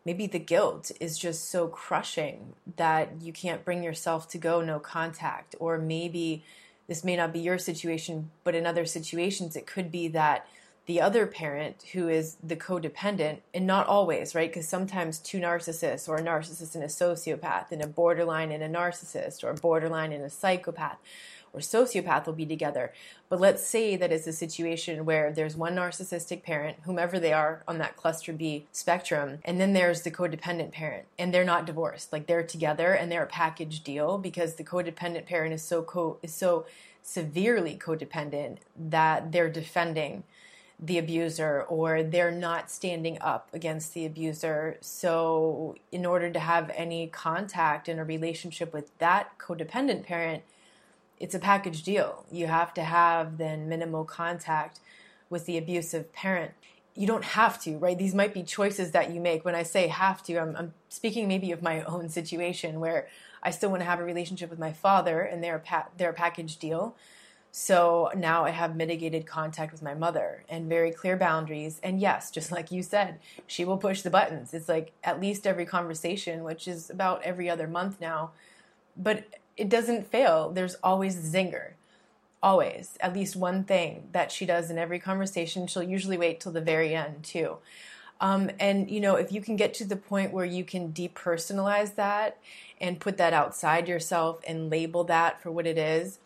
maybe 0.04 0.26
the 0.26 0.38
guilt 0.38 0.92
is 1.00 1.18
just 1.18 1.50
so 1.50 1.66
crushing 1.66 2.54
that 2.76 3.10
you 3.20 3.32
can't 3.32 3.64
bring 3.64 3.82
yourself 3.82 4.28
to 4.30 4.38
go 4.38 4.60
no 4.60 4.78
contact. 4.78 5.56
Or 5.58 5.78
maybe 5.78 6.44
this 6.86 7.02
may 7.02 7.16
not 7.16 7.32
be 7.32 7.40
your 7.40 7.58
situation, 7.58 8.30
but 8.44 8.54
in 8.54 8.66
other 8.66 8.86
situations, 8.86 9.56
it 9.56 9.66
could 9.66 9.90
be 9.90 10.06
that 10.08 10.46
the 10.86 11.00
other 11.00 11.26
parent 11.26 11.82
who 11.94 12.08
is 12.08 12.36
the 12.40 12.54
codependent, 12.54 13.38
and 13.52 13.66
not 13.66 13.88
always, 13.88 14.36
right? 14.36 14.48
Because 14.48 14.68
sometimes 14.68 15.18
two 15.18 15.40
narcissists, 15.40 16.08
or 16.08 16.14
a 16.14 16.22
narcissist 16.22 16.76
and 16.76 16.84
a 16.84 16.86
sociopath, 16.86 17.72
and 17.72 17.82
a 17.82 17.88
borderline 17.88 18.52
and 18.52 18.62
a 18.62 18.68
narcissist, 18.68 19.42
or 19.42 19.50
a 19.50 19.54
borderline 19.54 20.12
and 20.12 20.22
a 20.22 20.30
psychopath, 20.30 20.98
or 21.56 21.60
sociopath 21.60 22.26
will 22.26 22.34
be 22.34 22.46
together. 22.46 22.92
But 23.28 23.40
let's 23.40 23.66
say 23.66 23.96
that 23.96 24.12
it's 24.12 24.26
a 24.26 24.32
situation 24.32 25.06
where 25.06 25.32
there's 25.32 25.56
one 25.56 25.74
narcissistic 25.74 26.42
parent, 26.42 26.76
whomever 26.82 27.18
they 27.18 27.32
are 27.32 27.62
on 27.66 27.78
that 27.78 27.96
cluster 27.96 28.32
B 28.32 28.66
spectrum, 28.70 29.38
and 29.44 29.58
then 29.58 29.72
there's 29.72 30.02
the 30.02 30.10
codependent 30.10 30.72
parent, 30.72 31.06
and 31.18 31.32
they're 31.32 31.44
not 31.44 31.66
divorced. 31.66 32.12
Like 32.12 32.26
they're 32.26 32.42
together 32.42 32.92
and 32.92 33.10
they're 33.10 33.24
a 33.24 33.26
package 33.26 33.82
deal 33.82 34.18
because 34.18 34.54
the 34.54 34.64
codependent 34.64 35.26
parent 35.26 35.54
is 35.54 35.62
so 35.62 35.82
co 35.82 36.18
is 36.22 36.34
so 36.34 36.66
severely 37.02 37.76
codependent 37.76 38.58
that 38.76 39.32
they're 39.32 39.50
defending 39.50 40.24
the 40.78 40.98
abuser 40.98 41.62
or 41.62 42.02
they're 42.02 42.30
not 42.30 42.70
standing 42.70 43.16
up 43.20 43.48
against 43.54 43.94
the 43.94 44.04
abuser. 44.04 44.76
So, 44.80 45.76
in 45.90 46.04
order 46.04 46.30
to 46.30 46.38
have 46.38 46.70
any 46.74 47.06
contact 47.06 47.88
in 47.88 47.98
a 47.98 48.04
relationship 48.04 48.74
with 48.74 48.96
that 48.98 49.38
codependent 49.38 50.04
parent, 50.04 50.42
it's 51.18 51.34
a 51.34 51.38
package 51.38 51.82
deal. 51.82 52.24
You 52.30 52.46
have 52.46 52.74
to 52.74 52.82
have 52.82 53.38
then 53.38 53.68
minimal 53.68 54.04
contact 54.04 54.80
with 55.30 55.46
the 55.46 55.58
abusive 55.58 56.12
parent. 56.12 56.52
You 56.94 57.06
don't 57.06 57.24
have 57.24 57.60
to, 57.62 57.76
right? 57.78 57.98
These 57.98 58.14
might 58.14 58.32
be 58.32 58.42
choices 58.42 58.92
that 58.92 59.10
you 59.10 59.20
make. 59.20 59.44
When 59.44 59.54
I 59.54 59.62
say 59.62 59.88
have 59.88 60.22
to, 60.24 60.38
I'm, 60.38 60.56
I'm 60.56 60.74
speaking 60.88 61.28
maybe 61.28 61.52
of 61.52 61.62
my 61.62 61.82
own 61.84 62.08
situation 62.08 62.80
where 62.80 63.08
I 63.42 63.50
still 63.50 63.70
want 63.70 63.80
to 63.80 63.86
have 63.86 64.00
a 64.00 64.04
relationship 64.04 64.50
with 64.50 64.58
my 64.58 64.72
father 64.72 65.20
and 65.20 65.42
they're 65.42 65.56
a, 65.56 65.60
pa- 65.60 65.88
they're 65.96 66.10
a 66.10 66.14
package 66.14 66.56
deal. 66.56 66.96
So 67.52 68.10
now 68.14 68.44
I 68.44 68.50
have 68.50 68.76
mitigated 68.76 69.26
contact 69.26 69.72
with 69.72 69.82
my 69.82 69.94
mother 69.94 70.44
and 70.48 70.68
very 70.68 70.90
clear 70.90 71.16
boundaries. 71.16 71.80
And 71.82 71.98
yes, 71.98 72.30
just 72.30 72.52
like 72.58 72.70
you 72.70 72.82
said, 72.82 73.18
she 73.46 73.64
will 73.64 73.78
push 73.78 74.02
the 74.02 74.10
buttons. 74.10 74.52
It's 74.52 74.68
like 74.68 74.92
at 75.02 75.20
least 75.20 75.46
every 75.46 75.64
conversation, 75.64 76.44
which 76.44 76.68
is 76.68 76.90
about 76.90 77.22
every 77.22 77.48
other 77.48 77.66
month 77.66 78.00
now. 78.00 78.32
But 78.96 79.24
it 79.56 79.68
doesn't 79.68 80.10
fail. 80.10 80.50
There's 80.50 80.76
always 80.82 81.16
zinger. 81.16 81.72
Always. 82.42 82.96
At 83.00 83.14
least 83.14 83.36
one 83.36 83.64
thing 83.64 84.08
that 84.12 84.30
she 84.30 84.46
does 84.46 84.70
in 84.70 84.78
every 84.78 84.98
conversation. 84.98 85.66
She'll 85.66 85.82
usually 85.82 86.18
wait 86.18 86.40
till 86.40 86.52
the 86.52 86.60
very 86.60 86.94
end, 86.94 87.24
too. 87.24 87.56
Um, 88.20 88.50
and, 88.60 88.90
you 88.90 89.00
know, 89.00 89.16
if 89.16 89.32
you 89.32 89.40
can 89.40 89.56
get 89.56 89.74
to 89.74 89.84
the 89.84 89.96
point 89.96 90.32
where 90.32 90.44
you 90.44 90.64
can 90.64 90.92
depersonalize 90.92 91.96
that 91.96 92.38
and 92.80 93.00
put 93.00 93.18
that 93.18 93.32
outside 93.32 93.88
yourself 93.88 94.40
and 94.46 94.70
label 94.70 95.04
that 95.04 95.42
for 95.42 95.50
what 95.50 95.66
it 95.66 95.78
is 95.78 96.18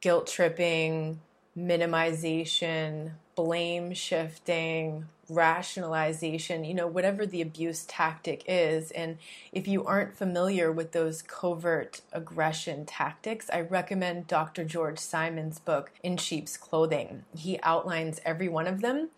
guilt 0.00 0.26
tripping, 0.26 1.20
minimization, 1.56 3.12
blame 3.34 3.92
shifting, 3.92 5.06
rationalization, 5.28 6.64
you 6.64 6.74
know, 6.74 6.86
whatever 6.86 7.26
the 7.26 7.42
abuse 7.42 7.84
tactic 7.84 8.44
is. 8.46 8.90
And 8.90 9.18
if 9.52 9.68
you 9.68 9.84
aren't 9.84 10.16
familiar 10.16 10.72
with 10.72 10.92
those 10.92 11.22
covert 11.22 12.00
aggression 12.12 12.86
tactics, 12.86 13.50
I 13.52 13.60
recommend 13.60 14.26
Dr. 14.26 14.64
George 14.64 14.98
Simon's 14.98 15.58
book, 15.58 15.90
In 16.02 16.16
Sheep's 16.16 16.56
Clothing. 16.56 17.24
He 17.36 17.60
outlines 17.62 18.20
every 18.24 18.48
one 18.48 18.66
of 18.66 18.80
them, 18.80 19.10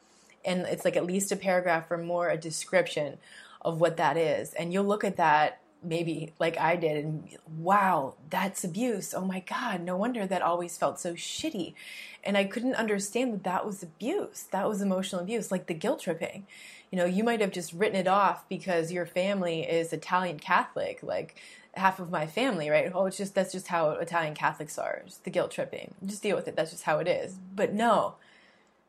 and 0.44 0.62
it's 0.62 0.84
like 0.84 0.96
at 0.96 1.06
least 1.06 1.32
a 1.32 1.36
paragraph 1.36 1.90
or 1.90 1.98
more, 1.98 2.28
a 2.28 2.36
description 2.36 3.18
of 3.62 3.80
what 3.80 3.96
that 3.98 4.16
is. 4.16 4.54
And 4.54 4.72
you'll 4.72 4.84
look 4.84 5.04
at 5.04 5.16
that 5.16 5.59
maybe 5.82 6.32
like 6.38 6.58
I 6.58 6.76
did, 6.76 7.04
and 7.04 7.28
wow, 7.58 8.14
that's 8.28 8.64
abuse. 8.64 9.14
Oh 9.14 9.24
my 9.24 9.40
God, 9.40 9.82
no 9.82 9.96
wonder 9.96 10.26
that 10.26 10.42
always 10.42 10.76
felt 10.76 11.00
so 11.00 11.14
shitty. 11.14 11.74
And 12.22 12.36
I 12.36 12.44
couldn't 12.44 12.74
understand 12.74 13.32
that 13.32 13.44
that 13.44 13.66
was 13.66 13.82
abuse. 13.82 14.44
That 14.50 14.68
was 14.68 14.82
emotional 14.82 15.22
abuse, 15.22 15.50
like 15.50 15.66
the 15.66 15.74
guilt 15.74 16.00
tripping. 16.00 16.46
You 16.90 16.98
know, 16.98 17.04
you 17.04 17.24
might 17.24 17.40
have 17.40 17.52
just 17.52 17.72
written 17.72 17.98
it 17.98 18.08
off 18.08 18.48
because 18.48 18.92
your 18.92 19.06
family 19.06 19.62
is 19.62 19.92
Italian 19.92 20.38
Catholic, 20.38 21.00
like 21.02 21.36
half 21.74 22.00
of 22.00 22.10
my 22.10 22.26
family, 22.26 22.68
right? 22.68 22.90
Oh, 22.94 23.06
it's 23.06 23.16
just 23.16 23.34
that's 23.34 23.52
just 23.52 23.68
how 23.68 23.90
Italian 23.92 24.34
Catholics 24.34 24.78
are. 24.78 25.02
The 25.24 25.30
guilt 25.30 25.50
tripping. 25.50 25.94
Just 26.04 26.22
deal 26.22 26.36
with 26.36 26.48
it. 26.48 26.56
That's 26.56 26.72
just 26.72 26.84
how 26.84 26.98
it 26.98 27.08
is. 27.08 27.38
But 27.54 27.72
no, 27.72 28.16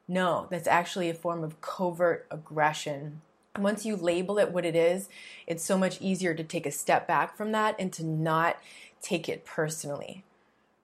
no, 0.07 0.47
that's 0.49 0.67
actually 0.67 1.09
a 1.09 1.13
form 1.13 1.43
of 1.43 1.61
covert 1.61 2.27
aggression 2.31 3.21
once 3.57 3.85
you 3.85 3.95
label 3.95 4.37
it 4.37 4.51
what 4.51 4.65
it 4.65 4.75
is, 4.75 5.09
it's 5.45 5.63
so 5.63 5.77
much 5.77 5.99
easier 6.01 6.33
to 6.33 6.43
take 6.43 6.65
a 6.65 6.71
step 6.71 7.07
back 7.07 7.35
from 7.35 7.51
that 7.51 7.75
and 7.77 7.91
to 7.93 8.05
not 8.05 8.57
take 9.01 9.27
it 9.27 9.45
personally, 9.45 10.23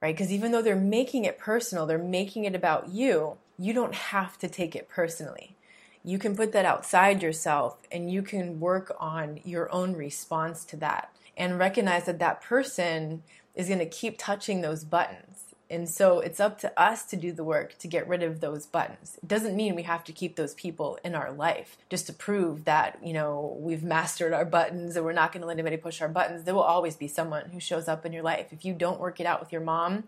right? 0.02 0.16
Because 0.16 0.32
even 0.32 0.52
though 0.52 0.62
they're 0.62 0.76
making 0.76 1.26
it 1.26 1.38
personal, 1.38 1.86
they're 1.86 1.98
making 1.98 2.46
it 2.46 2.56
about 2.56 2.90
you, 2.90 3.38
you 3.58 3.74
don't 3.74 3.96
have 3.96 4.38
to 4.40 4.50
take 4.50 4.76
it 4.76 4.90
personally. 4.90 5.56
You 6.04 6.20
can 6.20 6.36
put 6.36 6.52
that 6.54 6.66
outside 6.66 7.22
yourself 7.22 7.80
and 7.92 8.12
you 8.12 8.22
can 8.22 8.60
work 8.60 8.96
on 9.00 9.40
your 9.44 9.72
own 9.72 9.94
response 9.94 10.64
to 10.66 10.78
that 10.78 11.12
and 11.36 11.60
recognize 11.60 12.06
that 12.06 12.20
that 12.20 12.42
person 12.42 13.24
is 13.56 13.68
going 13.68 13.80
to 13.80 13.86
keep 13.86 14.18
touching 14.18 14.62
those 14.62 14.84
buttons 14.84 15.47
and 15.70 15.90
so 15.90 16.20
it's 16.20 16.40
up 16.40 16.60
to 16.60 16.82
us 16.82 17.06
to 17.08 17.16
do 17.18 17.32
the 17.32 17.44
work 17.44 17.78
to 17.80 17.88
get 17.88 18.08
rid 18.08 18.24
of 18.24 18.40
those 18.40 18.66
buttons. 18.66 19.18
It 19.22 19.28
doesn't 19.28 19.56
mean 19.56 19.76
we 19.76 19.84
have 19.84 20.04
to 20.06 20.14
keep 20.14 20.36
those 20.36 20.54
people 20.54 20.98
in 21.04 21.14
our 21.14 21.32
life 21.32 21.78
just 21.90 22.08
to 22.08 22.14
prove 22.14 22.66
that, 22.66 23.00
you 23.04 23.14
know, 23.14 23.58
we've 23.60 23.84
mastered 23.84 24.34
our 24.34 24.46
buttons 24.46 24.96
and 24.96 25.04
we're 25.04 25.14
not 25.14 25.34
going 25.34 25.42
to 25.42 25.48
let 25.48 25.56
anybody 25.56 25.78
push 25.78 26.02
our 26.02 26.08
buttons. 26.08 26.44
There 26.44 26.56
will 26.56 26.62
always 26.62 26.96
be 26.96 27.08
someone 27.08 27.50
who 27.50 27.60
shows 27.60 27.88
up 27.88 28.06
in 28.06 28.14
your 28.14 28.24
life. 28.24 28.48
If 28.52 28.64
you 28.64 28.74
don't 28.74 29.00
work 29.00 29.20
it 29.20 29.26
out 29.26 29.42
with 29.42 29.52
your 29.52 29.62
mom 29.62 30.06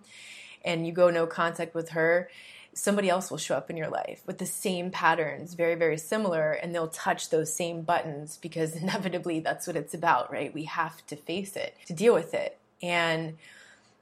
and 0.63 0.87
you 0.87 0.93
go 0.93 1.09
no 1.09 1.27
contact 1.27 1.75
with 1.75 1.89
her, 1.89 2.29
somebody 2.73 3.09
else 3.09 3.29
will 3.29 3.37
show 3.37 3.55
up 3.55 3.69
in 3.69 3.75
your 3.75 3.89
life 3.89 4.21
with 4.25 4.37
the 4.37 4.45
same 4.45 4.91
patterns, 4.91 5.55
very, 5.55 5.75
very 5.75 5.97
similar, 5.97 6.51
and 6.51 6.73
they'll 6.73 6.87
touch 6.87 7.29
those 7.29 7.51
same 7.53 7.81
buttons 7.81 8.37
because 8.37 8.75
inevitably 8.81 9.41
that's 9.41 9.67
what 9.67 9.75
it's 9.75 9.93
about, 9.93 10.31
right? 10.31 10.53
We 10.53 10.63
have 10.65 11.05
to 11.07 11.17
face 11.17 11.57
it, 11.57 11.75
to 11.87 11.93
deal 11.93 12.13
with 12.13 12.33
it. 12.33 12.57
And 12.81 13.37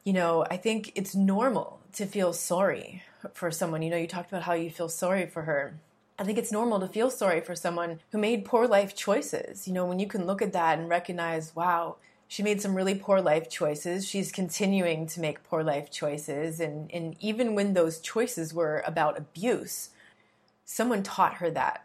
you 0.08 0.14
know, 0.14 0.46
I 0.50 0.56
think 0.56 0.94
it's 0.96 1.16
normal 1.16 1.82
to 1.92 2.06
feel 2.06 2.32
sorry 2.32 3.04
for 3.34 3.52
someone. 3.52 3.82
You 3.82 3.90
know, 3.90 3.98
you 3.98 4.08
talked 4.08 4.32
about 4.32 4.44
how 4.44 4.54
you 4.54 4.70
feel 4.70 4.88
sorry 4.88 5.26
for 5.26 5.42
her. 5.42 5.82
I 6.18 6.24
think 6.24 6.38
it's 6.38 6.50
normal 6.50 6.80
to 6.80 6.88
feel 6.88 7.10
sorry 7.10 7.42
for 7.42 7.56
someone 7.56 8.00
who 8.14 8.18
made 8.18 8.46
poor 8.46 8.70
life 8.70 8.96
choices. 8.96 9.68
You 9.68 9.74
know, 9.74 9.86
when 9.86 10.00
you 10.00 10.08
can 10.08 10.26
look 10.26 10.42
at 10.42 10.54
that 10.54 10.80
and 10.80 10.88
recognize, 10.88 11.54
wow, 11.58 11.98
she 12.26 12.42
made 12.42 12.62
some 12.62 12.74
really 12.74 12.96
poor 12.96 13.20
life 13.20 13.50
choices. 13.50 14.08
She's 14.08 14.32
continuing 14.32 15.08
to 15.08 15.20
make 15.20 15.44
poor 15.44 15.62
life 15.62 15.92
choices. 15.92 16.62
And, 16.62 16.90
and 16.94 17.18
even 17.20 17.54
when 17.54 17.74
those 17.74 18.00
choices 18.00 18.54
were 18.54 18.82
about 18.86 19.18
abuse, 19.18 19.90
someone 20.64 21.04
taught 21.04 21.36
her 21.36 21.52
that. 21.52 21.84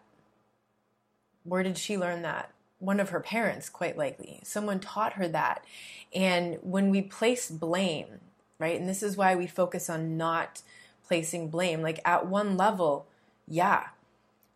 Where 1.42 1.64
did 1.64 1.76
she 1.76 1.98
learn 1.98 2.22
that? 2.22 2.51
One 2.83 2.99
of 2.99 3.11
her 3.11 3.20
parents, 3.20 3.68
quite 3.68 3.97
likely. 3.97 4.41
Someone 4.43 4.80
taught 4.80 5.12
her 5.12 5.28
that. 5.28 5.64
And 6.12 6.59
when 6.62 6.91
we 6.91 7.01
place 7.01 7.49
blame, 7.49 8.20
right, 8.59 8.78
and 8.78 8.89
this 8.89 9.05
is 9.05 9.16
why 9.16 9.37
we 9.37 9.47
focus 9.47 9.89
on 9.89 10.16
not 10.16 10.62
placing 11.07 11.49
blame, 11.49 11.80
like 11.80 12.01
at 12.05 12.26
one 12.26 12.57
level, 12.57 13.07
yeah, 13.47 13.89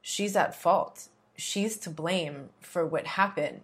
she's 0.03 0.35
at 0.35 0.61
fault. 0.61 1.07
She's 1.37 1.77
to 1.79 1.91
blame 1.91 2.49
for 2.61 2.85
what 2.85 3.07
happened. 3.07 3.61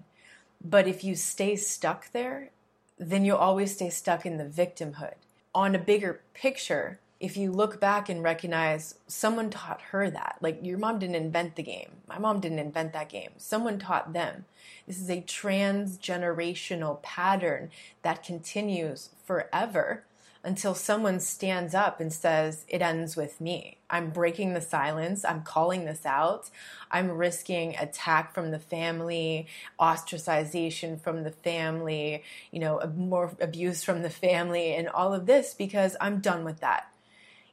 But 0.64 0.86
if 0.86 1.02
you 1.02 1.16
stay 1.16 1.56
stuck 1.56 2.12
there, 2.12 2.50
then 2.98 3.24
you'll 3.24 3.38
always 3.38 3.74
stay 3.74 3.90
stuck 3.90 4.24
in 4.24 4.36
the 4.36 4.44
victimhood. 4.44 5.14
On 5.54 5.74
a 5.74 5.78
bigger 5.78 6.20
picture, 6.34 7.00
if 7.22 7.36
you 7.36 7.52
look 7.52 7.80
back 7.80 8.08
and 8.08 8.20
recognize 8.20 8.96
someone 9.06 9.48
taught 9.48 9.80
her 9.92 10.10
that, 10.10 10.38
like 10.40 10.58
your 10.60 10.76
mom 10.76 10.98
didn't 10.98 11.14
invent 11.14 11.54
the 11.54 11.62
game, 11.62 11.90
my 12.08 12.18
mom 12.18 12.40
didn't 12.40 12.58
invent 12.58 12.92
that 12.92 13.08
game, 13.08 13.30
someone 13.36 13.78
taught 13.78 14.12
them. 14.12 14.44
This 14.88 15.00
is 15.00 15.08
a 15.08 15.22
transgenerational 15.22 17.00
pattern 17.00 17.70
that 18.02 18.24
continues 18.24 19.10
forever 19.24 20.02
until 20.42 20.74
someone 20.74 21.20
stands 21.20 21.76
up 21.76 22.00
and 22.00 22.12
says, 22.12 22.64
It 22.66 22.82
ends 22.82 23.16
with 23.16 23.40
me. 23.40 23.76
I'm 23.88 24.10
breaking 24.10 24.54
the 24.54 24.60
silence. 24.60 25.24
I'm 25.24 25.42
calling 25.42 25.84
this 25.84 26.04
out. 26.04 26.50
I'm 26.90 27.12
risking 27.12 27.76
attack 27.76 28.34
from 28.34 28.50
the 28.50 28.58
family, 28.58 29.46
ostracization 29.78 31.00
from 31.00 31.22
the 31.22 31.30
family, 31.30 32.24
you 32.50 32.58
know, 32.58 32.80
more 32.96 33.30
abuse 33.40 33.84
from 33.84 34.02
the 34.02 34.10
family, 34.10 34.74
and 34.74 34.88
all 34.88 35.14
of 35.14 35.26
this 35.26 35.54
because 35.54 35.96
I'm 36.00 36.18
done 36.18 36.44
with 36.44 36.58
that. 36.58 36.88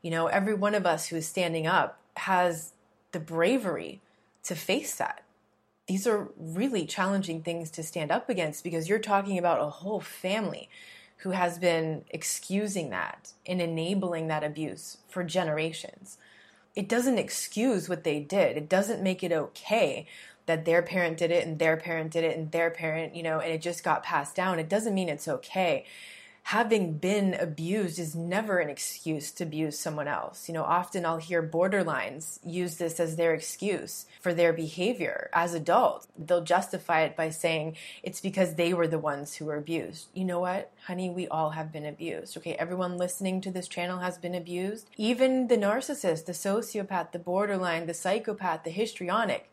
You 0.02 0.12
know, 0.12 0.28
every 0.28 0.54
one 0.54 0.76
of 0.76 0.86
us 0.86 1.08
who 1.08 1.18
is 1.18 1.28
standing 1.28 1.68
up 1.68 2.00
has 2.18 2.74
the 3.12 3.20
bravery 3.20 4.02
to 4.44 4.56
face 4.56 4.96
that. 4.96 5.24
These 5.88 6.06
are 6.06 6.30
really 6.38 6.86
challenging 6.86 7.42
things 7.42 7.72
to 7.72 7.84
stand 7.84 8.12
up 8.12 8.30
against 8.30 8.64
because 8.64 8.88
you're 8.88 9.00
talking 9.00 9.38
about 9.38 9.62
a 9.62 9.70
whole 9.70 10.00
family 10.00 10.70
who 11.18 11.32
has 11.32 11.58
been 11.58 12.06
excusing 12.12 12.92
that 12.92 13.34
and 13.46 13.62
enabling 13.62 14.28
that 14.28 14.44
abuse 14.44 14.98
for 15.08 15.24
generations. 15.24 16.18
It 16.76 16.88
doesn't 16.88 17.18
excuse 17.18 17.90
what 17.90 18.04
they 18.04 18.20
did. 18.20 18.56
It 18.56 18.70
doesn't 18.70 19.04
make 19.04 19.24
it 19.24 19.32
okay 19.32 20.08
that 20.46 20.66
their 20.66 20.82
parent 20.82 21.18
did 21.18 21.32
it 21.32 21.46
and 21.46 21.60
their 21.60 21.76
parent 21.76 22.12
did 22.12 22.24
it 22.24 22.38
and 22.38 22.52
their 22.52 22.70
parent, 22.70 23.16
you 23.16 23.24
know, 23.24 23.40
and 23.40 23.52
it 23.52 23.62
just 23.62 23.84
got 23.84 24.04
passed 24.04 24.36
down. 24.36 24.60
It 24.60 24.70
doesn't 24.70 24.96
mean 24.96 25.10
it's 25.10 25.28
okay 25.28 25.86
having 26.50 26.94
been 26.94 27.36
abused 27.36 28.00
is 28.00 28.16
never 28.16 28.58
an 28.58 28.72
excuse 28.72 29.30
to 29.30 29.44
abuse 29.44 29.78
someone 29.78 30.08
else. 30.08 30.48
You 30.48 30.56
know, 30.56 30.64
often 30.64 31.06
I'll 31.06 31.18
hear 31.18 31.48
borderlines 31.48 32.40
use 32.44 32.78
this 32.78 33.00
as 33.00 33.18
their 33.18 33.36
excuse 33.36 34.08
for 34.20 34.34
their 34.34 34.52
behavior 34.52 35.30
as 35.32 35.54
adults. 35.54 36.08
They'll 36.18 36.44
justify 36.44 37.02
it 37.02 37.16
by 37.16 37.30
saying 37.30 37.76
it's 38.02 38.20
because 38.20 38.56
they 38.56 38.74
were 38.74 38.88
the 38.88 38.98
ones 38.98 39.36
who 39.36 39.46
were 39.46 39.58
abused. 39.58 40.08
You 40.16 40.26
know 40.26 40.40
what, 40.40 40.72
honey, 40.88 41.12
we 41.12 41.28
all 41.28 41.52
have 41.52 41.72
been 41.72 41.86
abused. 41.86 42.36
Okay, 42.38 42.56
everyone 42.56 42.98
listening 42.98 43.42
to 43.42 43.52
this 43.52 43.68
channel 43.68 44.00
has 44.00 44.18
been 44.18 44.34
abused. 44.34 44.90
Even 44.98 45.50
the 45.50 45.58
narcissist, 45.58 46.26
the 46.26 46.32
sociopath, 46.32 47.12
the 47.12 47.20
borderline, 47.20 47.86
the 47.86 47.94
psychopath, 47.94 48.64
the 48.64 48.72
histrionic 48.72 49.52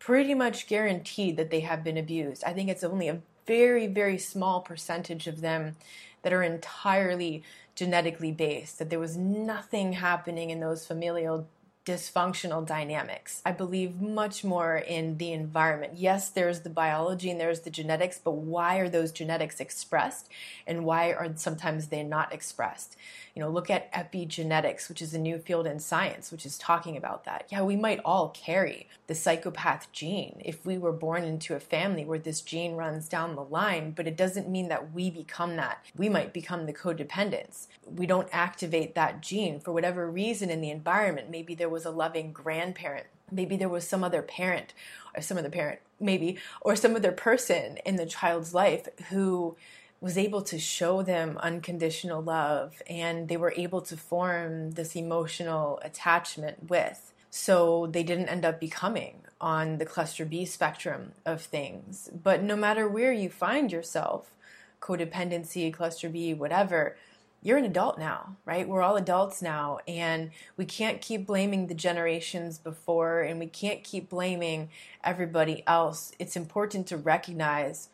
pretty 0.00 0.34
much 0.34 0.66
guaranteed 0.66 1.36
that 1.36 1.52
they 1.52 1.60
have 1.60 1.84
been 1.84 1.96
abused. 1.96 2.42
I 2.42 2.52
think 2.52 2.68
it's 2.68 2.82
only 2.82 3.06
a 3.06 3.20
very, 3.46 3.86
very 3.86 4.18
small 4.18 4.60
percentage 4.60 5.26
of 5.26 5.40
them 5.40 5.76
that 6.22 6.32
are 6.32 6.42
entirely 6.42 7.42
genetically 7.74 8.32
based, 8.32 8.78
that 8.78 8.90
there 8.90 8.98
was 8.98 9.16
nothing 9.16 9.94
happening 9.94 10.50
in 10.50 10.60
those 10.60 10.86
familial 10.86 11.48
dysfunctional 11.84 12.64
dynamics. 12.64 13.42
I 13.44 13.50
believe 13.50 14.00
much 14.00 14.44
more 14.44 14.76
in 14.76 15.18
the 15.18 15.32
environment. 15.32 15.94
Yes, 15.96 16.28
there's 16.28 16.60
the 16.60 16.70
biology 16.70 17.28
and 17.30 17.40
there's 17.40 17.60
the 17.60 17.70
genetics, 17.70 18.20
but 18.22 18.32
why 18.32 18.76
are 18.76 18.88
those 18.88 19.10
genetics 19.10 19.58
expressed 19.58 20.28
and 20.64 20.84
why 20.84 21.12
are 21.12 21.32
sometimes 21.34 21.88
they 21.88 22.04
not 22.04 22.32
expressed? 22.32 22.96
You 23.34 23.40
know, 23.40 23.48
look 23.48 23.70
at 23.70 23.90
epigenetics, 23.92 24.88
which 24.88 25.00
is 25.00 25.14
a 25.14 25.18
new 25.18 25.38
field 25.38 25.66
in 25.66 25.78
science, 25.78 26.30
which 26.30 26.44
is 26.44 26.58
talking 26.58 26.96
about 26.98 27.24
that. 27.24 27.46
Yeah, 27.48 27.62
we 27.62 27.76
might 27.76 28.00
all 28.04 28.28
carry 28.28 28.88
the 29.06 29.14
psychopath 29.14 29.90
gene 29.90 30.42
if 30.44 30.66
we 30.66 30.76
were 30.76 30.92
born 30.92 31.24
into 31.24 31.54
a 31.54 31.60
family 31.60 32.04
where 32.04 32.18
this 32.18 32.42
gene 32.42 32.74
runs 32.74 33.08
down 33.08 33.34
the 33.34 33.44
line, 33.44 33.92
but 33.92 34.06
it 34.06 34.18
doesn't 34.18 34.50
mean 34.50 34.68
that 34.68 34.92
we 34.92 35.08
become 35.10 35.56
that. 35.56 35.82
We 35.96 36.10
might 36.10 36.34
become 36.34 36.66
the 36.66 36.74
codependents. 36.74 37.68
We 37.86 38.04
don't 38.04 38.28
activate 38.32 38.94
that 38.94 39.22
gene 39.22 39.60
for 39.60 39.72
whatever 39.72 40.10
reason 40.10 40.50
in 40.50 40.60
the 40.60 40.70
environment. 40.70 41.30
Maybe 41.30 41.54
there 41.54 41.70
was 41.70 41.86
a 41.86 41.90
loving 41.90 42.32
grandparent. 42.32 43.06
Maybe 43.30 43.56
there 43.56 43.68
was 43.70 43.88
some 43.88 44.04
other 44.04 44.20
parent 44.20 44.74
or 45.16 45.22
some 45.22 45.38
other 45.38 45.48
parent, 45.48 45.80
maybe, 45.98 46.38
or 46.60 46.76
some 46.76 46.94
other 46.94 47.12
person 47.12 47.78
in 47.78 47.96
the 47.96 48.04
child's 48.04 48.52
life 48.52 48.88
who 49.08 49.56
was 50.02 50.18
able 50.18 50.42
to 50.42 50.58
show 50.58 51.00
them 51.00 51.38
unconditional 51.40 52.20
love 52.20 52.82
and 52.90 53.28
they 53.28 53.36
were 53.36 53.54
able 53.56 53.80
to 53.80 53.96
form 53.96 54.72
this 54.72 54.96
emotional 54.96 55.78
attachment 55.82 56.68
with. 56.68 57.14
So 57.30 57.86
they 57.86 58.02
didn't 58.02 58.28
end 58.28 58.44
up 58.44 58.58
becoming 58.58 59.22
on 59.40 59.78
the 59.78 59.86
cluster 59.86 60.24
B 60.24 60.44
spectrum 60.44 61.12
of 61.24 61.40
things. 61.40 62.10
But 62.12 62.42
no 62.42 62.56
matter 62.56 62.88
where 62.88 63.12
you 63.12 63.30
find 63.30 63.70
yourself, 63.70 64.32
codependency, 64.80 65.72
cluster 65.72 66.08
B, 66.08 66.34
whatever, 66.34 66.96
you're 67.40 67.58
an 67.58 67.64
adult 67.64 67.96
now, 67.96 68.36
right? 68.44 68.68
We're 68.68 68.82
all 68.82 68.96
adults 68.96 69.40
now, 69.40 69.78
and 69.88 70.30
we 70.56 70.64
can't 70.64 71.00
keep 71.00 71.26
blaming 71.26 71.66
the 71.66 71.74
generations 71.74 72.58
before, 72.58 73.20
and 73.20 73.40
we 73.40 73.46
can't 73.46 73.82
keep 73.82 74.08
blaming 74.08 74.68
everybody 75.02 75.64
else. 75.66 76.12
It's 76.20 76.36
important 76.36 76.86
to 76.88 76.96
recognize 76.96 77.88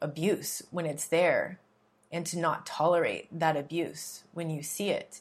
abuse 0.00 0.62
when 0.70 0.86
it's 0.86 1.06
there 1.06 1.58
and 2.12 2.24
to 2.26 2.38
not 2.38 2.66
tolerate 2.66 3.26
that 3.32 3.56
abuse 3.56 4.24
when 4.32 4.50
you 4.50 4.62
see 4.62 4.90
it. 4.90 5.20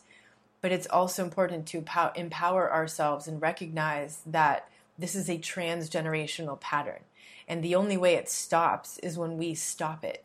But 0.62 0.72
it's 0.72 0.88
also 0.88 1.24
important 1.24 1.66
to 1.68 1.84
empower 2.16 2.72
ourselves 2.72 3.28
and 3.28 3.42
recognize 3.42 4.22
that 4.26 4.70
this 4.98 5.16
is 5.16 5.30
a 5.30 5.38
transgenerational 5.38 6.60
pattern. 6.60 7.02
And 7.48 7.64
the 7.64 7.76
only 7.76 7.98
way 7.98 8.16
it 8.16 8.30
stops 8.30 8.98
is 9.00 9.18
when 9.18 9.38
we 9.38 9.56
stop 9.56 10.04
it. 10.04 10.24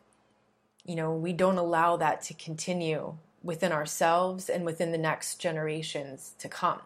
You 0.85 0.95
know, 0.95 1.13
we 1.13 1.33
don't 1.33 1.57
allow 1.57 1.97
that 1.97 2.21
to 2.23 2.33
continue 2.33 3.17
within 3.43 3.71
ourselves 3.71 4.49
and 4.49 4.65
within 4.65 4.91
the 4.91 4.97
next 4.97 5.39
generations 5.39 6.35
to 6.39 6.47
come. 6.47 6.81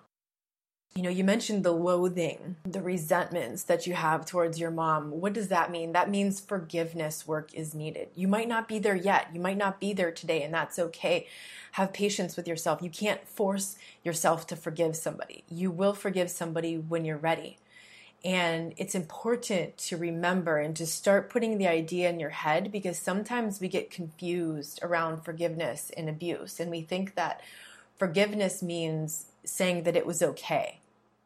You 0.96 1.02
know, 1.02 1.10
you 1.10 1.24
mentioned 1.24 1.64
the 1.64 1.72
loathing, 1.72 2.56
the 2.66 2.82
resentments 2.82 3.64
that 3.64 3.88
you 3.88 3.96
have 3.96 4.28
towards 4.28 4.60
your 4.60 4.70
mom. 4.70 5.10
What 5.10 5.34
does 5.34 5.48
that 5.48 5.72
mean? 5.72 5.94
That 5.94 6.12
means 6.12 6.40
forgiveness 6.40 7.28
work 7.28 7.52
is 7.56 7.74
needed. 7.74 8.10
You 8.14 8.28
might 8.28 8.48
not 8.48 8.68
be 8.68 8.78
there 8.78 8.96
yet. 8.96 9.30
You 9.34 9.42
might 9.42 9.58
not 9.58 9.80
be 9.80 9.94
there 9.94 10.12
today, 10.12 10.44
and 10.44 10.54
that's 10.54 10.78
okay. 10.78 11.26
Have 11.72 11.94
patience 11.94 12.38
with 12.38 12.48
yourself. 12.48 12.84
You 12.84 12.92
can't 12.92 13.28
force 13.28 13.76
yourself 14.04 14.46
to 14.48 14.56
forgive 14.56 14.96
somebody. 14.96 15.44
You 15.50 15.72
will 15.72 15.96
forgive 15.96 16.30
somebody 16.30 16.78
when 16.78 17.06
you're 17.06 17.18
ready. 17.18 17.58
And 18.24 18.76
it's 18.78 18.94
important 18.94 19.80
to 19.80 19.98
remember 19.98 20.60
and 20.60 20.76
to 20.76 20.86
start 20.86 21.32
putting 21.32 21.58
the 21.58 21.68
idea 21.68 22.08
in 22.08 22.20
your 22.20 22.30
head 22.30 22.72
because 22.72 23.00
sometimes 23.00 23.60
we 23.60 23.68
get 23.68 23.90
confused 23.90 24.80
around 24.84 25.26
forgiveness 25.26 25.92
and 25.98 26.08
abuse. 26.08 26.60
And 26.60 26.70
we 26.70 26.82
think 26.82 27.16
that 27.16 27.42
forgiveness 27.98 28.62
means 28.62 29.26
saying 29.44 29.84
that 29.84 29.96
it 29.96 30.06
was 30.06 30.22
okay 30.22 30.82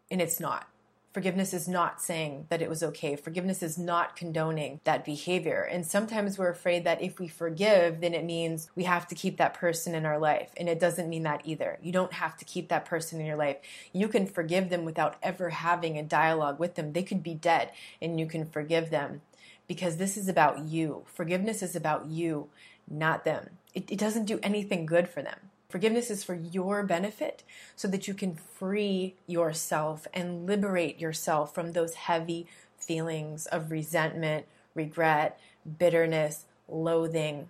and 0.09 0.21
it's 0.21 0.39
not. 0.39 0.67
Forgiveness 1.13 1.51
is 1.51 1.67
not 1.67 1.99
saying 1.99 2.45
that 2.49 2.61
it 2.61 2.69
was 2.69 2.83
okay. 2.83 3.15
Forgiveness 3.15 3.63
is 3.63 3.75
not 3.75 4.15
condoning 4.15 4.81
that 4.83 5.03
behavior. 5.03 5.61
And 5.63 5.83
sometimes 5.83 6.37
we're 6.37 6.51
afraid 6.51 6.83
that 6.83 7.01
if 7.01 7.19
we 7.19 7.27
forgive, 7.27 8.01
then 8.01 8.13
it 8.13 8.23
means 8.23 8.69
we 8.75 8.83
have 8.83 9.07
to 9.07 9.15
keep 9.15 9.37
that 9.37 9.55
person 9.55 9.95
in 9.95 10.05
our 10.05 10.19
life. 10.19 10.51
And 10.57 10.69
it 10.69 10.79
doesn't 10.79 11.09
mean 11.09 11.23
that 11.23 11.41
either. 11.43 11.79
You 11.81 11.91
don't 11.91 12.13
have 12.13 12.37
to 12.37 12.45
keep 12.45 12.69
that 12.69 12.85
person 12.85 13.19
in 13.19 13.25
your 13.25 13.35
life. 13.35 13.57
You 13.93 14.07
can 14.09 14.27
forgive 14.27 14.69
them 14.69 14.85
without 14.85 15.15
ever 15.23 15.49
having 15.49 15.97
a 15.97 16.03
dialogue 16.03 16.59
with 16.59 16.75
them. 16.75 16.93
They 16.93 17.03
could 17.03 17.23
be 17.23 17.33
dead 17.33 17.71
and 17.99 18.19
you 18.19 18.27
can 18.27 18.45
forgive 18.45 18.91
them 18.91 19.21
because 19.67 19.97
this 19.97 20.17
is 20.17 20.27
about 20.27 20.59
you. 20.59 21.03
Forgiveness 21.15 21.63
is 21.63 21.75
about 21.75 22.05
you, 22.05 22.49
not 22.87 23.25
them. 23.25 23.49
It, 23.73 23.91
it 23.91 23.97
doesn't 23.97 24.25
do 24.25 24.39
anything 24.43 24.85
good 24.85 25.09
for 25.09 25.23
them. 25.23 25.39
Forgiveness 25.69 26.09
is 26.09 26.23
for 26.23 26.33
your 26.33 26.83
benefit 26.83 27.43
so 27.75 27.89
that 27.89 28.07
you 28.07 28.13
can 28.13 28.35
free 28.35 29.15
yourself 29.27 30.07
and 30.13 30.45
liberate 30.45 30.99
yourself 30.99 31.53
from 31.53 31.73
those 31.73 31.95
heavy 31.95 32.47
feelings 32.77 33.47
of 33.47 33.69
resentment, 33.69 34.45
regret, 34.73 35.37
bitterness, 35.77 36.45
loathing. 36.69 37.49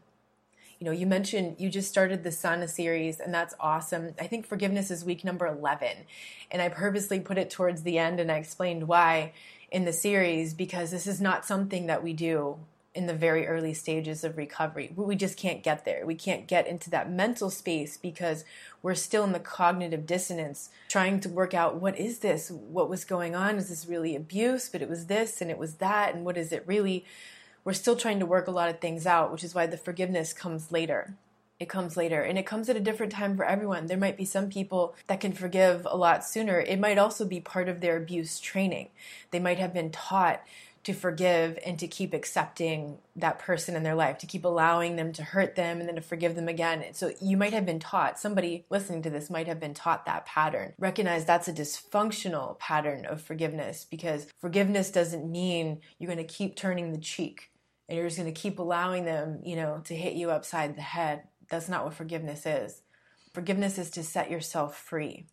You 0.80 0.86
know, 0.86 0.92
you 0.92 1.06
mentioned 1.06 1.58
you 1.60 1.70
just 1.70 1.90
started 1.90 2.24
the 2.24 2.32
Sana 2.32 2.68
series, 2.68 3.20
and 3.20 3.34
that's 3.34 3.54
awesome. 3.60 4.14
I 4.20 4.26
think 4.26 4.48
forgiveness 4.48 4.90
is 4.90 5.06
week 5.06 5.24
number 5.24 5.46
11, 5.46 5.90
and 6.50 6.62
I 6.62 6.70
purposely 6.70 7.20
put 7.20 7.38
it 7.38 7.52
towards 7.52 7.84
the 7.84 8.00
end 8.00 8.20
and 8.20 8.32
I 8.32 8.38
explained 8.38 8.88
why 8.88 9.34
in 9.70 9.86
the 9.86 9.94
series 9.94 10.54
because 10.54 10.90
this 10.90 11.06
is 11.06 11.22
not 11.22 11.46
something 11.46 11.88
that 11.88 12.04
we 12.04 12.14
do 12.14 12.58
in 12.98 13.06
the 13.06 13.14
very 13.14 13.48
early 13.48 13.76
stages 13.76 14.24
of 14.24 14.38
recovery. 14.38 14.92
We 14.96 15.16
just 15.16 15.38
can't 15.38 15.62
get 15.62 15.86
there. 15.86 16.04
We 16.04 16.16
can't 16.16 16.48
get 16.48 16.66
into 16.68 16.90
that 16.90 17.12
mental 17.12 17.52
space 17.52 17.96
because 17.96 18.44
we're 18.82 18.96
still 18.96 19.24
in 19.24 19.34
the 19.34 19.40
cognitive 19.40 20.08
dissonance 20.08 20.72
trying 20.90 21.20
to 21.20 21.30
work 21.30 21.54
out 21.54 21.76
what 21.76 22.00
is 22.00 22.20
this? 22.20 22.50
What 22.50 22.90
was 22.90 23.06
going 23.06 23.36
on? 23.36 23.58
Is 23.58 23.70
this 23.70 23.86
really 23.86 24.16
abuse? 24.16 24.68
But 24.68 24.82
it 24.82 24.90
was 24.90 25.06
this 25.06 25.42
and 25.42 25.52
it 25.52 25.60
was 25.60 25.76
that. 25.76 26.16
And 26.16 26.26
what 26.26 26.38
is 26.38 26.52
it 26.52 26.64
really? 26.66 27.06
We're 27.64 27.74
still 27.74 27.96
trying 27.96 28.20
to 28.20 28.26
work 28.26 28.48
a 28.48 28.52
lot 28.52 28.70
of 28.70 28.80
things 28.80 29.06
out, 29.06 29.32
which 29.32 29.44
is 29.44 29.54
why 29.54 29.68
the 29.68 29.78
forgiveness 29.78 30.34
comes 30.34 30.72
later. 30.72 31.14
It 31.60 31.70
comes 31.70 31.98
later 31.98 32.22
and 32.22 32.38
it 32.38 32.46
comes 32.46 32.68
at 32.68 32.76
a 32.76 32.80
different 32.80 33.12
time 33.12 33.38
for 33.38 33.46
everyone. 33.46 33.88
There 33.88 33.98
might 33.98 34.18
be 34.18 34.26
some 34.26 34.50
people 34.50 34.96
that 35.06 35.20
can 35.20 35.34
forgive 35.34 35.88
a 35.90 35.98
lot 35.98 36.26
sooner. 36.26 36.60
It 36.60 36.80
might 36.80 36.98
also 36.98 37.26
be 37.26 37.40
part 37.42 37.70
of 37.70 37.82
their 37.82 37.98
abuse 37.98 38.40
training. 38.40 38.90
They 39.32 39.40
might 39.40 39.60
have 39.60 39.74
been 39.74 39.92
taught 39.92 40.42
to 40.88 40.94
forgive 40.94 41.60
and 41.66 41.78
to 41.78 41.86
keep 41.86 42.14
accepting 42.14 42.98
that 43.18 43.40
person 43.40 43.76
in 43.76 43.84
their 43.84 43.94
life, 43.94 44.18
to 44.18 44.26
keep 44.26 44.46
allowing 44.46 44.96
them 44.96 45.12
to 45.12 45.22
hurt 45.22 45.54
them 45.58 45.82
and 45.82 45.90
then 45.90 45.96
to 45.96 46.02
forgive 46.02 46.34
them 46.34 46.48
again. 46.48 46.82
So 46.94 47.12
you 47.20 47.36
might 47.36 47.52
have 47.52 47.66
been 47.66 47.82
taught, 47.82 48.18
somebody 48.18 48.64
listening 48.70 49.02
to 49.02 49.10
this 49.10 49.30
might 49.30 49.48
have 49.48 49.60
been 49.60 49.74
taught 49.74 50.06
that 50.06 50.26
pattern. 50.26 50.72
Recognize 50.80 51.26
that's 51.26 51.50
a 51.50 51.54
dysfunctional 51.54 52.58
pattern 52.58 53.06
of 53.06 53.22
forgiveness 53.22 53.86
because 53.92 54.28
forgiveness 54.40 54.90
doesn't 54.90 55.30
mean 55.30 55.82
you're 56.00 56.10
going 56.10 56.26
to 56.26 56.34
keep 56.34 56.56
turning 56.56 56.94
the 56.94 57.02
cheek 57.02 57.52
and 57.90 57.98
you're 57.98 58.08
just 58.08 58.18
going 58.18 58.34
to 58.34 58.42
keep 58.42 58.58
allowing 58.58 59.04
them, 59.04 59.42
you 59.44 59.58
know, 59.58 59.82
to 59.88 59.94
hit 59.94 60.14
you 60.14 60.32
upside 60.32 60.78
the 60.78 60.82
head. 60.82 61.24
That's 61.50 61.68
not 61.68 61.84
what 61.84 61.96
forgiveness 61.96 62.46
is. 62.46 62.82
Forgiveness 63.34 63.78
is 63.78 63.90
to 63.90 64.04
set 64.04 64.32
yourself 64.32 64.78
free, 64.78 65.26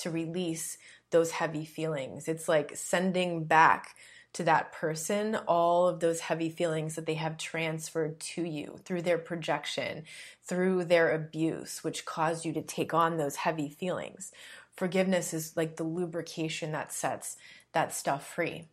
to 0.00 0.10
release 0.10 0.76
those 1.12 1.30
heavy 1.30 1.64
feelings. 1.64 2.28
It's 2.28 2.46
like 2.46 2.76
sending 2.76 3.44
back 3.44 3.94
to 4.32 4.44
that 4.44 4.72
person 4.72 5.36
all 5.46 5.88
of 5.88 6.00
those 6.00 6.20
heavy 6.20 6.48
feelings 6.48 6.94
that 6.94 7.06
they 7.06 7.14
have 7.14 7.36
transferred 7.36 8.18
to 8.18 8.42
you 8.42 8.78
through 8.84 9.02
their 9.02 9.18
projection, 9.18 10.04
through 10.44 10.84
their 10.84 11.12
abuse, 11.12 11.84
which 11.84 12.04
caused 12.04 12.44
you 12.44 12.52
to 12.52 12.62
take 12.62 12.94
on 12.94 13.16
those 13.16 13.36
heavy 13.36 13.68
feelings. 13.68 14.32
Forgiveness 14.76 15.34
is 15.34 15.56
like 15.56 15.76
the 15.76 15.84
lubrication 15.84 16.72
that 16.72 16.92
sets 16.92 17.36
that 17.72 17.94
stuff 17.94 18.26
free. 18.26 18.68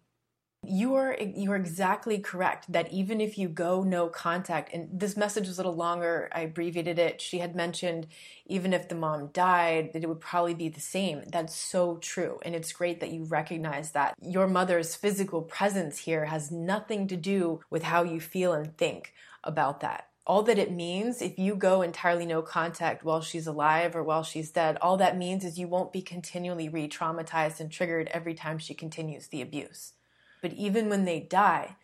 You 0.62 0.96
are 0.96 1.18
you 1.20 1.52
are 1.54 1.56
exactly 1.56 2.20
correct 2.20 2.72
that 2.72 2.92
even 2.92 3.22
if 3.22 3.38
you 3.38 3.48
go 3.48 3.82
no 3.82 4.08
contact, 4.08 4.74
and 4.74 4.88
this 4.92 5.16
message 5.16 5.48
was 5.48 5.58
a 5.58 5.62
little 5.62 5.76
longer, 5.76 6.30
I 6.34 6.42
abbreviated 6.42 7.00
it. 7.00 7.22
She 7.22 7.40
had 7.40 7.56
mentioned 7.56 8.08
even 8.46 8.74
if 8.74 8.90
the 8.90 8.96
mom 8.96 9.28
died, 9.28 9.94
that 9.94 10.04
it 10.04 10.08
would 10.08 10.20
probably 10.20 10.54
be 10.54 10.68
the 10.68 10.82
same. 10.82 11.24
That's 11.28 11.56
so 11.56 11.98
true, 11.98 12.40
and 12.44 12.54
it's 12.54 12.74
great 12.74 13.00
that 13.00 13.12
you 13.12 13.24
recognize 13.24 13.92
that 13.92 14.14
your 14.22 14.48
mother's 14.48 14.96
physical 14.96 15.42
presence 15.42 16.00
here 16.00 16.26
has 16.26 16.52
nothing 16.52 17.08
to 17.08 17.16
do 17.18 17.62
with 17.70 17.84
how 17.84 18.04
you 18.04 18.20
feel 18.20 18.54
and 18.54 18.78
think 18.78 19.14
about 19.44 19.80
that 19.80 20.10
all 20.28 20.44
that 20.44 20.60
it 20.60 20.72
means 20.72 21.24
if 21.24 21.40
you 21.40 21.56
go 21.56 21.82
entirely 21.82 22.26
no 22.28 22.44
contact 22.44 23.04
while 23.04 23.20
she's 23.20 23.48
alive 23.48 23.96
or 23.96 24.04
while 24.04 24.22
she's 24.22 24.52
dead, 24.52 24.78
all 24.80 24.96
that 24.98 25.18
means 25.18 25.44
is 25.44 25.58
you 25.58 25.68
won't 25.68 25.92
be 25.92 26.04
continually 26.04 26.70
re 26.70 26.88
traumatized 26.88 27.60
and 27.60 27.72
triggered 27.72 28.08
every 28.14 28.36
time 28.36 28.60
she 28.60 28.76
continues 28.76 29.28
the 29.30 29.42
abuse. 29.42 29.94
But 30.42 30.54
even 30.54 30.90
when 30.90 31.06
they 31.06 31.20
die, 31.20 31.76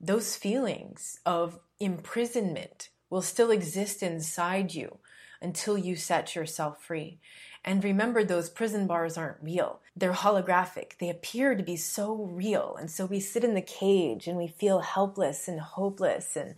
those 0.00 0.36
feelings 0.36 1.20
of 1.26 1.58
imprisonment 1.80 2.88
will 3.10 3.22
still 3.22 3.50
exist 3.50 4.02
inside 4.02 4.74
you 4.74 4.98
until 5.40 5.78
you 5.78 5.96
set 5.96 6.34
yourself 6.34 6.82
free. 6.82 7.20
And 7.64 7.82
remember, 7.82 8.24
those 8.24 8.50
prison 8.50 8.86
bars 8.86 9.16
aren't 9.16 9.42
real. 9.42 9.80
They're 9.96 10.12
holographic. 10.12 10.98
They 10.98 11.10
appear 11.10 11.54
to 11.54 11.62
be 11.62 11.76
so 11.76 12.14
real. 12.14 12.76
And 12.78 12.90
so 12.90 13.06
we 13.06 13.20
sit 13.20 13.44
in 13.44 13.54
the 13.54 13.62
cage 13.62 14.26
and 14.26 14.36
we 14.36 14.48
feel 14.48 14.80
helpless 14.80 15.48
and 15.48 15.60
hopeless 15.60 16.36
and 16.36 16.54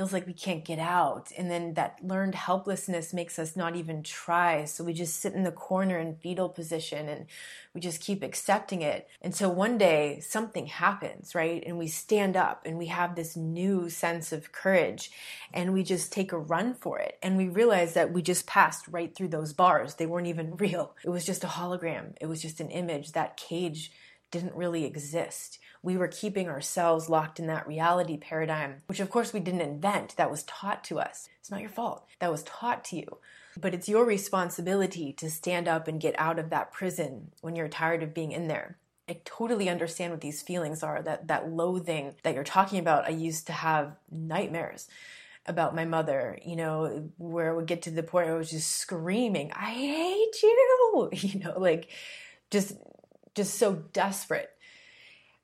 feels 0.00 0.14
like 0.14 0.26
we 0.26 0.32
can't 0.32 0.64
get 0.64 0.78
out. 0.78 1.30
And 1.36 1.50
then 1.50 1.74
that 1.74 1.98
learned 2.02 2.34
helplessness 2.34 3.12
makes 3.12 3.38
us 3.38 3.54
not 3.54 3.76
even 3.76 4.02
try. 4.02 4.64
So 4.64 4.82
we 4.82 4.94
just 4.94 5.20
sit 5.20 5.34
in 5.34 5.42
the 5.42 5.52
corner 5.52 5.98
in 5.98 6.16
fetal 6.16 6.48
position 6.48 7.06
and 7.06 7.26
we 7.74 7.82
just 7.82 8.00
keep 8.00 8.22
accepting 8.22 8.80
it. 8.80 9.06
And 9.20 9.34
so 9.34 9.50
one 9.50 9.76
day 9.76 10.20
something 10.20 10.64
happens, 10.68 11.34
right? 11.34 11.62
And 11.66 11.76
we 11.76 11.86
stand 11.86 12.34
up 12.34 12.62
and 12.64 12.78
we 12.78 12.86
have 12.86 13.14
this 13.14 13.36
new 13.36 13.90
sense 13.90 14.32
of 14.32 14.52
courage 14.52 15.10
and 15.52 15.74
we 15.74 15.82
just 15.82 16.10
take 16.10 16.32
a 16.32 16.38
run 16.38 16.72
for 16.72 16.98
it. 16.98 17.18
And 17.22 17.36
we 17.36 17.50
realize 17.50 17.92
that 17.92 18.10
we 18.10 18.22
just 18.22 18.46
passed 18.46 18.88
right 18.88 19.14
through 19.14 19.28
those 19.28 19.52
bars. 19.52 19.96
They 19.96 20.06
weren't 20.06 20.28
even 20.28 20.56
real. 20.56 20.96
It 21.04 21.10
was 21.10 21.26
just 21.26 21.44
a 21.44 21.48
hologram. 21.48 22.14
It 22.22 22.26
was 22.26 22.40
just 22.40 22.60
an 22.60 22.70
image. 22.70 23.12
That 23.12 23.36
cage 23.36 23.92
didn't 24.30 24.54
really 24.54 24.86
exist 24.86 25.58
we 25.82 25.96
were 25.96 26.08
keeping 26.08 26.48
ourselves 26.48 27.08
locked 27.08 27.38
in 27.38 27.46
that 27.46 27.66
reality 27.66 28.16
paradigm, 28.16 28.82
which 28.86 29.00
of 29.00 29.10
course 29.10 29.32
we 29.32 29.40
didn't 29.40 29.62
invent. 29.62 30.16
That 30.16 30.30
was 30.30 30.42
taught 30.42 30.84
to 30.84 30.98
us. 30.98 31.28
It's 31.40 31.50
not 31.50 31.60
your 31.60 31.70
fault. 31.70 32.06
That 32.18 32.30
was 32.30 32.42
taught 32.42 32.84
to 32.86 32.96
you. 32.96 33.18
But 33.58 33.74
it's 33.74 33.88
your 33.88 34.04
responsibility 34.04 35.12
to 35.14 35.30
stand 35.30 35.66
up 35.68 35.88
and 35.88 36.00
get 36.00 36.14
out 36.18 36.38
of 36.38 36.50
that 36.50 36.72
prison 36.72 37.32
when 37.40 37.56
you're 37.56 37.68
tired 37.68 38.02
of 38.02 38.14
being 38.14 38.32
in 38.32 38.46
there. 38.46 38.76
I 39.08 39.20
totally 39.24 39.68
understand 39.68 40.12
what 40.12 40.20
these 40.20 40.40
feelings 40.40 40.84
are 40.84 41.02
that 41.02 41.26
that 41.26 41.50
loathing 41.50 42.14
that 42.22 42.34
you're 42.34 42.44
talking 42.44 42.78
about. 42.78 43.06
I 43.06 43.10
used 43.10 43.48
to 43.48 43.52
have 43.52 43.96
nightmares 44.08 44.86
about 45.46 45.74
my 45.74 45.84
mother, 45.84 46.38
you 46.44 46.54
know, 46.54 47.10
where 47.18 47.50
I 47.50 47.56
would 47.56 47.66
get 47.66 47.82
to 47.82 47.90
the 47.90 48.04
point 48.04 48.26
where 48.26 48.36
I 48.36 48.38
was 48.38 48.50
just 48.50 48.70
screaming, 48.70 49.50
I 49.52 49.70
hate 49.70 50.42
you, 50.42 51.08
you 51.12 51.40
know, 51.40 51.58
like 51.58 51.88
just 52.50 52.74
just 53.34 53.54
so 53.54 53.74
desperate 53.74 54.50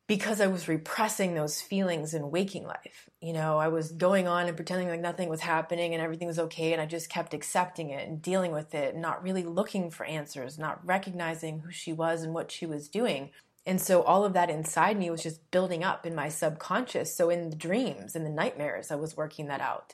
because 0.06 0.40
I 0.40 0.46
was 0.46 0.68
repressing 0.68 1.34
those 1.34 1.60
feelings 1.60 2.14
in 2.14 2.30
waking 2.30 2.64
life. 2.64 3.10
You 3.20 3.32
know, 3.32 3.58
I 3.58 3.68
was 3.68 3.90
going 3.90 4.28
on 4.28 4.46
and 4.46 4.56
pretending 4.56 4.88
like 4.88 5.00
nothing 5.00 5.28
was 5.28 5.40
happening 5.40 5.94
and 5.94 6.02
everything 6.02 6.28
was 6.28 6.38
okay, 6.38 6.72
and 6.72 6.80
I 6.80 6.86
just 6.86 7.08
kept 7.08 7.34
accepting 7.34 7.90
it 7.90 8.08
and 8.08 8.22
dealing 8.22 8.52
with 8.52 8.74
it, 8.74 8.94
and 8.94 9.02
not 9.02 9.22
really 9.22 9.42
looking 9.42 9.90
for 9.90 10.06
answers, 10.06 10.58
not 10.58 10.84
recognizing 10.86 11.60
who 11.60 11.72
she 11.72 11.92
was 11.92 12.22
and 12.22 12.34
what 12.34 12.52
she 12.52 12.66
was 12.66 12.88
doing. 12.88 13.30
And 13.66 13.80
so 13.80 14.02
all 14.02 14.24
of 14.24 14.32
that 14.34 14.48
inside 14.48 14.96
me 14.96 15.10
was 15.10 15.24
just 15.24 15.50
building 15.50 15.82
up 15.82 16.06
in 16.06 16.14
my 16.14 16.28
subconscious. 16.28 17.16
So 17.16 17.30
in 17.30 17.50
the 17.50 17.56
dreams, 17.56 18.14
in 18.14 18.22
the 18.22 18.30
nightmares, 18.30 18.92
I 18.92 18.94
was 18.94 19.16
working 19.16 19.48
that 19.48 19.60
out. 19.60 19.92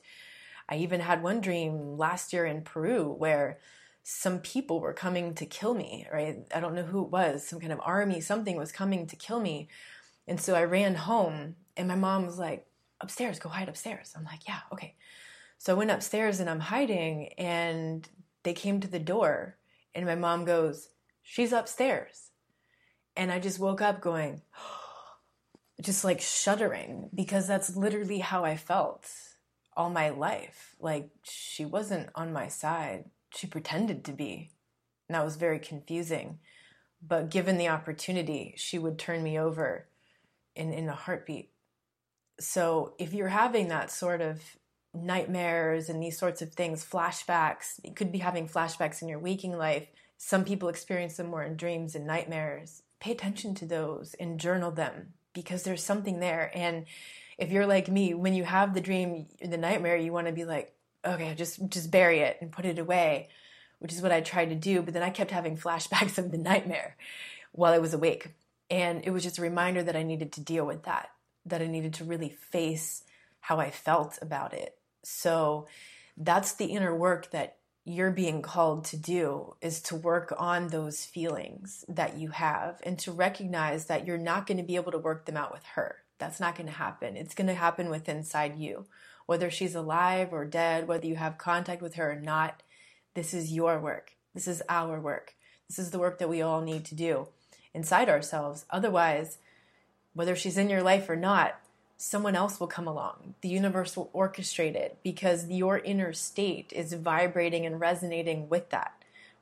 I 0.69 0.77
even 0.77 1.01
had 1.01 1.23
one 1.23 1.41
dream 1.41 1.97
last 1.97 2.35
year 2.35 2.45
in 2.45 2.63
Peru 2.63 3.11
where 3.11 3.59
some 4.03 4.41
people 4.41 4.81
were 4.81 4.93
coming 4.93 5.33
to 5.35 5.47
kill 5.47 5.75
me, 5.75 6.07
right? 6.13 6.41
I 6.55 6.61
don't 6.61 6.75
know 6.75 6.83
who 6.83 7.05
it 7.05 7.11
was, 7.11 7.47
some 7.47 7.61
kind 7.61 7.73
of 7.73 7.81
army, 7.83 8.21
something 8.21 8.57
was 8.57 8.73
coming 8.73 9.07
to 9.07 9.17
kill 9.17 9.41
me 9.41 9.69
and 10.27 10.41
so 10.41 10.55
I 10.55 10.65
ran 10.65 10.95
home, 10.95 11.57
and 11.77 11.89
my 11.89 11.97
mom 11.97 12.27
was 12.27 12.39
like, 12.39 12.67
upstairs, 13.01 13.39
go 13.39 13.49
hide 13.49 13.69
upstairs. 13.69 14.13
I'm 14.17 14.25
like, 14.25 14.47
yeah, 14.47 14.61
okay. 14.73 14.95
So 15.59 15.73
I 15.73 15.79
went 15.79 15.91
upstairs 15.91 16.41
and 16.41 16.51
I'm 16.51 16.61
hiding, 16.61 17.29
and 17.39 18.09
they 18.43 18.53
came 18.53 18.81
to 18.81 18.89
the 18.89 18.99
door, 18.99 19.59
and 19.95 20.07
my 20.07 20.15
mom 20.15 20.45
goes, 20.45 20.89
She's 21.23 21.53
upstairs. 21.53 22.31
And 23.17 23.31
I 23.31 23.39
just 23.39 23.59
woke 23.59 23.81
up 23.81 24.01
going, 24.01 24.43
just 25.81 26.05
like 26.05 26.21
shuddering 26.21 27.11
because 27.15 27.47
that's 27.47 27.77
literally 27.77 28.19
how 28.19 28.45
I 28.45 28.57
felt 28.57 29.09
all 29.77 29.91
my 29.91 30.11
life. 30.11 30.75
Like 30.81 31.11
she 31.23 31.65
wasn't 31.65 32.11
on 32.15 32.33
my 32.33 32.49
side, 32.49 33.07
she 33.35 33.47
pretended 33.47 34.05
to 34.05 34.13
be. 34.13 34.51
And 35.09 35.15
that 35.15 35.25
was 35.25 35.37
very 35.37 35.59
confusing. 35.59 36.39
But 37.07 37.31
given 37.31 37.59
the 37.59 37.69
opportunity, 37.69 38.55
she 38.57 38.79
would 38.79 38.99
turn 38.99 39.23
me 39.23 39.39
over 39.39 39.89
in, 40.55 40.73
in 40.73 40.89
a 40.89 40.95
heartbeat. 40.95 41.51
So 42.41 42.95
if 42.99 43.13
you're 43.13 43.29
having 43.29 43.69
that 43.69 43.91
sort 43.91 44.21
of 44.21 44.41
nightmares 44.95 45.89
and 45.89 46.03
these 46.03 46.19
sorts 46.19 46.43
of 46.43 46.53
things, 46.53 46.85
flashbacks, 46.85 47.81
you 47.83 47.95
could 47.95 48.13
be 48.13 48.19
having 48.19 48.49
flashbacks 48.49 49.03
in 49.03 49.09
your 49.09 49.19
waking 49.19 49.57
life. 49.57 49.87
Some 50.19 50.45
people 50.45 50.69
experience 50.69 51.17
them 51.17 51.29
more 51.29 51.43
in 51.43 51.57
dreams 51.57 51.95
and 51.95 52.07
nightmares. 52.07 52.83
Pay 53.01 53.13
attention 53.13 53.55
to 53.57 53.67
those 53.67 54.15
and 54.21 54.39
journal 54.39 54.71
them 54.71 55.15
because 55.33 55.63
there's 55.63 55.83
something 55.83 56.21
there. 56.21 56.51
And 56.55 56.87
if 57.39 57.51
you're 57.51 57.67
like 57.67 57.89
me, 57.89 58.15
when 58.15 58.35
you 58.35 58.45
have 58.45 58.75
the 58.75 58.81
dream, 58.81 59.27
the 59.45 59.57
nightmare, 59.57 59.97
you 59.97 60.13
want 60.13 60.27
to 60.27 60.33
be 60.33 60.45
like, 60.45 60.75
okay, 61.05 61.35
just 61.35 61.69
just 61.69 61.91
bury 61.91 62.21
it 62.21 62.39
and 62.41 62.53
put 62.53 62.65
it 62.65 62.79
away, 62.79 63.29
which 63.79 63.93
is 63.93 64.03
what 64.03 64.13
I 64.13 64.21
tried 64.21 64.51
to 64.51 64.55
do. 64.55 64.83
But 64.83 64.95
then 64.95 65.03
I 65.03 65.11
kept 65.11 65.31
having 65.31 65.57
flashbacks 65.59 66.19
of 66.19 66.31
the 66.31 66.39
nightmare 66.39 66.97
while 67.53 67.73
I 67.73 67.79
was 67.79 67.95
awake, 67.95 68.29
and 68.73 69.03
it 69.05 69.11
was 69.11 69.23
just 69.23 69.37
a 69.37 69.43
reminder 69.43 69.83
that 69.83 69.97
I 69.97 70.03
needed 70.03 70.33
to 70.33 70.41
deal 70.41 70.65
with 70.65 70.85
that, 70.85 71.11
that 71.45 71.61
I 71.61 71.67
needed 71.67 71.93
to 71.95 72.05
really 72.05 72.31
face 72.31 73.03
how 73.41 73.59
I 73.61 73.71
felt 73.71 74.19
about 74.23 74.55
it. 74.55 74.79
So 75.03 75.67
that's 76.17 76.55
the 76.55 76.65
inner 76.65 76.97
work 76.97 77.33
that 77.33 77.59
you're 77.85 78.11
being 78.11 78.41
called 78.41 78.87
to 78.87 78.97
do 78.97 79.57
is 79.61 79.83
to 79.83 79.95
work 79.95 80.33
on 80.39 80.69
those 80.69 81.05
feelings 81.05 81.85
that 81.87 82.17
you 82.17 82.31
have 82.31 82.81
and 82.83 82.99
to 83.01 83.13
recognize 83.13 83.87
that 83.87 84.07
you're 84.07 84.17
not 84.17 84.47
going 84.47 84.57
to 84.57 84.63
be 84.63 84.77
able 84.77 84.93
to 84.93 84.99
work 84.99 85.27
them 85.27 85.37
out 85.37 85.53
with 85.53 85.65
her. 85.75 85.97
That's 86.19 86.41
not 86.41 86.57
going 86.57 86.69
to 86.69 86.73
happen. 86.73 87.15
It's 87.15 87.35
going 87.35 87.49
to 87.49 87.55
happen 87.55 87.91
with 87.91 88.09
inside 88.09 88.57
you. 88.57 88.87
Whether 89.27 89.51
she's 89.51 89.75
alive 89.75 90.33
or 90.33 90.47
dead, 90.47 90.89
whether 90.89 91.07
you 91.07 91.17
have 91.17 91.37
contact 91.37 91.83
with 91.83 91.97
her 91.97 92.13
or 92.13 92.21
not, 92.21 92.63
this 93.15 93.35
is 93.35 93.53
your 93.53 93.79
work. 93.79 94.13
This 94.33 94.49
is 94.49 94.63
our 94.67 94.99
work. 94.99 95.35
This 95.69 95.79
is 95.79 95.91
the 95.91 95.99
work 95.99 96.19
that 96.21 96.31
we 96.31 96.41
all 96.41 96.63
need 96.63 96.87
to 96.87 96.95
do 96.95 97.29
inside 97.75 98.09
ourselves. 98.09 98.65
Otherwise, 98.71 99.39
whether 100.15 100.37
she's 100.37 100.59
in 100.59 100.69
your 100.69 100.83
life 100.83 101.09
or 101.09 101.17
not, 101.17 101.59
someone 101.97 102.35
else 102.35 102.59
will 102.59 102.67
come 102.67 102.89
along. 102.89 103.35
The 103.43 103.49
universe 103.49 103.97
will 103.97 104.11
orchestrate 104.15 104.75
it 104.75 104.99
because 105.03 105.49
your 105.49 105.79
inner 105.79 106.13
state 106.13 106.73
is 106.75 106.93
vibrating 106.93 107.65
and 107.65 107.81
resonating 107.81 108.49
with 108.49 108.71
that, 108.71 108.93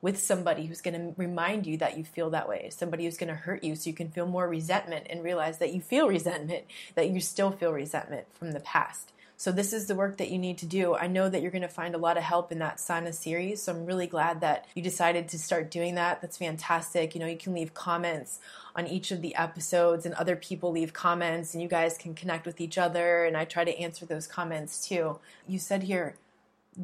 with 0.02 0.18
somebody 0.20 0.66
who's 0.66 0.82
going 0.82 0.94
to 0.94 1.14
remind 1.16 1.66
you 1.66 1.78
that 1.78 1.96
you 1.96 2.04
feel 2.04 2.30
that 2.30 2.48
way, 2.48 2.68
somebody 2.70 3.04
who's 3.04 3.16
going 3.16 3.28
to 3.28 3.34
hurt 3.34 3.64
you 3.64 3.74
so 3.74 3.88
you 3.88 3.96
can 3.96 4.10
feel 4.10 4.26
more 4.26 4.46
resentment 4.48 5.06
and 5.08 5.24
realize 5.24 5.58
that 5.58 5.72
you 5.72 5.80
feel 5.80 6.06
resentment, 6.16 6.64
that 6.94 7.08
you 7.08 7.20
still 7.20 7.50
feel 7.50 7.72
resentment 7.72 8.26
from 8.34 8.52
the 8.52 8.60
past. 8.60 9.10
So 9.40 9.52
this 9.52 9.72
is 9.72 9.86
the 9.86 9.94
work 9.94 10.18
that 10.18 10.30
you 10.30 10.36
need 10.36 10.58
to 10.58 10.66
do. 10.66 10.94
I 10.94 11.06
know 11.06 11.26
that 11.26 11.40
you're 11.40 11.50
going 11.50 11.62
to 11.62 11.68
find 11.68 11.94
a 11.94 11.98
lot 11.98 12.18
of 12.18 12.22
help 12.22 12.52
in 12.52 12.58
that 12.58 12.78
Sana 12.78 13.10
series. 13.10 13.62
So 13.62 13.72
I'm 13.72 13.86
really 13.86 14.06
glad 14.06 14.42
that 14.42 14.66
you 14.74 14.82
decided 14.82 15.28
to 15.28 15.38
start 15.38 15.70
doing 15.70 15.94
that. 15.94 16.20
That's 16.20 16.36
fantastic. 16.36 17.14
You 17.14 17.22
know, 17.22 17.26
you 17.26 17.38
can 17.38 17.54
leave 17.54 17.72
comments 17.72 18.38
on 18.76 18.86
each 18.86 19.10
of 19.10 19.22
the 19.22 19.34
episodes 19.36 20.04
and 20.04 20.14
other 20.16 20.36
people 20.36 20.72
leave 20.72 20.92
comments 20.92 21.54
and 21.54 21.62
you 21.62 21.70
guys 21.70 21.96
can 21.96 22.12
connect 22.12 22.44
with 22.44 22.60
each 22.60 22.76
other 22.76 23.24
and 23.24 23.34
I 23.34 23.46
try 23.46 23.64
to 23.64 23.78
answer 23.78 24.04
those 24.04 24.26
comments 24.26 24.86
too. 24.86 25.20
You 25.46 25.58
said 25.58 25.84
here 25.84 26.16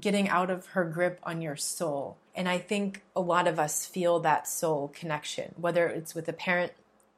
getting 0.01 0.31
out 0.31 0.49
of 0.49 0.65
her 0.69 0.85
grip 0.87 1.21
on 1.25 1.43
your 1.43 1.57
soul. 1.57 2.17
And 2.35 2.49
I 2.49 2.57
think 2.57 3.03
a 3.15 3.21
lot 3.21 3.47
of 3.47 3.59
us 3.59 3.85
feel 3.85 4.21
that 4.21 4.49
soul 4.49 4.91
connection, 4.95 5.55
whether 5.59 5.87
it's 5.89 6.15
with 6.15 6.27
a 6.27 6.33
parent, 6.33 6.73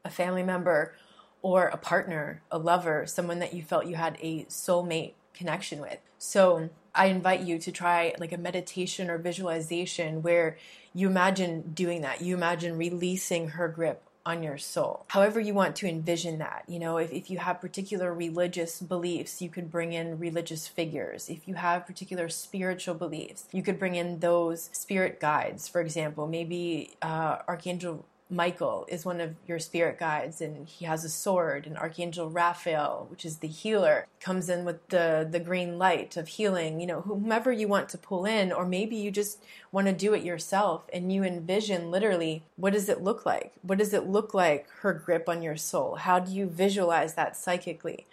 a 0.04 0.10
family 0.10 0.42
member, 0.42 0.96
or 1.42 1.66
a 1.66 1.76
partner, 1.76 2.42
a 2.50 2.58
lover, 2.58 3.06
someone 3.06 3.38
that 3.38 3.54
you 3.54 3.62
felt 3.62 3.86
you 3.86 3.94
had 3.94 4.18
a 4.20 4.44
soulmate 4.46 5.12
connection 5.38 5.80
with. 5.80 5.98
So 6.18 6.68
I 6.94 7.06
invite 7.06 7.40
you 7.40 7.58
to 7.60 7.72
try 7.72 8.12
like 8.18 8.32
a 8.32 8.38
meditation 8.38 9.08
or 9.08 9.18
visualization 9.18 10.20
where 10.22 10.58
you 10.92 11.08
imagine 11.08 11.72
doing 11.72 12.02
that. 12.02 12.20
You 12.20 12.34
imagine 12.34 12.76
releasing 12.76 13.50
her 13.50 13.68
grip 13.68 14.02
on 14.26 14.42
your 14.42 14.58
soul. 14.58 15.06
However, 15.08 15.40
you 15.40 15.54
want 15.54 15.74
to 15.76 15.88
envision 15.88 16.38
that. 16.38 16.64
You 16.68 16.78
know, 16.80 16.98
if, 16.98 17.10
if 17.12 17.30
you 17.30 17.38
have 17.38 17.62
particular 17.62 18.12
religious 18.12 18.78
beliefs, 18.80 19.40
you 19.40 19.48
could 19.48 19.70
bring 19.70 19.94
in 19.94 20.18
religious 20.18 20.68
figures. 20.68 21.30
If 21.30 21.48
you 21.48 21.54
have 21.54 21.86
particular 21.86 22.28
spiritual 22.28 22.94
beliefs, 22.94 23.46
you 23.52 23.62
could 23.62 23.78
bring 23.78 23.94
in 23.94 24.18
those 24.18 24.68
spirit 24.72 25.18
guides. 25.18 25.66
For 25.66 25.80
example, 25.80 26.26
maybe 26.26 26.90
uh, 27.00 27.38
Archangel 27.48 28.04
Michael 28.30 28.84
is 28.88 29.06
one 29.06 29.22
of 29.22 29.36
your 29.46 29.58
spirit 29.58 29.98
guides, 29.98 30.42
and 30.42 30.68
he 30.68 30.84
has 30.84 31.02
a 31.02 31.08
sword. 31.08 31.66
And 31.66 31.78
Archangel 31.78 32.28
Raphael, 32.28 33.06
which 33.10 33.24
is 33.24 33.38
the 33.38 33.48
healer, 33.48 34.06
comes 34.20 34.50
in 34.50 34.66
with 34.66 34.86
the 34.88 35.26
the 35.28 35.40
green 35.40 35.78
light 35.78 36.16
of 36.16 36.28
healing. 36.28 36.78
You 36.78 36.86
know, 36.86 37.00
whomever 37.00 37.50
you 37.50 37.68
want 37.68 37.88
to 37.90 37.98
pull 37.98 38.26
in, 38.26 38.52
or 38.52 38.66
maybe 38.66 38.96
you 38.96 39.10
just 39.10 39.42
want 39.72 39.86
to 39.86 39.94
do 39.94 40.12
it 40.12 40.24
yourself, 40.24 40.84
and 40.92 41.10
you 41.10 41.24
envision 41.24 41.90
literally 41.90 42.42
what 42.56 42.74
does 42.74 42.90
it 42.90 43.02
look 43.02 43.24
like? 43.24 43.54
What 43.62 43.78
does 43.78 43.94
it 43.94 44.06
look 44.06 44.34
like? 44.34 44.68
Her 44.80 44.92
grip 44.92 45.26
on 45.28 45.42
your 45.42 45.56
soul. 45.56 45.94
How 45.94 46.18
do 46.18 46.30
you 46.30 46.46
visualize 46.46 47.14
that 47.14 47.34
psychically? 47.34 48.06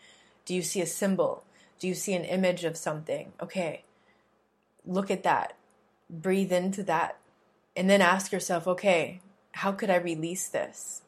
Do 0.45 0.55
you 0.55 0.61
see 0.61 0.81
a 0.81 0.87
symbol? 0.87 1.43
Do 1.77 1.89
you 1.89 1.93
see 1.93 2.13
an 2.13 2.23
image 2.23 2.63
of 2.63 2.77
something? 2.77 3.33
Okay, 3.41 3.83
look 4.85 5.11
at 5.11 5.23
that. 5.23 5.57
Breathe 6.09 6.53
into 6.53 6.83
that, 6.83 7.17
and 7.75 7.89
then 7.89 8.01
ask 8.01 8.31
yourself, 8.31 8.65
okay 8.65 9.19
how 9.55 9.71
could 9.71 9.89
I 9.89 9.95
release 9.95 10.49
this? 10.49 11.01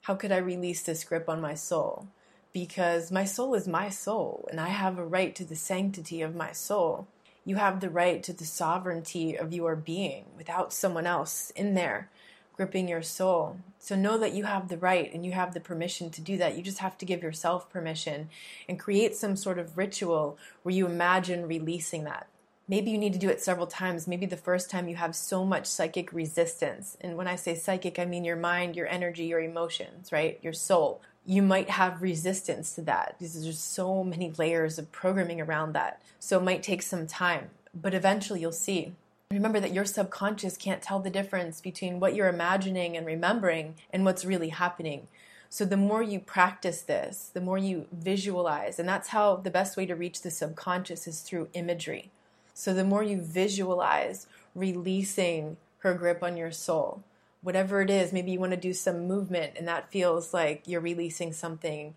How 0.00 0.14
could 0.14 0.32
I 0.32 0.38
release 0.38 0.82
this 0.82 1.04
grip 1.04 1.28
on 1.28 1.42
my 1.42 1.52
soul? 1.52 2.08
Because 2.54 3.12
my 3.12 3.26
soul 3.26 3.54
is 3.54 3.68
my 3.68 3.90
soul, 3.90 4.48
and 4.50 4.58
I 4.58 4.68
have 4.68 4.98
a 4.98 5.04
right 5.04 5.34
to 5.34 5.44
the 5.44 5.54
sanctity 5.54 6.22
of 6.22 6.34
my 6.34 6.52
soul. 6.52 7.06
You 7.44 7.56
have 7.56 7.80
the 7.80 7.90
right 7.90 8.22
to 8.22 8.32
the 8.32 8.46
sovereignty 8.46 9.36
of 9.36 9.52
your 9.52 9.76
being 9.76 10.24
without 10.38 10.72
someone 10.72 11.06
else 11.06 11.50
in 11.50 11.74
there 11.74 12.08
gripping 12.56 12.88
your 12.88 13.02
soul. 13.02 13.58
So 13.78 13.94
know 13.94 14.16
that 14.16 14.32
you 14.32 14.44
have 14.44 14.68
the 14.68 14.78
right 14.78 15.12
and 15.12 15.26
you 15.26 15.32
have 15.32 15.52
the 15.52 15.60
permission 15.60 16.08
to 16.10 16.22
do 16.22 16.38
that. 16.38 16.56
You 16.56 16.62
just 16.62 16.78
have 16.78 16.96
to 16.98 17.04
give 17.04 17.22
yourself 17.22 17.68
permission 17.68 18.30
and 18.68 18.78
create 18.78 19.16
some 19.16 19.36
sort 19.36 19.58
of 19.58 19.76
ritual 19.76 20.38
where 20.62 20.74
you 20.74 20.86
imagine 20.86 21.46
releasing 21.46 22.04
that 22.04 22.28
maybe 22.68 22.90
you 22.90 22.98
need 22.98 23.12
to 23.12 23.18
do 23.18 23.28
it 23.28 23.42
several 23.42 23.66
times. 23.66 24.06
Maybe 24.06 24.26
the 24.26 24.36
first 24.36 24.70
time 24.70 24.88
you 24.88 24.96
have 24.96 25.14
so 25.14 25.44
much 25.44 25.66
psychic 25.66 26.12
resistance. 26.12 26.96
And 27.00 27.16
when 27.16 27.28
I 27.28 27.36
say 27.36 27.54
psychic, 27.54 27.98
I 27.98 28.04
mean 28.04 28.24
your 28.24 28.36
mind, 28.36 28.76
your 28.76 28.86
energy, 28.86 29.24
your 29.24 29.40
emotions, 29.40 30.12
right? 30.12 30.38
Your 30.42 30.52
soul. 30.52 31.00
You 31.26 31.42
might 31.42 31.70
have 31.70 32.02
resistance 32.02 32.74
to 32.74 32.82
that 32.82 33.16
because 33.18 33.42
there's 33.42 33.58
so 33.58 34.04
many 34.04 34.32
layers 34.32 34.78
of 34.78 34.92
programming 34.92 35.40
around 35.40 35.72
that. 35.72 36.00
So 36.18 36.38
it 36.38 36.44
might 36.44 36.62
take 36.62 36.82
some 36.82 37.06
time, 37.06 37.50
but 37.74 37.94
eventually 37.94 38.40
you'll 38.40 38.52
see. 38.52 38.92
Remember 39.30 39.58
that 39.58 39.72
your 39.72 39.86
subconscious 39.86 40.56
can't 40.56 40.82
tell 40.82 41.00
the 41.00 41.10
difference 41.10 41.60
between 41.60 41.98
what 41.98 42.14
you're 42.14 42.28
imagining 42.28 42.96
and 42.96 43.06
remembering 43.06 43.74
and 43.90 44.04
what's 44.04 44.24
really 44.24 44.50
happening. 44.50 45.08
So 45.48 45.64
the 45.64 45.76
more 45.76 46.02
you 46.02 46.20
practice 46.20 46.82
this, 46.82 47.30
the 47.32 47.40
more 47.40 47.58
you 47.58 47.86
visualize, 47.92 48.78
and 48.78 48.88
that's 48.88 49.08
how 49.08 49.36
the 49.36 49.50
best 49.50 49.76
way 49.76 49.86
to 49.86 49.94
reach 49.94 50.22
the 50.22 50.30
subconscious 50.30 51.06
is 51.06 51.20
through 51.20 51.48
imagery. 51.54 52.10
So 52.54 52.72
the 52.72 52.84
more 52.84 53.02
you 53.02 53.20
visualize 53.20 54.26
releasing 54.54 55.56
her 55.78 55.92
grip 55.94 56.22
on 56.22 56.36
your 56.36 56.52
soul, 56.52 57.02
whatever 57.42 57.82
it 57.82 57.90
is, 57.90 58.12
maybe 58.12 58.30
you 58.30 58.40
want 58.40 58.52
to 58.52 58.56
do 58.56 58.72
some 58.72 59.06
movement 59.06 59.54
and 59.58 59.68
that 59.68 59.90
feels 59.90 60.32
like 60.32 60.62
you're 60.66 60.80
releasing 60.80 61.32
something. 61.32 61.94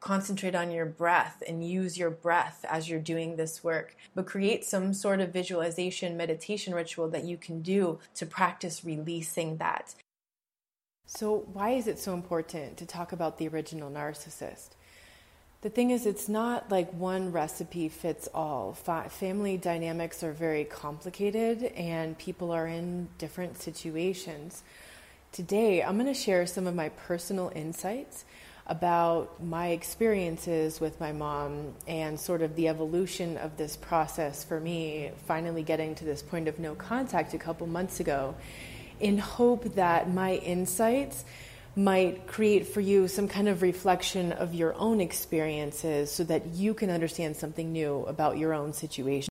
Concentrate 0.00 0.54
on 0.54 0.70
your 0.70 0.86
breath 0.86 1.42
and 1.46 1.68
use 1.68 1.98
your 1.98 2.10
breath 2.10 2.64
as 2.68 2.88
you're 2.88 3.00
doing 3.00 3.36
this 3.36 3.62
work. 3.62 3.96
But 4.14 4.26
create 4.26 4.64
some 4.64 4.94
sort 4.94 5.20
of 5.20 5.32
visualization 5.32 6.16
meditation 6.16 6.74
ritual 6.74 7.08
that 7.10 7.24
you 7.24 7.36
can 7.36 7.62
do 7.62 7.98
to 8.14 8.26
practice 8.26 8.84
releasing 8.84 9.58
that. 9.58 9.94
So, 11.06 11.46
why 11.52 11.70
is 11.70 11.86
it 11.86 11.98
so 11.98 12.14
important 12.14 12.76
to 12.76 12.86
talk 12.86 13.12
about 13.12 13.38
the 13.38 13.48
original 13.48 13.90
narcissist? 13.90 14.70
The 15.60 15.70
thing 15.70 15.90
is, 15.90 16.06
it's 16.06 16.28
not 16.28 16.70
like 16.70 16.88
one 16.92 17.32
recipe 17.32 17.88
fits 17.88 18.28
all. 18.32 18.74
Fa- 18.74 19.08
family 19.10 19.56
dynamics 19.56 20.22
are 20.22 20.32
very 20.32 20.62
complicated 20.62 21.64
and 21.74 22.16
people 22.16 22.52
are 22.52 22.68
in 22.68 23.08
different 23.18 23.60
situations. 23.60 24.62
Today, 25.32 25.82
I'm 25.82 25.96
going 25.96 26.06
to 26.06 26.14
share 26.14 26.46
some 26.46 26.68
of 26.68 26.76
my 26.76 26.90
personal 26.90 27.50
insights 27.56 28.24
about 28.68 29.42
my 29.42 29.68
experiences 29.70 30.80
with 30.80 31.00
my 31.00 31.10
mom 31.10 31.74
and 31.88 32.20
sort 32.20 32.42
of 32.42 32.54
the 32.54 32.68
evolution 32.68 33.36
of 33.38 33.56
this 33.56 33.76
process 33.76 34.44
for 34.44 34.60
me, 34.60 35.10
finally 35.26 35.64
getting 35.64 35.96
to 35.96 36.04
this 36.04 36.22
point 36.22 36.46
of 36.46 36.60
no 36.60 36.76
contact 36.76 37.34
a 37.34 37.38
couple 37.38 37.66
months 37.66 37.98
ago, 37.98 38.36
in 39.00 39.18
hope 39.18 39.74
that 39.74 40.08
my 40.08 40.36
insights 40.36 41.24
might 41.78 42.26
create 42.26 42.66
for 42.66 42.80
you 42.80 43.06
some 43.06 43.28
kind 43.28 43.48
of 43.48 43.62
reflection 43.62 44.32
of 44.32 44.52
your 44.52 44.74
own 44.74 45.00
experiences 45.00 46.10
so 46.10 46.24
that 46.24 46.44
you 46.46 46.74
can 46.74 46.90
understand 46.90 47.36
something 47.36 47.70
new 47.70 48.04
about 48.06 48.36
your 48.36 48.52
own 48.52 48.72
situation. 48.72 49.28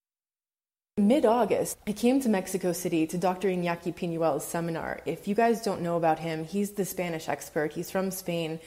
Mid 0.96 1.26
August, 1.26 1.78
I 1.86 1.92
came 1.92 2.22
to 2.22 2.30
Mexico 2.30 2.72
City 2.72 3.06
to 3.08 3.18
Dr. 3.18 3.50
Iñaki 3.50 3.94
Piñuel's 3.94 4.46
seminar. 4.46 5.02
If 5.06 5.28
you 5.28 5.36
guys 5.36 5.62
don't 5.62 5.82
know 5.82 5.98
about 5.98 6.20
him, 6.20 6.46
he's 6.46 6.72
the 6.72 6.86
Spanish 6.86 7.28
expert. 7.28 7.74
He's 7.74 7.92
from 7.92 8.12
Spain. 8.12 8.62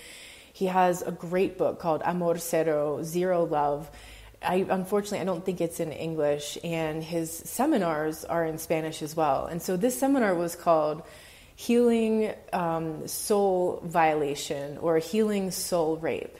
He 0.52 0.66
has 0.66 1.00
a 1.00 1.10
great 1.10 1.56
book 1.56 1.80
called 1.80 2.02
Amor 2.04 2.36
Cero, 2.36 3.02
Zero 3.02 3.44
Love. 3.44 3.90
I 4.42 4.66
unfortunately 4.68 5.20
I 5.20 5.24
don't 5.24 5.44
think 5.44 5.62
it's 5.62 5.80
in 5.80 5.90
English, 5.90 6.58
and 6.62 7.02
his 7.02 7.32
seminars 7.32 8.26
are 8.26 8.44
in 8.44 8.58
Spanish 8.58 9.00
as 9.00 9.16
well. 9.16 9.46
And 9.46 9.62
so 9.62 9.78
this 9.78 9.98
seminar 9.98 10.34
was 10.34 10.54
called 10.54 11.02
Healing 11.66 12.32
um, 12.52 13.06
Soul 13.06 13.82
Violation 13.84 14.78
or 14.78 14.98
Healing 14.98 15.50
Soul 15.50 15.98
Rape 15.98 16.36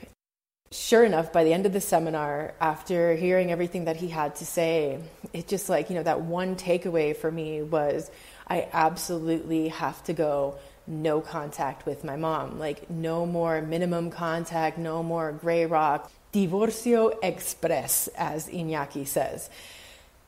sure 0.71 1.03
enough, 1.03 1.33
by 1.33 1.43
the 1.43 1.53
end 1.53 1.65
of 1.65 1.73
the 1.73 1.81
seminar, 1.81 2.53
after 2.59 3.15
hearing 3.15 3.51
everything 3.51 3.85
that 3.85 3.97
he 3.97 4.07
had 4.07 4.35
to 4.37 4.45
say, 4.45 4.99
it 5.33 5.47
just 5.47 5.69
like, 5.69 5.89
you 5.89 5.95
know, 5.95 6.03
that 6.03 6.21
one 6.21 6.55
takeaway 6.55 7.15
for 7.15 7.29
me 7.29 7.61
was 7.61 8.09
I 8.47 8.67
absolutely 8.71 9.67
have 9.69 10.01
to 10.05 10.13
go 10.13 10.57
no 10.87 11.21
contact 11.21 11.85
with 11.85 12.03
my 12.03 12.15
mom. 12.15 12.57
Like, 12.57 12.89
no 12.89 13.25
more 13.25 13.61
minimum 13.61 14.09
contact, 14.09 14.77
no 14.77 15.03
more 15.03 15.31
gray 15.31 15.65
rock. 15.65 16.11
Divorcio 16.33 17.13
express, 17.21 18.07
as 18.15 18.47
Iñaki 18.47 19.05
says. 19.05 19.49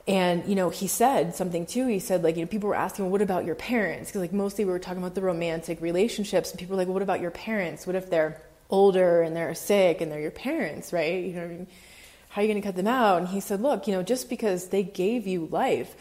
And, 0.06 0.46
you 0.46 0.56
know, 0.56 0.70
he 0.70 0.88
said 0.88 1.34
something 1.36 1.66
too. 1.66 1.88
He 1.88 2.00
said, 2.00 2.24
like, 2.24 2.36
you 2.36 2.42
know, 2.42 2.48
people 2.48 2.68
were 2.68 2.76
asking, 2.76 3.06
well, 3.06 3.12
what 3.14 3.22
about 3.22 3.46
your 3.46 3.56
parents? 3.56 4.10
Because, 4.10 4.22
like, 4.22 4.34
mostly 4.34 4.66
we 4.66 4.72
were 4.72 4.80
talking 4.80 5.02
about 5.02 5.16
the 5.16 5.22
romantic 5.22 5.82
relationships. 5.82 6.52
And 6.52 6.60
people 6.60 6.76
were 6.76 6.82
like, 6.82 6.88
well, 6.88 6.96
what 6.96 7.04
about 7.04 7.22
your 7.22 7.32
parents? 7.32 7.88
What 7.88 7.96
if 7.96 8.10
they're 8.10 8.42
older 8.70 9.22
and 9.22 9.36
they're 9.36 9.56
sick 9.56 10.02
and 10.02 10.12
they're 10.12 10.20
your 10.20 10.32
parents, 10.32 10.92
right? 10.92 11.24
You 11.24 11.34
know, 11.34 11.44
I 11.44 11.48
mean? 11.48 11.68
how 12.34 12.42
are 12.42 12.46
you 12.46 12.52
going 12.52 12.62
to 12.62 12.68
cut 12.68 12.76
them 12.76 12.88
out? 12.88 13.20
And 13.20 13.28
he 13.28 13.40
said, 13.40 13.62
look, 13.62 13.86
you 13.86 13.94
know, 13.94 14.02
just 14.02 14.28
because 14.28 14.70
they 14.70 14.82
gave 14.82 15.28
you 15.28 15.46
life 15.52 15.96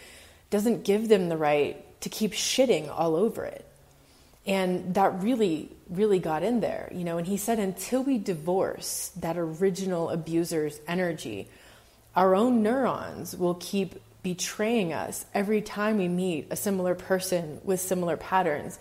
doesn't 0.49 0.83
give 0.83 1.09
them 1.09 1.29
the 1.29 1.37
right 1.37 2.01
to 2.01 2.09
keep 2.09 2.33
shitting 2.33 2.91
all 2.91 3.17
over 3.17 3.45
it. 3.45 3.67
And 4.47 4.95
that 4.95 5.23
really, 5.23 5.71
really 5.91 6.19
got 6.19 6.43
in 6.43 6.61
there, 6.61 6.89
you 6.91 7.05
know. 7.05 7.19
And 7.19 7.27
he 7.27 7.37
said, 7.37 7.59
until 7.59 8.03
we 8.03 8.17
divorce 8.17 9.13
that 9.17 9.37
original 9.37 10.09
abuser's 10.09 10.81
energy, 10.89 11.51
our 12.15 12.35
own 12.35 12.63
neurons 12.63 13.37
will 13.37 13.55
keep 13.55 14.01
betraying 14.23 14.93
us 14.93 15.27
every 15.35 15.61
time 15.61 15.99
we 15.99 16.09
meet 16.09 16.47
a 16.51 16.57
similar 16.57 16.95
person 16.95 17.61
with 17.65 17.81
similar 17.81 18.17
patterns 18.17 18.79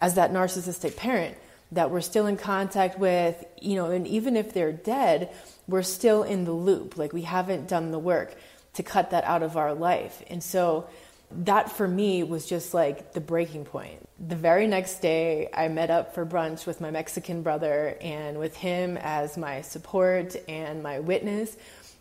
as 0.00 0.14
that 0.14 0.32
narcissistic 0.32 0.96
parent 0.96 1.36
that 1.72 1.90
we're 1.90 2.00
still 2.00 2.26
in 2.26 2.36
contact 2.36 2.98
with, 2.98 3.44
you 3.60 3.76
know, 3.76 3.90
and 3.90 4.06
even 4.06 4.36
if 4.36 4.52
they're 4.52 4.72
dead, 4.72 5.30
we're 5.68 5.82
still 5.82 6.24
in 6.24 6.44
the 6.44 6.52
loop. 6.52 6.96
Like 6.96 7.12
we 7.12 7.22
haven't 7.22 7.68
done 7.68 7.92
the 7.92 7.98
work 7.98 8.34
to 8.74 8.82
cut 8.82 9.10
that 9.10 9.24
out 9.24 9.42
of 9.42 9.56
our 9.56 9.74
life. 9.74 10.22
And 10.28 10.42
so 10.42 10.88
that 11.32 11.70
for 11.70 11.86
me 11.86 12.24
was 12.24 12.46
just 12.46 12.74
like 12.74 13.12
the 13.12 13.20
breaking 13.20 13.64
point. 13.64 14.00
The 14.18 14.34
very 14.34 14.66
next 14.66 15.00
day, 15.00 15.48
I 15.54 15.68
met 15.68 15.90
up 15.90 16.14
for 16.14 16.26
brunch 16.26 16.66
with 16.66 16.80
my 16.80 16.90
Mexican 16.90 17.42
brother, 17.42 17.96
and 18.00 18.38
with 18.38 18.56
him 18.56 18.98
as 19.00 19.36
my 19.38 19.62
support 19.62 20.36
and 20.48 20.82
my 20.82 20.98
witness, 20.98 21.56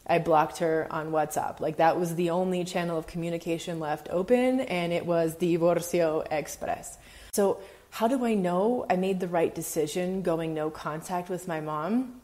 I 0.09 0.17
blocked 0.17 0.57
her 0.57 0.87
on 0.89 1.11
WhatsApp. 1.11 1.59
Like 1.59 1.77
that 1.77 1.99
was 1.99 2.15
the 2.15 2.31
only 2.31 2.63
channel 2.65 2.97
of 2.97 3.07
communication 3.07 3.79
left 3.79 4.09
open, 4.09 4.61
and 4.61 4.91
it 4.91 5.05
was 5.05 5.35
Divorcio 5.35 6.25
Express. 6.31 6.97
So 7.31 7.59
how 7.91 8.07
do 8.07 8.25
I 8.25 8.33
know 8.33 8.85
I 8.89 8.95
made 8.95 9.19
the 9.19 9.27
right 9.27 9.53
decision 9.53 10.21
going 10.21 10.53
no 10.53 10.69
contact 10.69 11.29
with 11.29 11.47
my 11.47 11.61
mom? 11.61 12.21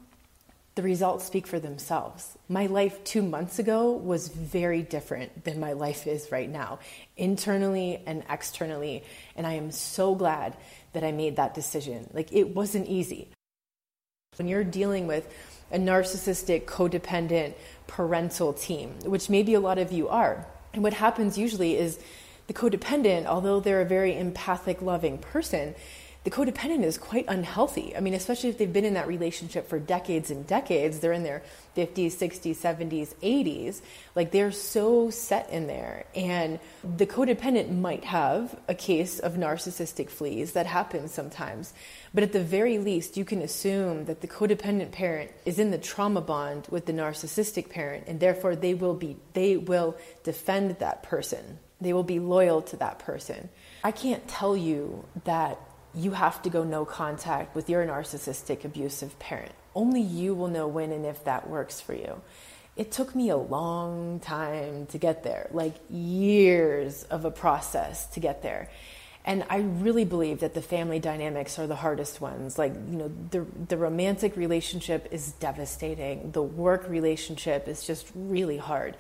The 0.76 0.82
results 0.82 1.24
speak 1.24 1.48
for 1.48 1.58
themselves. 1.58 2.38
My 2.50 2.66
life 2.66 3.02
two 3.06 3.22
months 3.22 3.60
ago 3.60 3.92
was 3.92 4.28
very 4.28 4.82
different 4.82 5.46
than 5.46 5.60
my 5.60 5.72
life 5.72 6.06
is 6.06 6.34
right 6.34 6.50
now, 6.50 6.80
internally 7.16 8.02
and 8.06 8.24
externally. 8.30 9.04
And 9.38 9.48
I 9.48 9.54
am 9.54 9.72
so 9.72 10.16
glad 10.16 10.58
that 10.92 11.06
I 11.06 11.14
made 11.14 11.38
that 11.38 11.54
decision. 11.54 12.10
Like, 12.14 12.34
it 12.34 12.54
wasn't 12.54 12.90
easy. 12.90 13.30
When 14.36 14.50
you're 14.50 14.66
dealing 14.66 15.08
with 15.08 15.26
a 15.72 15.78
narcissistic, 15.78 16.66
codependent 16.66 17.54
parental 17.88 18.54
team, 18.54 18.96
which 19.04 19.30
maybe 19.30 19.54
a 19.54 19.60
lot 19.60 19.78
of 19.78 19.92
you 19.92 20.08
are, 20.08 20.46
and 20.74 20.84
what 20.84 20.94
happens 20.94 21.38
usually 21.38 21.78
is 21.78 22.00
the 22.48 22.54
codependent, 22.54 23.26
although 23.26 23.60
they're 23.60 23.82
a 23.82 23.86
very 23.86 24.18
empathic, 24.18 24.82
loving 24.82 25.18
person, 25.18 25.74
the 26.26 26.32
codependent 26.32 26.84
is 26.84 26.98
quite 26.98 27.26
unhealthy. 27.28 27.96
I 27.96 28.00
mean, 28.00 28.16
especially 28.16 28.50
if 28.50 28.58
they've 28.58 28.74
been 28.74 28.84
in 28.84 28.96
that 28.96 29.08
relationship 29.08 29.70
for 29.70 29.78
decades 29.78 30.32
and 30.32 30.46
decades, 30.46 31.00
they're 31.00 31.14
in 31.14 31.22
their 31.22 31.44
50s, 31.78 32.14
60s, 32.14 32.58
70s, 32.58 33.14
80s. 33.22 33.82
Like 34.16 34.32
they're 34.32 34.52
so 34.52 35.12
set 35.12 35.52
in 35.52 35.68
there. 35.68 36.06
And 36.16 36.60
the 36.84 37.06
codependent 37.06 37.78
might 37.78 38.06
have 38.06 38.60
a 38.68 38.74
case 38.74 39.20
of 39.20 39.34
narcissistic 39.34 40.10
fleas 40.10 40.54
that 40.54 40.66
happens 40.66 41.12
sometimes. 41.12 41.74
But 42.12 42.24
at 42.24 42.34
the 42.34 42.44
very 42.44 42.80
least, 42.80 43.18
you 43.18 43.24
can 43.24 43.44
assume 43.44 44.06
that 44.06 44.22
the 44.22 44.28
codependent 44.28 44.94
parent 44.94 45.30
is 45.46 45.60
in 45.60 45.70
the 45.70 45.78
trauma 45.78 46.22
bond 46.22 46.66
with 46.72 46.88
the 46.88 46.94
narcissistic 46.94 47.70
parent, 47.70 48.06
and 48.08 48.20
therefore 48.20 48.56
they 48.56 48.74
will 48.74 48.96
be 48.96 49.16
they 49.34 49.58
will 49.58 49.96
defend 50.24 50.80
that 50.80 51.04
person 51.04 51.60
they 51.82 51.92
will 51.92 52.04
be 52.04 52.20
loyal 52.20 52.62
to 52.62 52.78
that 52.78 53.00
person. 53.00 53.50
I 53.84 53.92
can't 53.92 54.26
tell 54.28 54.56
you 54.56 55.04
that 55.26 55.60
you 55.96 56.12
have 56.12 56.42
to 56.44 56.50
go 56.50 56.64
no 56.64 56.86
contact 56.86 57.56
with 57.56 57.70
your 57.70 57.86
narcissistic 57.86 58.66
abusive 58.66 59.18
parent. 59.20 59.54
Only 59.74 60.02
you 60.02 60.34
will 60.34 60.48
know 60.48 60.68
when 60.68 60.92
and 60.92 61.06
if 61.06 61.24
that 61.24 61.50
works 61.50 61.82
for 61.82 61.94
you. 61.94 62.22
It 62.76 62.92
took 62.92 63.16
me 63.16 63.30
a 63.30 63.38
long 63.38 64.20
time 64.20 64.88
to 64.88 64.98
get 64.98 65.24
there, 65.24 65.48
like 65.52 65.76
years 65.90 67.04
of 67.04 67.24
a 67.24 67.32
process 67.32 68.06
to 68.08 68.20
get 68.20 68.42
there. 68.44 68.70
And 69.24 69.44
I 69.50 69.60
really 69.60 70.06
believe 70.06 70.42
that 70.42 70.54
the 70.54 70.62
family 70.62 71.00
dynamics 71.00 71.58
are 71.58 71.66
the 71.66 71.76
hardest 71.76 72.22
ones. 72.22 72.60
Like, 72.60 72.74
you 72.76 72.98
know, 72.98 73.12
the, 73.32 73.46
the 73.70 73.78
romantic 73.78 74.36
relationship 74.36 75.08
is 75.12 75.32
devastating, 75.34 76.32
the 76.32 76.44
work 76.44 76.88
relationship 76.88 77.68
is 77.68 77.88
just 77.88 78.12
really 78.14 78.58
hard. 78.58 78.96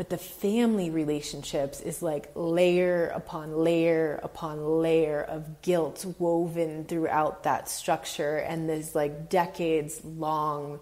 But 0.00 0.08
the 0.08 0.16
family 0.16 0.88
relationships 0.88 1.82
is 1.82 2.00
like 2.00 2.30
layer 2.34 3.08
upon 3.08 3.52
layer 3.54 4.18
upon 4.22 4.80
layer 4.80 5.20
of 5.20 5.60
guilt 5.60 6.06
woven 6.18 6.86
throughout 6.86 7.42
that 7.42 7.68
structure 7.68 8.38
and 8.38 8.66
this 8.66 8.94
like 8.94 9.28
decades 9.28 10.02
long 10.02 10.80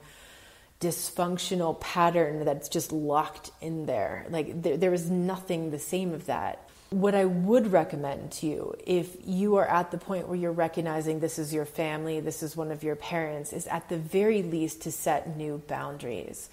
dysfunctional 0.80 1.80
pattern 1.80 2.44
that's 2.44 2.68
just 2.68 2.92
locked 2.92 3.50
in 3.60 3.86
there. 3.86 4.24
Like 4.30 4.62
there, 4.62 4.76
there 4.76 4.94
is 4.94 5.10
nothing 5.10 5.72
the 5.72 5.80
same 5.80 6.14
of 6.14 6.26
that. 6.26 6.70
What 6.90 7.16
I 7.16 7.24
would 7.24 7.72
recommend 7.72 8.30
to 8.34 8.46
you, 8.46 8.74
if 8.86 9.16
you 9.26 9.56
are 9.56 9.66
at 9.66 9.90
the 9.90 9.98
point 9.98 10.28
where 10.28 10.38
you're 10.38 10.52
recognizing 10.52 11.18
this 11.18 11.40
is 11.40 11.52
your 11.52 11.64
family, 11.64 12.20
this 12.20 12.44
is 12.44 12.56
one 12.56 12.70
of 12.70 12.84
your 12.84 12.94
parents, 12.94 13.52
is 13.52 13.66
at 13.66 13.88
the 13.88 13.98
very 13.98 14.44
least 14.44 14.82
to 14.82 14.92
set 14.92 15.36
new 15.36 15.60
boundaries. 15.66 16.48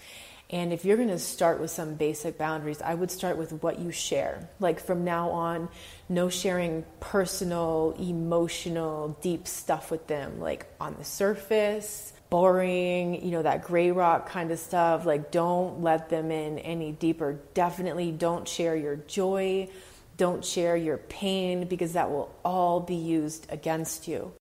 And 0.50 0.72
if 0.72 0.86
you're 0.86 0.98
going 0.98 1.10
to 1.10 1.20
start 1.20 1.60
with 1.60 1.72
some 1.72 1.96
basic 1.96 2.38
boundaries, 2.38 2.82
I 2.82 2.94
would 2.94 3.10
start 3.10 3.38
with 3.38 3.52
what 3.64 3.80
you 3.80 3.92
share. 3.92 4.48
Like 4.60 4.80
from 4.80 5.04
now 5.04 5.32
on, 5.32 5.70
no 6.08 6.30
sharing 6.30 6.86
personal, 7.00 7.96
emotional, 8.00 9.18
deep 9.22 9.48
stuff 9.48 9.90
with 9.90 10.06
them, 10.08 10.40
like 10.40 10.68
on 10.80 10.96
the 11.00 11.04
surface, 11.04 12.14
boring, 12.30 13.26
you 13.26 13.32
know, 13.32 13.42
that 13.42 13.64
gray 13.64 13.92
rock 13.92 14.30
kind 14.30 14.52
of 14.52 14.60
stuff. 14.60 15.06
Like 15.06 15.32
don't 15.32 15.82
let 15.82 16.10
them 16.10 16.32
in 16.32 16.60
any 16.60 16.92
deeper. 16.92 17.40
Definitely 17.56 18.12
don't 18.12 18.48
share 18.48 18.76
your 18.76 18.98
joy. 18.98 19.70
Don't 20.18 20.46
share 20.46 20.78
your 20.78 20.98
pain 20.98 21.68
because 21.68 21.94
that 21.94 22.12
will 22.12 22.34
all 22.46 22.80
be 22.80 22.96
used 22.96 23.48
against 23.50 24.08
you. 24.08 24.32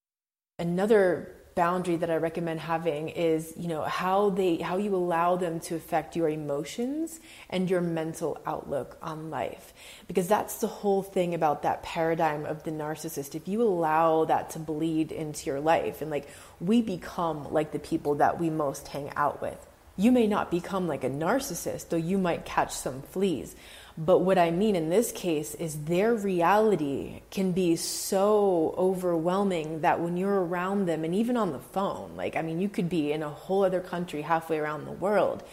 Another 0.58 1.33
boundary 1.54 1.96
that 1.96 2.10
I 2.10 2.16
recommend 2.16 2.60
having 2.60 3.08
is, 3.08 3.52
you 3.56 3.68
know, 3.68 3.82
how 3.82 4.30
they 4.30 4.56
how 4.56 4.76
you 4.76 4.94
allow 4.94 5.36
them 5.36 5.60
to 5.60 5.76
affect 5.76 6.16
your 6.16 6.28
emotions 6.28 7.20
and 7.50 7.70
your 7.70 7.80
mental 7.80 8.40
outlook 8.46 8.96
on 9.02 9.30
life. 9.30 9.72
Because 10.06 10.28
that's 10.28 10.56
the 10.60 10.66
whole 10.66 11.02
thing 11.02 11.34
about 11.34 11.62
that 11.62 11.82
paradigm 11.82 12.44
of 12.44 12.64
the 12.64 12.70
narcissist. 12.70 13.34
If 13.34 13.48
you 13.48 13.62
allow 13.62 14.24
that 14.24 14.50
to 14.50 14.58
bleed 14.58 15.12
into 15.12 15.46
your 15.46 15.60
life 15.60 16.02
and 16.02 16.10
like 16.10 16.28
we 16.60 16.82
become 16.82 17.52
like 17.52 17.72
the 17.72 17.78
people 17.78 18.16
that 18.16 18.40
we 18.40 18.50
most 18.50 18.88
hang 18.88 19.10
out 19.16 19.40
with. 19.40 19.58
You 19.96 20.10
may 20.10 20.26
not 20.26 20.50
become 20.50 20.88
like 20.88 21.04
a 21.04 21.10
narcissist, 21.10 21.90
though 21.90 21.96
you 21.96 22.18
might 22.18 22.44
catch 22.44 22.72
some 22.72 23.02
fleas 23.02 23.54
but 23.96 24.20
what 24.20 24.38
I 24.38 24.50
mean 24.50 24.74
in 24.74 24.90
this 24.90 25.12
case 25.12 25.54
is 25.54 25.84
their 25.84 26.14
reality 26.14 27.20
can 27.30 27.52
be 27.52 27.76
so 27.76 28.74
overwhelming 28.76 29.82
that 29.82 30.00
when 30.00 30.16
you're 30.16 30.44
around 30.44 30.86
them, 30.86 31.04
and 31.04 31.14
even 31.14 31.36
on 31.36 31.52
the 31.52 31.60
phone, 31.60 32.16
like, 32.16 32.34
I 32.34 32.42
mean, 32.42 32.60
you 32.60 32.68
could 32.68 32.88
be 32.88 33.12
in 33.12 33.22
a 33.22 33.30
whole 33.30 33.64
other 33.64 33.80
country 33.80 34.22
halfway 34.22 34.58
around 34.58 34.84
the 34.84 34.92
world 34.92 35.44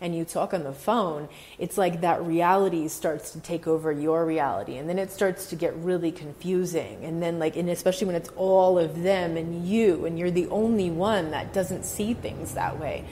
and 0.00 0.14
you 0.14 0.24
talk 0.24 0.54
on 0.54 0.62
the 0.62 0.72
phone, 0.72 1.28
it's 1.58 1.76
like 1.76 2.02
that 2.02 2.24
reality 2.24 2.88
starts 2.88 3.32
to 3.32 3.40
take 3.40 3.66
over 3.66 3.90
your 3.90 4.24
reality. 4.24 4.76
And 4.76 4.88
then 4.88 4.98
it 4.98 5.10
starts 5.10 5.46
to 5.50 5.56
get 5.56 5.74
really 5.76 6.12
confusing. 6.12 7.04
And 7.04 7.22
then, 7.22 7.38
like, 7.38 7.56
and 7.56 7.68
especially 7.68 8.06
when 8.06 8.16
it's 8.16 8.30
all 8.36 8.78
of 8.78 9.02
them 9.02 9.36
and 9.36 9.66
you, 9.66 10.06
and 10.06 10.18
you're 10.18 10.30
the 10.30 10.46
only 10.48 10.90
one 10.90 11.32
that 11.32 11.52
doesn't 11.52 11.84
see 11.84 12.14
things 12.14 12.54
that 12.54 12.78
way, 12.78 13.04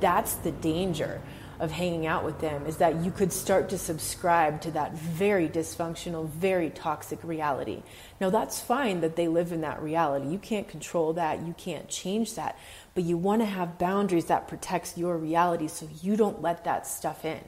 that's 0.00 0.34
the 0.36 0.50
danger 0.50 1.20
of 1.60 1.70
hanging 1.70 2.06
out 2.06 2.24
with 2.24 2.40
them 2.40 2.66
is 2.66 2.78
that 2.78 3.04
you 3.04 3.10
could 3.10 3.32
start 3.32 3.68
to 3.68 3.78
subscribe 3.78 4.60
to 4.62 4.70
that 4.72 4.94
very 4.94 5.48
dysfunctional, 5.48 6.28
very 6.28 6.70
toxic 6.70 7.22
reality. 7.22 7.82
Now, 8.20 8.30
that's 8.30 8.60
fine 8.60 9.00
that 9.00 9.16
they 9.16 9.28
live 9.28 9.52
in 9.52 9.60
that 9.62 9.82
reality. 9.82 10.28
You 10.28 10.38
can't 10.38 10.68
control 10.68 11.12
that, 11.14 11.42
you 11.46 11.54
can't 11.54 11.88
change 11.88 12.34
that, 12.34 12.58
but 12.94 13.04
you 13.04 13.16
want 13.16 13.42
to 13.42 13.46
have 13.46 13.78
boundaries 13.78 14.26
that 14.26 14.48
protects 14.48 14.96
your 14.96 15.16
reality 15.16 15.68
so 15.68 15.88
you 16.02 16.16
don't 16.16 16.42
let 16.42 16.64
that 16.64 16.86
stuff 16.86 17.24
in 17.24 17.40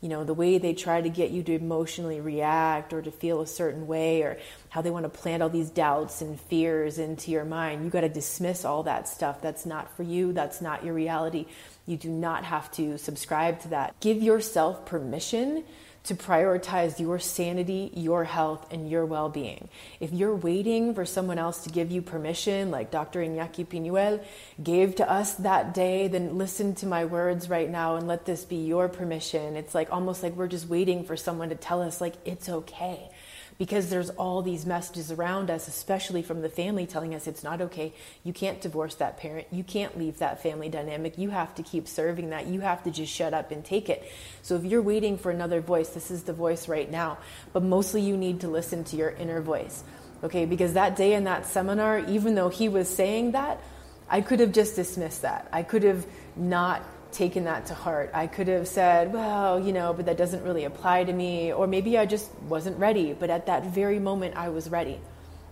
you 0.00 0.08
know, 0.08 0.22
the 0.22 0.34
way 0.34 0.58
they 0.58 0.74
try 0.74 1.00
to 1.00 1.08
get 1.08 1.30
you 1.30 1.42
to 1.42 1.54
emotionally 1.54 2.20
react 2.20 2.92
or 2.92 3.02
to 3.02 3.10
feel 3.10 3.40
a 3.40 3.46
certain 3.46 3.88
way 3.88 4.22
or 4.22 4.38
how 4.68 4.80
they 4.80 4.90
want 4.90 5.04
to 5.04 5.08
plant 5.08 5.42
all 5.42 5.48
these 5.48 5.70
doubts 5.70 6.22
and 6.22 6.40
fears 6.42 6.98
into 6.98 7.32
your 7.32 7.44
mind. 7.44 7.84
You 7.84 7.90
got 7.90 8.02
to 8.02 8.08
dismiss 8.08 8.64
all 8.64 8.84
that 8.84 9.08
stuff. 9.08 9.40
That's 9.42 9.66
not 9.66 9.96
for 9.96 10.04
you. 10.04 10.32
That's 10.32 10.60
not 10.60 10.84
your 10.84 10.94
reality. 10.94 11.46
You 11.86 11.96
do 11.96 12.10
not 12.10 12.44
have 12.44 12.70
to 12.72 12.96
subscribe 12.98 13.60
to 13.62 13.68
that. 13.68 13.98
Give 13.98 14.22
yourself 14.22 14.86
permission 14.86 15.64
to 16.08 16.14
prioritize 16.14 16.98
your 16.98 17.18
sanity, 17.18 17.90
your 17.94 18.24
health, 18.24 18.70
and 18.72 18.90
your 18.90 19.06
well 19.06 19.28
being. 19.28 19.68
If 20.00 20.12
you're 20.12 20.34
waiting 20.34 20.94
for 20.94 21.04
someone 21.04 21.38
else 21.38 21.64
to 21.64 21.70
give 21.70 21.90
you 21.90 22.02
permission, 22.02 22.70
like 22.70 22.90
Dr. 22.90 23.20
Iñaki 23.20 23.66
Piñuel 23.66 24.22
gave 24.62 24.96
to 24.96 25.10
us 25.10 25.34
that 25.34 25.74
day, 25.74 26.08
then 26.08 26.36
listen 26.36 26.74
to 26.76 26.86
my 26.86 27.04
words 27.04 27.48
right 27.48 27.70
now 27.70 27.96
and 27.96 28.08
let 28.08 28.26
this 28.26 28.44
be 28.44 28.56
your 28.56 28.88
permission. 28.88 29.56
It's 29.56 29.74
like 29.74 29.92
almost 29.92 30.22
like 30.22 30.34
we're 30.34 30.48
just 30.48 30.68
waiting 30.68 31.04
for 31.04 31.16
someone 31.16 31.50
to 31.50 31.54
tell 31.54 31.82
us, 31.82 32.00
like, 32.00 32.14
it's 32.24 32.48
okay 32.48 33.10
because 33.58 33.90
there's 33.90 34.10
all 34.10 34.40
these 34.40 34.64
messages 34.64 35.10
around 35.10 35.50
us, 35.50 35.66
especially 35.66 36.22
from 36.22 36.42
the 36.42 36.48
family, 36.48 36.86
telling 36.86 37.14
us 37.14 37.26
it's 37.26 37.42
not 37.42 37.60
okay. 37.60 37.92
You 38.22 38.32
can't 38.32 38.60
divorce 38.60 38.94
that 38.96 39.18
parent. 39.18 39.48
You 39.50 39.64
can't 39.64 39.98
leave 39.98 40.18
that 40.18 40.42
family 40.42 40.68
dynamic. 40.68 41.18
You 41.18 41.30
have 41.30 41.54
to 41.56 41.64
keep 41.64 41.88
serving 41.88 42.30
that. 42.30 42.46
You 42.46 42.60
have 42.60 42.84
to 42.84 42.90
just 42.92 43.12
shut 43.12 43.34
up 43.34 43.50
and 43.50 43.64
take 43.64 43.90
it. 43.90 44.08
So 44.42 44.54
if 44.54 44.64
you're 44.64 44.82
waiting 44.82 45.18
for 45.18 45.32
another 45.32 45.60
voice, 45.60 45.88
this 45.88 46.10
is 46.10 46.22
the 46.22 46.32
voice 46.32 46.68
right 46.68 46.88
now. 46.88 47.18
But 47.52 47.64
mostly 47.64 48.00
you 48.00 48.16
need 48.16 48.40
to 48.40 48.48
listen 48.48 48.84
to 48.84 48.96
your 48.96 49.10
inner 49.10 49.40
voice. 49.40 49.82
Okay, 50.22 50.46
because 50.46 50.74
that 50.74 50.96
day 50.96 51.14
in 51.14 51.24
that 51.24 51.46
seminar, 51.46 51.98
even 51.98 52.34
though 52.36 52.48
he 52.48 52.68
was 52.68 52.88
saying 52.88 53.32
that, 53.32 53.60
I 54.08 54.20
could 54.20 54.40
have 54.40 54.52
just 54.52 54.76
dismissed 54.76 55.22
that. 55.22 55.48
I 55.52 55.62
could 55.62 55.82
have 55.82 56.06
not 56.34 56.82
taken 57.12 57.44
that 57.44 57.66
to 57.66 57.74
heart. 57.74 58.10
I 58.14 58.26
could 58.26 58.48
have 58.48 58.68
said, 58.68 59.12
well, 59.12 59.58
you 59.60 59.72
know, 59.72 59.92
but 59.92 60.06
that 60.06 60.16
doesn't 60.16 60.42
really 60.42 60.64
apply 60.64 61.04
to 61.04 61.12
me. 61.12 61.52
Or 61.52 61.66
maybe 61.66 61.98
I 61.98 62.06
just 62.06 62.30
wasn't 62.42 62.78
ready. 62.78 63.12
But 63.12 63.30
at 63.30 63.46
that 63.46 63.66
very 63.66 63.98
moment, 63.98 64.36
I 64.36 64.48
was 64.48 64.68
ready. 64.68 65.00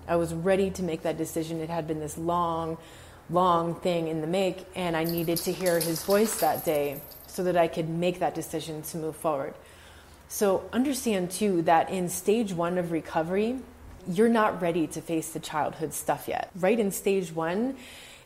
I 0.09 0.17
was 0.17 0.33
ready 0.33 0.71
to 0.71 0.83
make 0.83 1.03
that 1.03 1.19
decision. 1.19 1.61
It 1.61 1.71
had 1.71 1.87
been 1.87 2.01
this 2.01 2.17
long, 2.17 2.79
long 3.29 3.75
thing 3.75 4.09
in 4.09 4.21
the 4.21 4.27
make, 4.27 4.65
and 4.75 4.97
I 4.97 5.05
needed 5.05 5.39
to 5.39 5.53
hear 5.53 5.81
his 5.81 6.03
voice 6.05 6.41
that 6.41 6.65
day 6.65 7.01
so 7.27 7.45
that 7.45 7.57
I 7.57 7.69
could 7.69 7.89
make 7.89 8.21
that 8.21 8.35
decision 8.35 8.83
to 8.83 8.99
move 8.99 9.17
forward. 9.17 9.55
So 10.29 10.69
understand 10.73 11.31
too 11.31 11.63
that 11.63 11.91
in 11.91 12.09
stage 12.09 12.53
one 12.53 12.79
of 12.79 12.93
recovery, 12.93 13.59
you're 14.09 14.29
not 14.29 14.63
ready 14.63 14.87
to 14.89 15.01
face 15.01 15.31
the 15.31 15.41
childhood 15.41 15.93
stuff 15.93 16.29
yet. 16.29 16.51
Right 16.55 16.79
in 16.79 16.93
stage 16.93 17.33
one, 17.33 17.77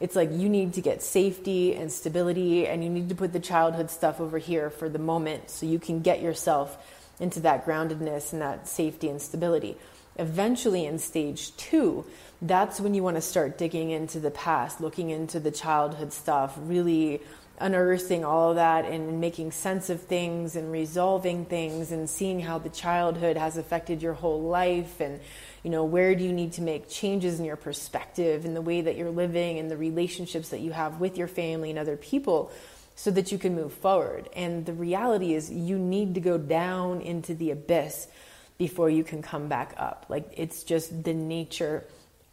it's 0.01 0.17
like 0.17 0.33
you 0.33 0.49
need 0.49 0.73
to 0.75 0.81
get 0.81 1.03
safety 1.03 1.75
and 1.75 1.93
stability 1.93 2.67
and 2.67 2.83
you 2.83 2.89
need 2.89 3.11
to 3.11 3.15
put 3.15 3.33
the 3.33 3.41
childhood 3.41 3.91
stuff 3.91 4.21
over 4.21 4.39
here 4.39 4.71
for 4.71 4.89
the 4.89 4.99
moment 4.99 5.51
so 5.51 5.67
you 5.67 5.79
can 5.79 6.01
get 6.01 6.23
yourself 6.23 6.79
into 7.21 7.41
that 7.41 7.67
groundedness 7.67 8.33
and 8.33 8.41
that 8.41 8.67
safety 8.67 9.09
and 9.09 9.21
stability. 9.21 9.77
Eventually, 10.17 10.87
in 10.87 10.99
stage 10.99 11.55
two, 11.57 12.05
that's 12.43 12.81
when 12.81 12.95
you 12.95 13.03
want 13.03 13.17
to 13.17 13.21
start 13.21 13.59
digging 13.59 13.91
into 13.91 14.19
the 14.19 14.31
past, 14.31 14.81
looking 14.81 15.11
into 15.11 15.39
the 15.39 15.51
childhood 15.51 16.13
stuff, 16.13 16.57
really 16.63 17.21
unearthing 17.61 18.25
all 18.25 18.51
of 18.51 18.57
that 18.57 18.87
and 18.87 19.21
making 19.21 19.53
sense 19.53 19.91
of 19.91 20.01
things 20.01 20.57
and 20.57 20.73
resolving 20.73 21.45
things 21.45 21.93
and 21.93 22.09
seeing 22.09 22.41
how 22.41 22.59
the 22.59 22.71
childhood 22.71 23.37
has 23.37 23.59
affected 23.59 24.03
your 24.03 24.15
whole 24.15 24.41
life 24.41 24.99
and 25.01 25.21
you 25.63 25.71
know 25.71 25.85
where 25.85 26.15
do 26.15 26.25
you 26.25 26.33
need 26.33 26.53
to 26.55 26.63
make 26.63 26.89
changes 26.89 27.39
in 27.39 27.45
your 27.45 27.57
perspective 27.57 28.45
and 28.45 28.57
the 28.57 28.63
way 28.63 28.81
that 28.81 28.97
you're 28.97 29.11
living 29.11 29.59
and 29.59 29.71
the 29.71 29.77
relationships 29.77 30.51
that 30.51 30.61
you 30.61 30.73
have 30.73 31.01
with 31.01 31.19
your 31.19 31.29
family 31.29 31.71
and 31.71 31.79
other 31.79 31.97
people 31.97 32.51
so 32.97 33.11
that 33.11 33.31
you 33.31 33.39
can 33.39 33.55
move 33.55 33.73
forward? 33.73 34.29
And 34.35 34.65
the 34.65 34.73
reality 34.73 35.35
is 35.35 35.51
you 35.51 35.79
need 35.79 36.15
to 36.15 36.21
go 36.21 36.39
down 36.39 37.01
into 37.03 37.35
the 37.35 37.51
abyss 37.51 38.09
before 38.57 38.91
you 38.91 39.05
can 39.05 39.23
come 39.23 39.49
back 39.49 39.75
up. 39.77 40.07
Like 40.09 40.33
it's 40.37 40.63
just 40.65 41.05
the 41.05 41.15
nature 41.15 41.85